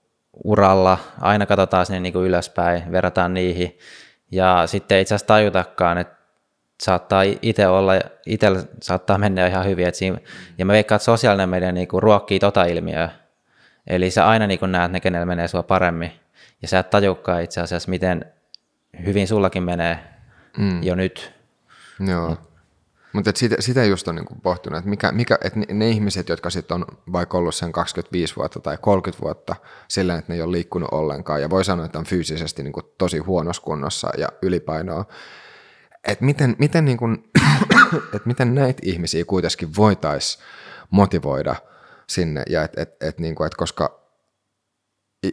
uralla, 0.44 0.98
aina 1.20 1.46
katsotaan 1.46 1.86
sinne 1.86 2.00
niinku 2.00 2.20
ylöspäin, 2.20 2.92
verrataan 2.92 3.34
niihin, 3.34 3.78
ja 4.30 4.62
sitten 4.66 4.96
ei 4.96 5.02
itse 5.02 5.14
asiassa 5.14 5.26
tajutakaan, 5.26 5.98
että 5.98 6.21
saattaa 6.82 7.22
itse 7.42 7.66
olla, 7.66 7.92
itsellä 8.26 8.62
saattaa 8.82 9.18
mennä 9.18 9.46
ihan 9.46 9.66
hyvin. 9.66 9.86
Et 9.86 9.94
siinä, 9.94 10.18
ja 10.58 10.64
mä 10.64 10.72
veikkaan, 10.72 10.96
että 10.96 11.04
sosiaalinen 11.04 11.48
media 11.48 11.72
niinku 11.72 12.00
ruokkii 12.00 12.38
tota 12.38 12.64
ilmiöä. 12.64 13.10
Eli 13.86 14.10
sä 14.10 14.28
aina 14.28 14.46
niinku 14.46 14.66
näet 14.66 14.92
ne, 14.92 15.00
kenellä 15.00 15.26
menee 15.26 15.48
sua 15.48 15.62
paremmin. 15.62 16.12
Ja 16.62 16.68
sä 16.68 16.78
et 16.78 16.90
tajukaan 16.90 17.42
itse 17.42 17.60
asiassa, 17.60 17.90
miten 17.90 18.24
hyvin 19.06 19.28
sullakin 19.28 19.62
menee 19.62 19.98
mm. 20.58 20.82
jo 20.82 20.94
nyt. 20.94 21.32
Joo. 22.06 22.36
Mutta 23.12 23.32
sitä, 23.34 23.56
sitä 23.58 23.84
just 23.84 24.08
on 24.08 24.14
niinku 24.14 24.34
pohtunut, 24.42 24.78
että, 24.78 24.90
mikä, 24.90 25.12
mikä, 25.12 25.38
että 25.44 25.58
ne, 25.58 25.66
ne 25.72 25.88
ihmiset, 25.88 26.28
jotka 26.28 26.50
sitten 26.50 26.74
on 26.74 26.84
vaikka 27.12 27.38
ollut 27.38 27.54
sen 27.54 27.72
25 27.72 28.36
vuotta 28.36 28.60
tai 28.60 28.78
30 28.80 29.22
vuotta 29.24 29.56
sillä, 29.88 30.14
että 30.14 30.32
ne 30.32 30.36
ei 30.36 30.42
ole 30.42 30.52
liikkunut 30.52 30.88
ollenkaan 30.92 31.42
ja 31.42 31.50
voi 31.50 31.64
sanoa, 31.64 31.86
että 31.86 31.98
on 31.98 32.04
fyysisesti 32.04 32.62
niinku 32.62 32.82
tosi 32.82 33.18
huonossa 33.18 33.62
kunnossa 33.62 34.10
ja 34.18 34.28
ylipainoa, 34.42 35.04
että 36.08 36.24
miten, 36.24 36.56
miten, 36.58 36.84
niin 36.84 36.98
kuin, 36.98 37.30
että 38.14 38.26
miten 38.26 38.54
näitä 38.54 38.82
ihmisiä 38.84 39.24
kuitenkin 39.24 39.76
voitaisiin 39.76 40.44
motivoida 40.90 41.56
sinne, 42.08 42.42
ja 42.48 42.62
et, 42.62 42.78
et, 42.78 42.96
et, 43.00 43.18
niin 43.18 43.34
kuin, 43.34 43.46
et 43.46 43.54
koska 43.54 44.02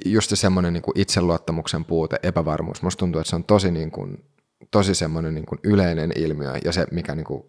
just 0.06 0.32
semmoinen 0.34 0.74
niin 0.74 0.84
itseluottamuksen 0.96 1.86
puute, 1.86 2.20
epävarmuus, 2.24 2.82
musta 2.82 3.00
tuntuu, 3.00 3.22
että 3.22 3.30
se 3.30 3.36
on 3.36 3.44
tosi, 3.44 3.72
niin 3.72 3.92
kuin, 3.92 4.26
tosi 4.72 4.96
semmoinen 4.96 5.36
niin 5.36 5.46
kuin 5.46 5.60
yleinen 5.64 6.12
ilmiö, 6.16 6.54
ja 6.66 6.72
se, 6.72 6.88
mikä 6.92 7.16
niin 7.16 7.26
kuin 7.26 7.44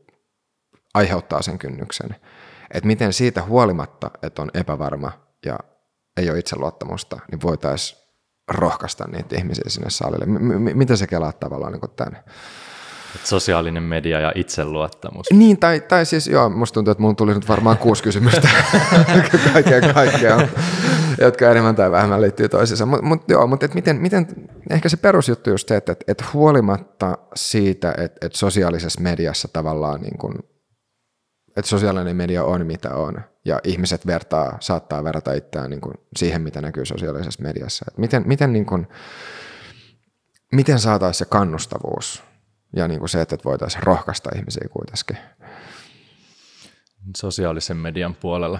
aiheuttaa 0.95 1.43
sen 1.43 1.59
kynnyksen. 1.59 2.17
Että 2.75 2.87
miten 2.87 3.13
siitä 3.13 3.43
huolimatta, 3.43 4.11
että 4.23 4.43
on 4.43 4.51
epävarma 4.55 5.13
ja 5.47 5.59
ei 6.17 6.31
ole 6.31 6.39
itseluottamusta, 6.39 7.21
niin 7.31 7.43
voitaisiin 7.43 8.01
rohkaista 8.49 9.07
niitä 9.07 9.37
ihmisiä 9.37 9.65
sinne 9.69 9.91
salille. 9.91 10.27
M- 10.27 10.71
m- 10.71 10.79
miten 10.79 10.97
se 10.97 11.07
kelaa 11.07 11.33
tavallaan 11.33 11.73
niin 11.73 11.91
tänne? 11.97 12.25
Et 13.15 13.27
sosiaalinen 13.27 13.83
media 13.83 14.21
ja 14.21 14.33
itseluottamus. 14.35 15.27
Niin, 15.33 15.59
tai, 15.59 15.81
tai 15.81 16.07
siis 16.07 16.27
joo, 16.27 16.49
musta 16.49 16.75
tuntuu, 16.75 16.93
että 16.93 17.03
mulla 17.03 17.15
tuli 17.15 17.35
nyt 17.35 17.49
varmaan 17.49 17.79
kuusi 17.79 18.03
kysymystä 18.03 18.49
kaikkea 19.53 19.93
kaikkea, 19.95 20.49
jotka 21.21 21.51
enemmän 21.51 21.77
tai 21.77 21.91
vähemmän 21.91 22.23
liittyy 22.23 22.49
toisiinsa. 22.49 22.87
Mutta 22.87 23.07
mut, 23.07 23.23
joo, 23.29 23.47
mutta 23.47 23.69
miten, 23.75 23.97
miten, 23.97 24.27
ehkä 24.71 24.89
se 24.89 24.97
perusjuttu 24.97 25.51
just 25.51 25.69
se, 25.69 25.77
että 25.77 25.93
et, 25.93 26.05
et 26.09 26.33
huolimatta 26.33 27.19
siitä, 27.35 27.95
että 27.99 28.27
et 28.27 28.35
sosiaalisessa 28.35 29.01
mediassa 29.01 29.49
tavallaan 29.53 30.01
niin 30.01 30.19
kun, 30.19 30.35
että 31.57 31.69
sosiaalinen 31.69 32.17
media 32.17 32.45
on 32.45 32.67
mitä 32.67 32.95
on, 32.95 33.21
ja 33.45 33.61
ihmiset 33.65 34.07
vertaa, 34.07 34.57
saattaa 34.61 35.05
verrata 35.05 35.33
itseään 35.33 35.71
niin 35.71 35.81
kun 35.81 35.95
siihen, 36.17 36.43
mitä 36.43 36.61
näkyy 36.61 36.85
sosiaalisessa 36.85 37.43
mediassa. 37.43 37.85
Et 37.89 37.99
miten, 37.99 38.23
miten, 38.27 38.53
niin 38.53 38.67
kun, 38.67 38.87
miten 40.53 40.79
saataisiin 40.79 41.19
se 41.19 41.31
kannustavuus 41.31 42.30
ja 42.77 42.89
niin 42.89 42.99
kuin 42.99 43.09
se, 43.09 43.21
että 43.21 43.37
voitaisiin 43.45 43.83
rohkaista 43.83 44.31
ihmisiä 44.37 44.69
kuitenkin. 44.71 45.17
Sosiaalisen 47.17 47.77
median 47.77 48.15
puolella. 48.15 48.59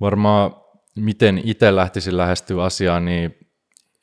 Varmaan 0.00 0.56
miten 0.96 1.40
itse 1.44 1.76
lähtisin 1.76 2.16
lähestyä 2.16 2.64
asiaa, 2.64 3.00
niin 3.00 3.38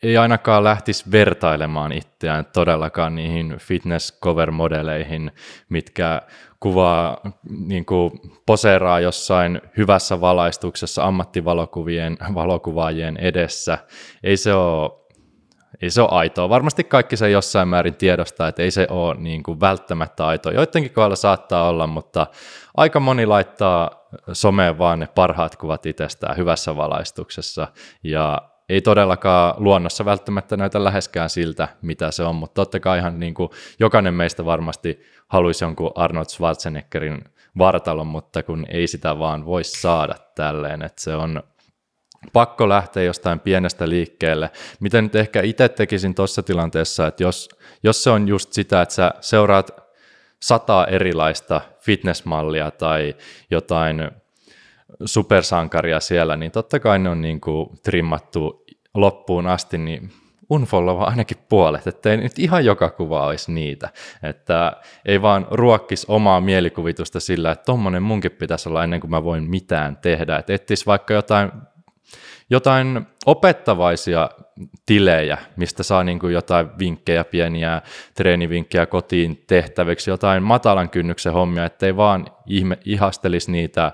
ei 0.03 0.17
ainakaan 0.17 0.63
lähtisi 0.63 1.11
vertailemaan 1.11 1.91
itseään 1.91 2.45
todellakaan 2.45 3.15
niihin 3.15 3.55
fitness 3.59 4.19
cover 4.19 4.51
modeleihin, 4.51 5.31
mitkä 5.69 6.21
kuvaa, 6.59 7.21
niin 7.49 7.85
kuin 7.85 8.11
poseeraa 8.45 8.99
jossain 8.99 9.61
hyvässä 9.77 10.21
valaistuksessa 10.21 11.03
ammattivalokuvien 11.03 12.17
valokuvaajien 12.33 13.17
edessä. 13.17 13.77
Ei 14.23 14.37
se 14.37 14.53
ole 14.53 14.98
ei 15.81 15.89
se 15.89 16.01
ole 16.01 16.09
aitoa. 16.11 16.49
Varmasti 16.49 16.83
kaikki 16.83 17.17
se 17.17 17.29
jossain 17.29 17.67
määrin 17.67 17.95
tiedostaa, 17.95 18.47
että 18.47 18.61
ei 18.61 18.71
se 18.71 18.87
ole 18.89 19.15
niin 19.15 19.43
kuin 19.43 19.59
välttämättä 19.59 20.27
aitoa. 20.27 20.51
Joidenkin 20.51 20.93
kohdalla 20.93 21.15
saattaa 21.15 21.69
olla, 21.69 21.87
mutta 21.87 22.27
aika 22.77 22.99
moni 22.99 23.25
laittaa 23.25 24.07
someen 24.33 24.77
vaan 24.77 24.99
ne 24.99 25.07
parhaat 25.15 25.55
kuvat 25.55 25.85
itsestään 25.85 26.37
hyvässä 26.37 26.75
valaistuksessa 26.75 27.67
ja 28.03 28.41
ei 28.69 28.81
todellakaan 28.81 29.53
luonnossa 29.57 30.05
välttämättä 30.05 30.57
näytä 30.57 30.83
läheskään 30.83 31.29
siltä, 31.29 31.67
mitä 31.81 32.11
se 32.11 32.23
on, 32.23 32.35
mutta 32.35 32.53
totta 32.53 32.79
kai 32.79 32.97
ihan 32.97 33.19
niin 33.19 33.33
kuin 33.33 33.49
jokainen 33.79 34.13
meistä 34.13 34.45
varmasti 34.45 34.99
haluaisi 35.27 35.63
jonkun 35.63 35.91
Arnold 35.95 36.25
Schwarzeneggerin 36.25 37.23
vartalon, 37.57 38.07
mutta 38.07 38.43
kun 38.43 38.65
ei 38.69 38.87
sitä 38.87 39.19
vaan 39.19 39.45
voi 39.45 39.63
saada 39.63 40.15
tälleen, 40.35 40.81
että 40.81 41.01
se 41.01 41.15
on 41.15 41.43
pakko 42.33 42.69
lähteä 42.69 43.03
jostain 43.03 43.39
pienestä 43.39 43.89
liikkeelle. 43.89 44.49
Miten 44.79 45.03
nyt 45.03 45.15
ehkä 45.15 45.41
itse 45.41 45.69
tekisin 45.69 46.15
tuossa 46.15 46.43
tilanteessa, 46.43 47.07
että 47.07 47.23
jos, 47.23 47.49
jos 47.83 48.03
se 48.03 48.09
on 48.09 48.27
just 48.27 48.53
sitä, 48.53 48.81
että 48.81 48.95
sä 48.95 49.13
seuraat 49.21 49.71
sata 50.39 50.87
erilaista 50.87 51.61
fitnessmallia 51.79 52.71
tai 52.71 53.15
jotain 53.51 54.11
supersankaria 55.05 55.99
siellä, 55.99 56.35
niin 56.35 56.51
totta 56.51 56.79
kai 56.79 56.99
ne 56.99 57.09
on 57.09 57.21
niin 57.21 57.41
kuin 57.41 57.69
trimmattu 57.83 58.65
loppuun 58.93 59.47
asti, 59.47 59.77
niin 59.77 60.11
unfollowa 60.49 61.03
ainakin 61.03 61.37
puolet, 61.49 61.87
ettei 61.87 62.17
nyt 62.17 62.39
ihan 62.39 62.65
joka 62.65 62.89
kuva 62.89 63.27
olisi 63.27 63.51
niitä. 63.51 63.89
Että 64.23 64.73
ei 65.05 65.21
vaan 65.21 65.47
ruokkis 65.51 66.05
omaa 66.05 66.41
mielikuvitusta 66.41 67.19
sillä, 67.19 67.51
että 67.51 67.65
tommonen 67.65 68.03
munkin 68.03 68.31
pitäisi 68.31 68.69
olla 68.69 68.83
ennen 68.83 68.99
kuin 68.99 69.11
mä 69.11 69.23
voin 69.23 69.49
mitään 69.49 69.97
tehdä. 69.97 70.37
Että 70.37 70.53
ettis 70.53 70.87
vaikka 70.87 71.13
jotain 71.13 71.51
jotain 72.49 73.07
opettavaisia 73.25 74.29
tilejä, 74.85 75.37
mistä 75.55 75.83
saa 75.83 76.03
niin 76.03 76.19
kuin 76.19 76.33
jotain 76.33 76.67
vinkkejä, 76.79 77.23
pieniä 77.23 77.81
treenivinkkejä 78.15 78.85
kotiin 78.85 79.43
tehtäviksi, 79.47 80.09
jotain 80.09 80.43
matalan 80.43 80.89
kynnyksen 80.89 81.33
hommia, 81.33 81.65
ettei 81.65 81.95
vaan 81.95 82.25
ihme, 82.45 82.77
ihastelisi 82.85 83.51
niitä 83.51 83.91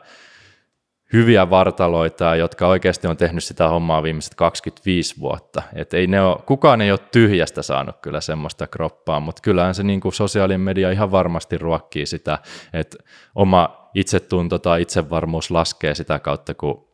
hyviä 1.13 1.49
vartaloita, 1.49 2.35
jotka 2.35 2.67
oikeasti 2.67 3.07
on 3.07 3.17
tehnyt 3.17 3.43
sitä 3.43 3.67
hommaa 3.69 4.03
viimeiset 4.03 4.35
25 4.35 5.19
vuotta. 5.19 5.61
Et 5.75 5.93
ei 5.93 6.07
ne 6.07 6.21
ole, 6.21 6.37
kukaan 6.45 6.81
ei 6.81 6.91
ole 6.91 6.99
tyhjästä 7.11 7.61
saanut 7.61 7.95
kyllä 8.01 8.21
semmoista 8.21 8.67
kroppaa, 8.67 9.19
mutta 9.19 9.41
kyllähän 9.41 9.75
se 9.75 9.83
niin 9.83 10.01
kuin 10.01 10.13
sosiaalinen 10.13 10.61
media 10.61 10.91
ihan 10.91 11.11
varmasti 11.11 11.57
ruokkii 11.57 12.05
sitä, 12.05 12.39
että 12.73 12.97
oma 13.35 13.89
itsetunto 13.93 14.59
tai 14.59 14.81
itsevarmuus 14.81 15.51
laskee 15.51 15.95
sitä 15.95 16.19
kautta, 16.19 16.53
kun 16.53 16.87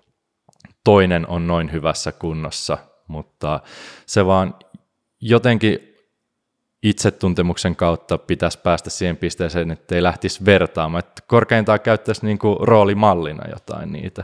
toinen 0.84 1.28
on 1.28 1.48
noin 1.48 1.72
hyvässä 1.72 2.12
kunnossa, 2.12 2.78
mutta 3.08 3.60
se 4.06 4.26
vaan 4.26 4.56
jotenkin 5.22 5.92
itsetuntemuksen 6.84 7.76
kautta 7.76 8.18
pitäisi 8.18 8.60
päästä 8.60 8.90
siihen 8.90 9.18
pisteeseen, 9.18 9.72
että 9.72 9.96
ei 9.96 10.04
lähtisi 10.04 10.46
vertaamaan, 10.46 11.00
että 11.00 11.24
korkeintaan 11.28 11.80
käyttäisi 11.80 12.26
niin 12.26 12.40
kuin 12.40 12.58
roolimallina 12.60 13.50
jotain 13.50 13.92
niitä. 13.92 14.24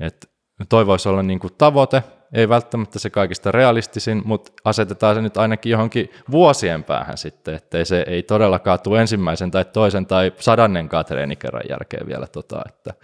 Et 0.00 0.30
toivoisi 0.68 1.08
olla 1.08 1.22
niin 1.22 1.38
kuin 1.38 1.52
tavoite, 1.58 2.02
ei 2.32 2.48
välttämättä 2.48 2.98
se 2.98 3.10
kaikista 3.10 3.52
realistisin, 3.52 4.22
mutta 4.24 4.52
asetetaan 4.64 5.14
se 5.14 5.22
nyt 5.22 5.36
ainakin 5.36 5.70
johonkin 5.70 6.10
vuosien 6.30 6.84
päähän 6.84 7.18
sitten, 7.18 7.54
ettei 7.54 7.84
se 7.84 8.04
ei 8.08 8.22
todellakaan 8.22 8.80
tule 8.80 9.00
ensimmäisen 9.00 9.50
tai 9.50 9.64
toisen 9.64 10.06
tai 10.06 10.32
sadannenkaan 10.38 11.04
treenikerran 11.04 11.62
jälkeen 11.68 12.06
vielä 12.06 12.26
tota, 12.26 12.62
että 12.68 12.94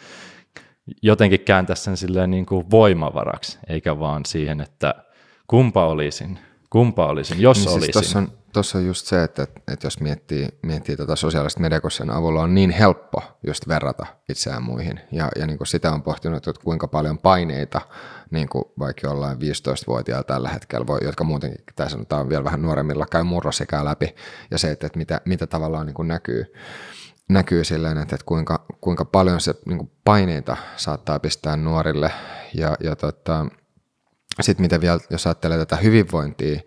jotenkin 1.03 1.41
kääntää 1.41 1.77
sen 1.77 1.97
silleen 1.97 2.31
niin 2.31 2.47
kuin 2.47 2.71
voimavaraksi, 2.71 3.59
eikä 3.69 3.99
vaan 3.99 4.25
siihen, 4.27 4.61
että 4.61 4.95
kumpa 5.47 5.87
olisin, 5.87 6.39
kumpa 6.71 7.07
olisin, 7.07 7.41
jos 7.41 7.59
niin 7.59 7.69
olisin. 7.69 7.83
Siis 7.83 7.93
tuossa 7.93 8.19
on, 8.19 8.29
tuossa 8.53 8.79
on 8.79 8.87
just 8.87 9.07
se, 9.07 9.23
että, 9.23 9.43
että 9.43 9.87
jos 9.87 10.01
miettii, 10.01 10.49
miettii 10.63 10.97
tota 10.97 11.17
sosiaalista 11.17 11.61
mediakossa, 11.61 12.05
avulla 12.11 12.43
on 12.43 12.55
niin 12.55 12.71
helppo 12.71 13.23
just 13.47 13.69
verrata 13.69 14.07
itseään 14.29 14.63
muihin. 14.63 15.01
Ja, 15.13 15.29
ja 15.39 15.47
niin 15.47 15.59
kuin 15.59 15.69
sitä 15.69 15.93
on 15.93 16.03
pohtinut, 16.03 16.49
että 16.49 16.65
kuinka 16.65 16.89
paljon 16.89 17.19
paineita 17.19 17.81
niin 18.31 18.49
kuin 18.49 18.65
vaikka 18.79 19.07
jollain 19.07 19.39
15-vuotiailla 19.39 20.25
tällä 20.25 20.49
hetkellä, 20.49 20.87
voi, 20.87 20.99
jotka 21.03 21.25
muutenkin, 21.25 21.65
tai 21.77 21.91
sanotaan 21.91 22.29
vielä 22.29 22.45
vähän 22.45 22.63
nuoremmilla, 22.63 23.07
käy 23.11 23.23
murrosikää 23.23 23.85
läpi. 23.85 24.15
Ja 24.51 24.59
se, 24.59 24.71
että, 24.71 24.87
että 24.87 24.99
mitä, 24.99 25.21
mitä 25.25 25.47
tavallaan 25.47 25.87
niin 25.87 25.95
kuin 25.95 26.09
näkyy 26.09 26.53
näkyy 27.29 27.65
silleen, 27.65 27.99
että, 27.99 28.15
että 28.15 28.27
kuinka, 28.27 28.67
kuinka 28.81 29.05
paljon 29.05 29.41
se 29.41 29.55
niin 29.67 29.79
kuin 29.79 29.91
paineita 30.05 30.57
saattaa 30.77 31.19
pistää 31.19 31.57
nuorille. 31.57 32.13
Ja, 32.55 32.77
ja 32.81 32.97
tota, 32.97 33.47
sitten 34.41 34.65
miten 34.65 34.81
vielä, 34.81 34.99
jos 35.11 35.27
ajattelee 35.27 35.59
tätä 35.59 35.77
hyvinvointia, 35.77 36.61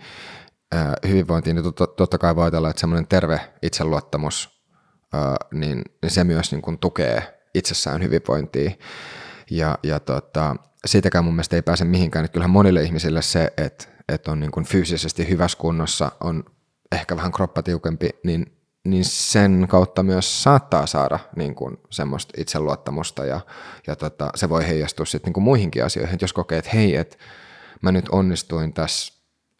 hyvinvointia, 1.08 1.53
niin 1.53 1.74
tot, 1.74 1.95
totta 1.95 2.18
kai 2.18 2.36
voi 2.36 2.43
ajatella, 2.43 2.70
että 2.70 2.80
semmoinen 2.80 3.08
terve 3.08 3.39
itseluottamus, 3.62 4.62
niin, 5.53 5.82
niin 6.01 6.12
se 6.12 6.24
myös 6.24 6.51
niin 6.51 6.62
kuin 6.62 6.80
tukee 6.80 7.39
itsessään 7.53 8.03
hyvinvointia. 8.03 8.72
Ja, 9.51 9.78
ja 9.84 9.99
tota, 9.99 10.56
siitäkään 10.86 11.24
mun 11.24 11.34
mielestä 11.34 11.56
ei 11.56 11.62
pääse 11.62 11.86
mihinkään. 11.86 12.26
Että 12.26 12.34
kyllähän 12.34 12.49
monille 12.49 12.82
ihmisille 12.82 13.22
se, 13.22 13.53
että, 13.58 13.86
että 14.10 14.32
on 14.32 14.39
niin 14.39 14.51
kuin 14.51 14.66
fyysisesti 14.66 15.30
hyvässä 15.30 15.58
kunnossa, 15.58 16.12
on 16.22 16.43
ehkä 16.91 17.16
vähän 17.16 17.32
kroppa 17.32 17.64
tiukempi, 17.64 18.10
niin 18.24 18.55
niin 18.86 19.05
sen 19.05 19.65
kautta 19.69 20.03
myös 20.03 20.43
saattaa 20.43 20.86
saada 20.86 21.19
niin 21.36 21.55
kuin 21.55 21.77
semmoista 21.89 22.33
itseluottamusta 22.38 23.25
ja, 23.25 23.39
ja 23.88 23.95
tota, 23.95 24.29
se 24.36 24.49
voi 24.49 24.67
heijastua 24.67 25.05
sitten 25.05 25.27
niin 25.27 25.33
kuin 25.33 25.43
muihinkin 25.43 25.86
asioihin. 25.86 26.15
Et 26.15 26.21
jos 26.21 26.33
kokee, 26.33 26.57
että 26.57 26.71
hei, 26.73 26.95
että 26.95 27.17
mä 27.81 27.91
nyt 27.91 28.09
onnistuin 28.09 28.73
tässä 28.73 29.13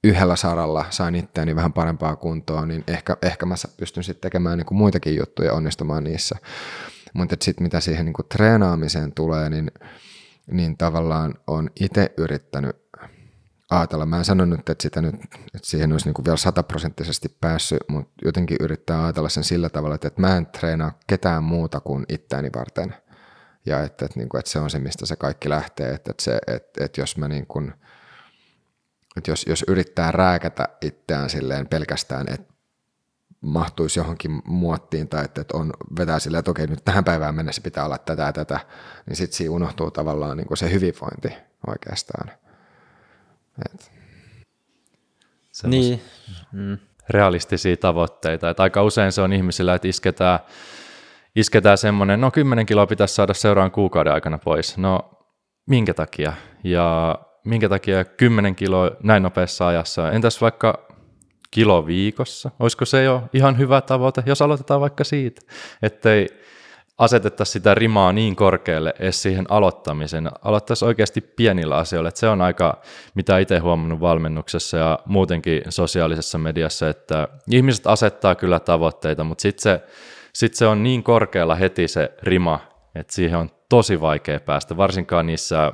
yhdellä 0.04 0.36
saralla, 0.36 0.86
sain 0.90 1.16
itseäni 1.16 1.56
vähän 1.56 1.74
parempaa 1.74 2.16
kuntoa, 2.16 2.66
niin 2.66 2.84
ehkä, 2.88 3.18
ehkä 3.22 3.46
mä 3.46 3.56
pystyn 3.78 4.04
sitten 4.04 4.22
tekemään 4.22 4.58
niin 4.58 4.66
kuin 4.66 4.78
muitakin 4.78 5.16
juttuja 5.16 5.54
onnistumaan 5.54 6.04
niissä. 6.04 6.36
Mutta 7.14 7.36
sitten 7.42 7.64
mitä 7.64 7.80
siihen 7.80 8.06
niin 8.06 8.14
kuin 8.14 8.26
treenaamiseen 8.30 9.12
tulee, 9.12 9.50
niin, 9.50 9.72
niin 10.52 10.78
tavallaan 10.78 11.36
on 11.48 11.70
itse 11.80 12.14
yrittänyt 12.18 12.85
ajatella. 13.70 14.06
Mä 14.06 14.18
en 14.18 14.26
sano 14.26 14.46
nyt, 14.46 14.70
että, 14.70 14.84
sitä 14.84 15.02
nyt, 15.02 15.16
että 15.56 15.68
siihen 15.68 15.92
olisi 15.92 16.10
niin 16.10 16.26
vielä 16.26 16.38
sataprosenttisesti 16.38 17.38
päässyt, 17.42 17.80
mutta 17.88 18.14
jotenkin 18.26 18.58
yrittää 18.60 19.04
ajatella 19.04 19.30
sen 19.30 19.44
sillä 19.44 19.70
tavalla, 19.70 19.96
että, 19.96 20.08
että 20.08 20.22
mä 20.22 20.38
en 20.38 20.46
treenaa 20.46 21.00
ketään 21.08 21.44
muuta 21.44 21.80
kuin 21.80 22.06
itseäni 22.10 22.50
varten. 22.56 22.96
Ja 23.66 23.84
että, 23.84 24.06
että, 24.06 24.20
niin 24.20 24.30
kuin, 24.30 24.40
että 24.40 24.52
se 24.52 24.60
on 24.60 24.70
se, 24.70 24.80
mistä 24.80 25.06
se 25.06 25.16
kaikki 25.16 25.50
lähtee. 25.50 25.90
Että, 25.90 26.12
että, 26.12 26.24
se, 26.24 26.40
että, 26.48 26.84
että 26.84 27.02
jos 27.02 27.18
mä 27.18 27.28
niin 27.28 27.48
kuin, 27.48 27.74
että 29.18 29.32
jos, 29.32 29.46
jos 29.48 29.66
yrittää 29.68 30.12
rääkätä 30.12 30.70
itseään 30.82 31.30
silleen 31.30 31.68
pelkästään, 31.68 32.26
että 32.34 32.54
mahtuisi 33.42 34.00
johonkin 34.00 34.42
muottiin 34.46 35.08
tai 35.08 35.26
että, 35.26 35.42
että 35.42 35.58
on, 35.58 35.74
vetää 36.00 36.20
silleen, 36.20 36.40
että 36.40 36.52
okei, 36.52 36.68
nyt 36.68 36.86
tähän 36.86 37.04
päivään 37.04 37.36
mennessä 37.36 37.62
pitää 37.62 37.86
olla 37.86 37.98
tätä 37.98 38.24
ja 38.24 38.34
tätä, 38.34 38.60
niin 39.06 39.16
sitten 39.16 39.38
siinä 39.38 39.54
unohtuu 39.54 39.92
tavallaan 39.92 40.38
niin 40.38 40.48
kuin 40.48 40.58
se 40.58 40.72
hyvinvointi 40.72 41.34
oikeastaan. 41.68 42.32
Et. 43.66 43.92
Niin. 45.64 46.02
Mm. 46.52 46.78
Realistisia 47.10 47.78
tavoitteita. 47.78 48.50
Et 48.50 48.60
aika 48.60 48.84
usein 48.84 49.12
se 49.12 49.22
on 49.22 49.34
ihmisillä, 49.34 49.76
että 49.76 49.88
isketään, 49.88 50.40
isketään 51.36 51.78
semmoinen, 51.78 52.22
no 52.22 52.32
10 52.32 52.66
kiloa 52.66 52.88
pitäisi 52.88 53.16
saada 53.16 53.34
seuraavan 53.34 53.72
kuukauden 53.72 54.14
aikana 54.14 54.38
pois. 54.38 54.78
No 54.78 55.12
minkä 55.66 55.94
takia? 55.94 56.34
Ja 56.64 57.18
minkä 57.46 57.70
takia 57.70 58.06
10 58.06 58.56
kiloa 58.56 58.92
näin 59.04 59.24
nopeassa 59.24 59.68
ajassa? 59.68 60.12
Entäs 60.12 60.42
vaikka 60.42 60.88
kilo 61.52 61.86
viikossa? 61.86 62.52
Olisiko 62.60 62.86
se 62.86 63.04
jo 63.04 63.24
ihan 63.34 63.58
hyvä 63.58 63.82
tavoite, 63.82 64.24
jos 64.26 64.42
aloitetaan 64.42 64.82
vaikka 64.82 65.04
siitä, 65.04 65.42
ettei 65.82 66.28
asetettaisiin 66.98 67.54
sitä 67.54 67.76
rimaa 67.76 68.14
niin 68.14 68.36
korkealle 68.36 68.94
edes 69.00 69.22
siihen 69.22 69.46
aloittamiseen. 69.50 70.30
Aloittaisiin 70.42 70.88
oikeasti 70.88 71.22
pienillä 71.22 71.78
asioilla. 71.78 72.08
Että 72.08 72.20
se 72.20 72.28
on 72.28 72.42
aika, 72.42 72.82
mitä 73.16 73.38
itse 73.38 73.58
huomannut 73.58 74.00
valmennuksessa 74.00 74.78
ja 74.78 75.00
muutenkin 75.06 75.62
sosiaalisessa 75.70 76.38
mediassa, 76.38 76.90
että 76.90 77.28
ihmiset 77.52 77.88
asettaa 77.88 78.36
kyllä 78.36 78.60
tavoitteita, 78.60 79.24
mutta 79.24 79.42
sitten 79.42 79.62
se, 79.62 79.82
sit 80.34 80.54
se 80.54 80.68
on 80.68 80.84
niin 80.84 81.04
korkealla 81.04 81.56
heti 81.56 81.88
se 81.88 82.12
rima, 82.24 82.60
että 82.96 83.14
siihen 83.14 83.40
on 83.40 83.50
tosi 83.70 84.02
vaikea 84.02 84.40
päästä, 84.40 84.78
varsinkaan 84.78 85.26
niissä 85.26 85.74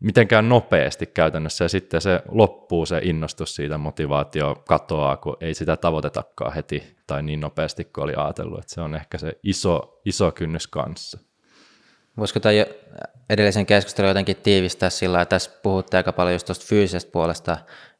mitenkään 0.00 0.48
nopeasti 0.48 1.06
käytännössä 1.06 1.64
ja 1.64 1.68
sitten 1.68 2.00
se 2.00 2.22
loppuu 2.28 2.86
se 2.86 2.98
innostus 3.02 3.54
siitä, 3.54 3.78
motivaatio 3.78 4.62
katoaa, 4.68 5.16
kun 5.16 5.36
ei 5.40 5.54
sitä 5.54 5.76
tavoitetakaan 5.76 6.54
heti 6.54 6.96
tai 7.06 7.22
niin 7.22 7.40
nopeasti 7.40 7.84
kuin 7.84 8.04
oli 8.04 8.12
ajatellut, 8.16 8.58
että 8.58 8.74
se 8.74 8.80
on 8.80 8.94
ehkä 8.94 9.18
se 9.18 9.32
iso, 9.42 10.00
iso 10.04 10.32
kynnys 10.32 10.66
kanssa. 10.66 11.18
Voisiko 12.18 12.40
tämä 12.40 12.52
edellisen 13.30 13.66
keskustelun 13.66 14.08
jotenkin 14.08 14.36
tiivistää 14.36 14.90
sillä, 14.90 15.22
että 15.22 15.30
tässä 15.30 15.50
puhutte 15.62 15.96
aika 15.96 16.12
paljon 16.12 16.34
just 16.34 16.46
tuosta 16.46 16.66
fyysisestä 16.68 17.12
puolesta, 17.12 17.52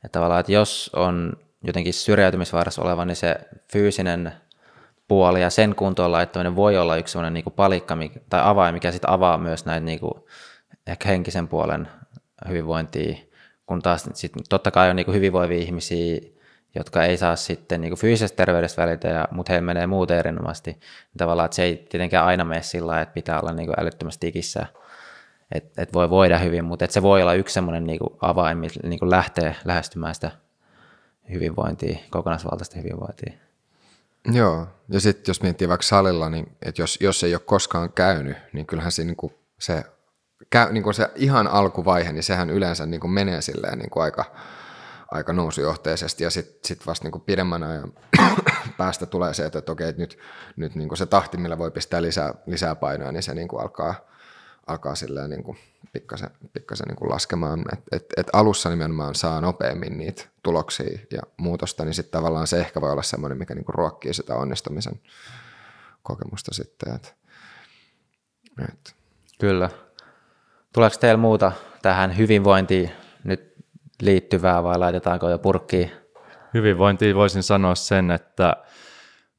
että 0.04 0.08
tavallaan, 0.12 0.40
että 0.40 0.52
jos 0.52 0.90
on 0.96 1.32
jotenkin 1.66 1.94
syrjäytymisvaarassa 1.94 2.82
oleva, 2.82 3.04
niin 3.04 3.16
se 3.16 3.36
fyysinen 3.72 4.32
puoli 5.08 5.40
ja 5.40 5.50
sen 5.50 5.74
kuntoon 5.74 6.12
laittaminen 6.12 6.56
voi 6.56 6.78
olla 6.78 6.96
yksi 6.96 7.12
sellainen 7.12 7.34
niin 7.34 7.54
palikka 7.56 7.98
tai 8.30 8.40
avain, 8.44 8.74
mikä 8.74 8.92
sitten 8.92 9.10
avaa 9.10 9.38
myös 9.38 9.64
näitä 9.64 9.84
niin 9.86 10.00
kuin 10.00 10.12
ehkä 10.86 11.08
henkisen 11.08 11.48
puolen 11.48 11.88
hyvinvointia, 12.48 13.16
kun 13.66 13.82
taas 13.82 14.08
sit, 14.14 14.32
totta 14.48 14.70
kai 14.70 14.90
on 14.90 14.96
niin 14.96 15.14
hyvinvoivia 15.14 15.58
ihmisiä, 15.58 16.20
jotka 16.74 17.04
ei 17.04 17.16
saa 17.16 17.36
sitten 17.36 17.80
niin 17.80 17.96
fyysisestä 17.96 18.36
terveydestä 18.36 18.82
välitä, 18.82 19.08
ja, 19.08 19.28
mutta 19.30 19.52
heillä 19.52 19.66
menee 19.66 19.86
muuten 19.86 20.18
erinomaisesti. 20.18 20.70
Niin 20.70 21.18
tavallaan, 21.18 21.46
että 21.46 21.56
se 21.56 21.62
ei 21.62 21.86
tietenkään 21.88 22.26
aina 22.26 22.44
mene 22.44 22.62
sillä 22.62 23.00
että 23.00 23.14
pitää 23.14 23.40
olla 23.40 23.52
niin 23.52 23.80
älyttömästi 23.80 24.26
tikissä, 24.26 24.66
että 25.52 25.82
et 25.82 25.92
voi 25.92 26.10
voida 26.10 26.38
hyvin, 26.38 26.64
mutta 26.64 26.84
että 26.84 26.94
se 26.94 27.02
voi 27.02 27.22
olla 27.22 27.34
yksi 27.34 27.54
semmoinen 27.54 27.84
niin 27.84 28.00
avain, 28.20 28.58
millä 28.58 28.88
niin 28.88 29.10
lähtee 29.10 29.56
lähestymään 29.64 30.14
sitä 30.14 30.30
hyvinvointia, 31.32 31.98
kokonaisvaltaista 32.10 32.78
hyvinvointia. 32.78 33.32
Joo, 34.32 34.66
ja 34.88 35.00
sitten 35.00 35.30
jos 35.30 35.42
miettii 35.42 35.68
vaikka 35.68 35.86
salilla, 35.86 36.30
niin 36.30 36.56
että 36.62 36.82
jos, 36.82 36.98
jos 37.00 37.24
ei 37.24 37.34
ole 37.34 37.42
koskaan 37.44 37.92
käynyt, 37.92 38.36
niin 38.52 38.66
kyllähän 38.66 38.92
se, 38.92 39.04
niin 39.04 39.16
se 39.58 39.84
käy, 40.50 40.72
niin 40.72 40.82
kuin 40.82 40.94
se 40.94 41.10
ihan 41.14 41.46
alkuvaihe, 41.46 42.12
niin 42.12 42.22
sehän 42.22 42.50
yleensä 42.50 42.86
niin 42.86 43.00
kuin 43.00 43.10
menee 43.10 43.42
silleen 43.42 43.78
niin 43.78 43.90
kuin 43.90 44.02
aika, 44.02 44.24
aika 45.10 45.32
nousujohteisesti 45.32 46.24
ja 46.24 46.30
sitten 46.30 46.58
sit 46.64 46.86
vasta 46.86 47.04
niin 47.04 47.12
kuin 47.12 47.22
pidemmän 47.22 47.62
ajan 47.62 47.92
päästä 48.78 49.06
tulee 49.06 49.34
se, 49.34 49.46
että, 49.46 49.58
että 49.58 49.72
okei, 49.72 49.88
että 49.88 50.02
nyt, 50.02 50.18
nyt 50.56 50.74
niin 50.74 50.88
kuin 50.88 50.98
se 50.98 51.06
tahti, 51.06 51.36
millä 51.36 51.58
voi 51.58 51.70
pistää 51.70 52.02
lisää, 52.02 52.34
lisää 52.46 52.74
painoa, 52.74 53.12
niin 53.12 53.22
se 53.22 53.34
niin 53.34 53.48
kuin 53.48 53.62
alkaa, 53.62 53.94
alkaa 54.66 54.94
niin 55.28 55.42
kuin 55.42 55.58
pikkasen, 55.92 56.30
pikkasen 56.52 56.88
niin 56.88 56.96
kuin 56.96 57.10
laskemaan. 57.10 57.64
Et, 57.72 57.80
et, 57.92 58.06
et 58.16 58.26
alussa 58.32 58.70
nimenomaan 58.70 59.14
saa 59.14 59.40
nopeammin 59.40 59.98
niitä 59.98 60.24
tuloksia 60.42 60.98
ja 61.10 61.22
muutosta, 61.36 61.84
niin 61.84 61.94
sitten 61.94 62.12
tavallaan 62.12 62.46
se 62.46 62.60
ehkä 62.60 62.80
voi 62.80 62.92
olla 62.92 63.02
semmoinen, 63.02 63.38
mikä 63.38 63.54
niinku 63.54 63.72
ruokkii 63.72 64.14
sitä 64.14 64.34
onnistumisen 64.34 65.00
kokemusta 66.02 66.54
sitten. 66.54 66.94
Et, 66.94 67.16
et. 68.68 68.94
Kyllä. 69.40 69.70
Tuleeko 70.76 70.96
teillä 71.00 71.16
muuta 71.16 71.52
tähän 71.82 72.18
hyvinvointiin 72.18 72.90
nyt 73.24 73.54
liittyvää 74.02 74.62
vai 74.62 74.78
laitetaanko 74.78 75.28
jo 75.28 75.38
purkkiin? 75.38 75.90
Hyvinvointiin 76.54 77.16
voisin 77.16 77.42
sanoa 77.42 77.74
sen, 77.74 78.10
että 78.10 78.56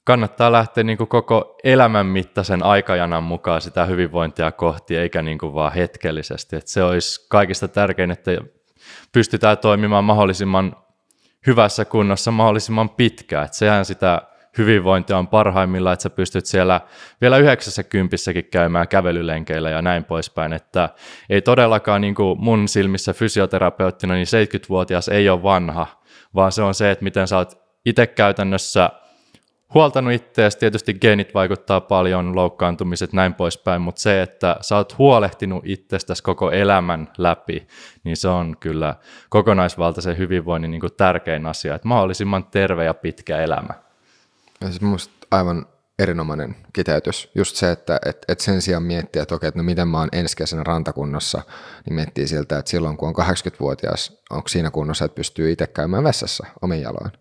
kannattaa 0.03 0.51
lähteä 0.51 0.83
niin 0.83 0.97
kuin 0.97 1.07
koko 1.07 1.57
elämän 1.63 2.05
mittaisen 2.05 2.63
aikajanan 2.63 3.23
mukaan 3.23 3.61
sitä 3.61 3.85
hyvinvointia 3.85 4.51
kohti, 4.51 4.97
eikä 4.97 5.21
niin 5.21 5.37
kuin 5.37 5.53
vaan 5.53 5.73
hetkellisesti. 5.73 6.55
Että 6.55 6.71
se 6.71 6.83
olisi 6.83 7.27
kaikista 7.29 7.67
tärkein, 7.67 8.11
että 8.11 8.31
pystytään 9.11 9.57
toimimaan 9.57 10.03
mahdollisimman 10.03 10.75
hyvässä 11.47 11.85
kunnossa 11.85 12.31
mahdollisimman 12.31 12.89
pitkään. 12.89 13.45
Että 13.45 13.57
sehän 13.57 13.85
sitä 13.85 14.21
hyvinvointia 14.57 15.17
on 15.17 15.27
parhaimmillaan, 15.27 15.93
että 15.93 16.03
sä 16.03 16.09
pystyt 16.09 16.45
siellä 16.45 16.81
vielä 17.21 17.37
yhdeksässä 17.37 17.83
kympissäkin 17.83 18.45
käymään 18.45 18.87
kävelylenkeillä 18.87 19.69
ja 19.69 19.81
näin 19.81 20.03
poispäin. 20.03 20.53
Että 20.53 20.89
ei 21.29 21.41
todellakaan 21.41 22.01
niin 22.01 22.15
kuin 22.15 22.41
mun 22.41 22.67
silmissä 22.67 23.13
fysioterapeuttina, 23.13 24.13
niin 24.13 24.27
70-vuotias 24.27 25.07
ei 25.07 25.29
ole 25.29 25.43
vanha, 25.43 25.87
vaan 26.35 26.51
se 26.51 26.61
on 26.61 26.73
se, 26.73 26.91
että 26.91 27.03
miten 27.03 27.27
sä 27.27 27.37
oot 27.37 27.57
itse 27.85 28.07
käytännössä– 28.07 28.89
huoltanut 29.73 30.13
itseäsi, 30.13 30.59
tietysti 30.59 30.93
geenit 30.93 31.33
vaikuttaa 31.33 31.81
paljon, 31.81 32.35
loukkaantumiset, 32.35 33.13
näin 33.13 33.33
poispäin, 33.33 33.81
mutta 33.81 34.01
se, 34.01 34.21
että 34.21 34.55
sä 34.61 34.75
oot 34.75 34.97
huolehtinut 34.97 35.63
itsestäsi 35.65 36.23
koko 36.23 36.51
elämän 36.51 37.07
läpi, 37.17 37.67
niin 38.03 38.17
se 38.17 38.27
on 38.27 38.57
kyllä 38.59 38.95
kokonaisvaltaisen 39.29 40.17
hyvinvoinnin 40.17 40.71
niin 40.71 40.81
kuin 40.81 40.93
tärkein 40.97 41.45
asia, 41.45 41.75
että 41.75 41.87
mahdollisimman 41.87 42.45
terve 42.45 42.85
ja 42.85 42.93
pitkä 42.93 43.37
elämä. 43.37 43.86
Ja 44.61 44.67
siis 44.67 44.81
mun 44.81 44.97
aivan 45.31 45.65
erinomainen 45.99 46.55
kiteytys. 46.73 47.31
Just 47.35 47.55
se, 47.55 47.71
että 47.71 47.99
et, 48.05 48.25
et 48.27 48.39
sen 48.39 48.61
sijaan 48.61 48.83
miettiä, 48.83 49.21
että 49.21 49.35
okei, 49.35 49.47
että 49.47 49.59
no 49.59 49.63
miten 49.63 49.87
mä 49.87 49.99
oon 49.99 50.09
ensi 50.11 50.37
kesänä 50.37 50.63
rantakunnossa, 50.63 51.41
niin 51.85 51.93
miettii 51.93 52.27
siltä, 52.27 52.57
että 52.57 52.71
silloin 52.71 52.97
kun 52.97 53.09
on 53.09 53.25
80-vuotias, 53.25 54.21
onko 54.29 54.47
siinä 54.47 54.71
kunnossa, 54.71 55.05
että 55.05 55.15
pystyy 55.15 55.51
itse 55.51 55.67
käymään 55.67 56.03
vessassa 56.03 56.47
omin 56.61 56.81
jaloin 56.81 57.11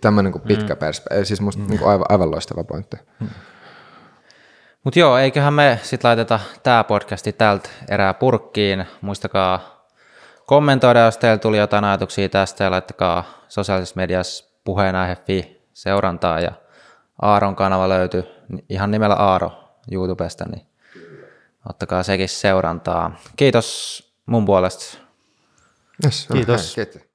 tämmöinen 0.00 0.32
niin 0.32 0.42
pitkä 0.42 0.74
mm. 0.74 0.78
perspektiivi. 0.78 1.24
Siis 1.24 1.40
musta 1.40 1.62
mm. 1.62 1.68
niin 1.68 1.86
aivan, 1.86 2.06
aivan 2.08 2.30
loistava 2.30 2.64
pointti. 2.64 2.96
Mm. 3.20 3.28
Mutta 4.84 5.00
joo, 5.00 5.18
eiköhän 5.18 5.54
me 5.54 5.80
sitten 5.82 6.08
laiteta 6.08 6.40
tämä 6.62 6.84
podcasti 6.84 7.32
tältä 7.32 7.68
erää 7.88 8.14
purkkiin. 8.14 8.84
Muistakaa 9.00 9.84
kommentoida, 10.46 11.00
jos 11.00 11.16
teillä 11.16 11.38
tuli 11.38 11.58
jotain 11.58 11.84
ajatuksia 11.84 12.28
tästä 12.28 12.64
ja 12.64 12.70
laittakaa 12.70 13.24
sosiaalisessa 13.48 13.96
mediassa 13.96 14.44
puheenaihe.fi 14.64 15.57
seurantaa 15.78 16.40
ja 16.40 16.52
Aaron 17.22 17.56
kanava 17.56 17.88
löytyy 17.88 18.24
ihan 18.68 18.90
nimellä 18.90 19.14
Aaro 19.14 19.52
YouTubesta, 19.90 20.44
niin 20.44 20.66
ottakaa 21.68 22.02
sekin 22.02 22.28
seurantaa. 22.28 23.16
Kiitos 23.36 24.02
mun 24.26 24.44
puolesta. 24.44 24.98
Yes, 26.04 26.28
Kiitos. 26.32 26.76
Hei, 26.76 26.86
kiitos. 26.86 27.06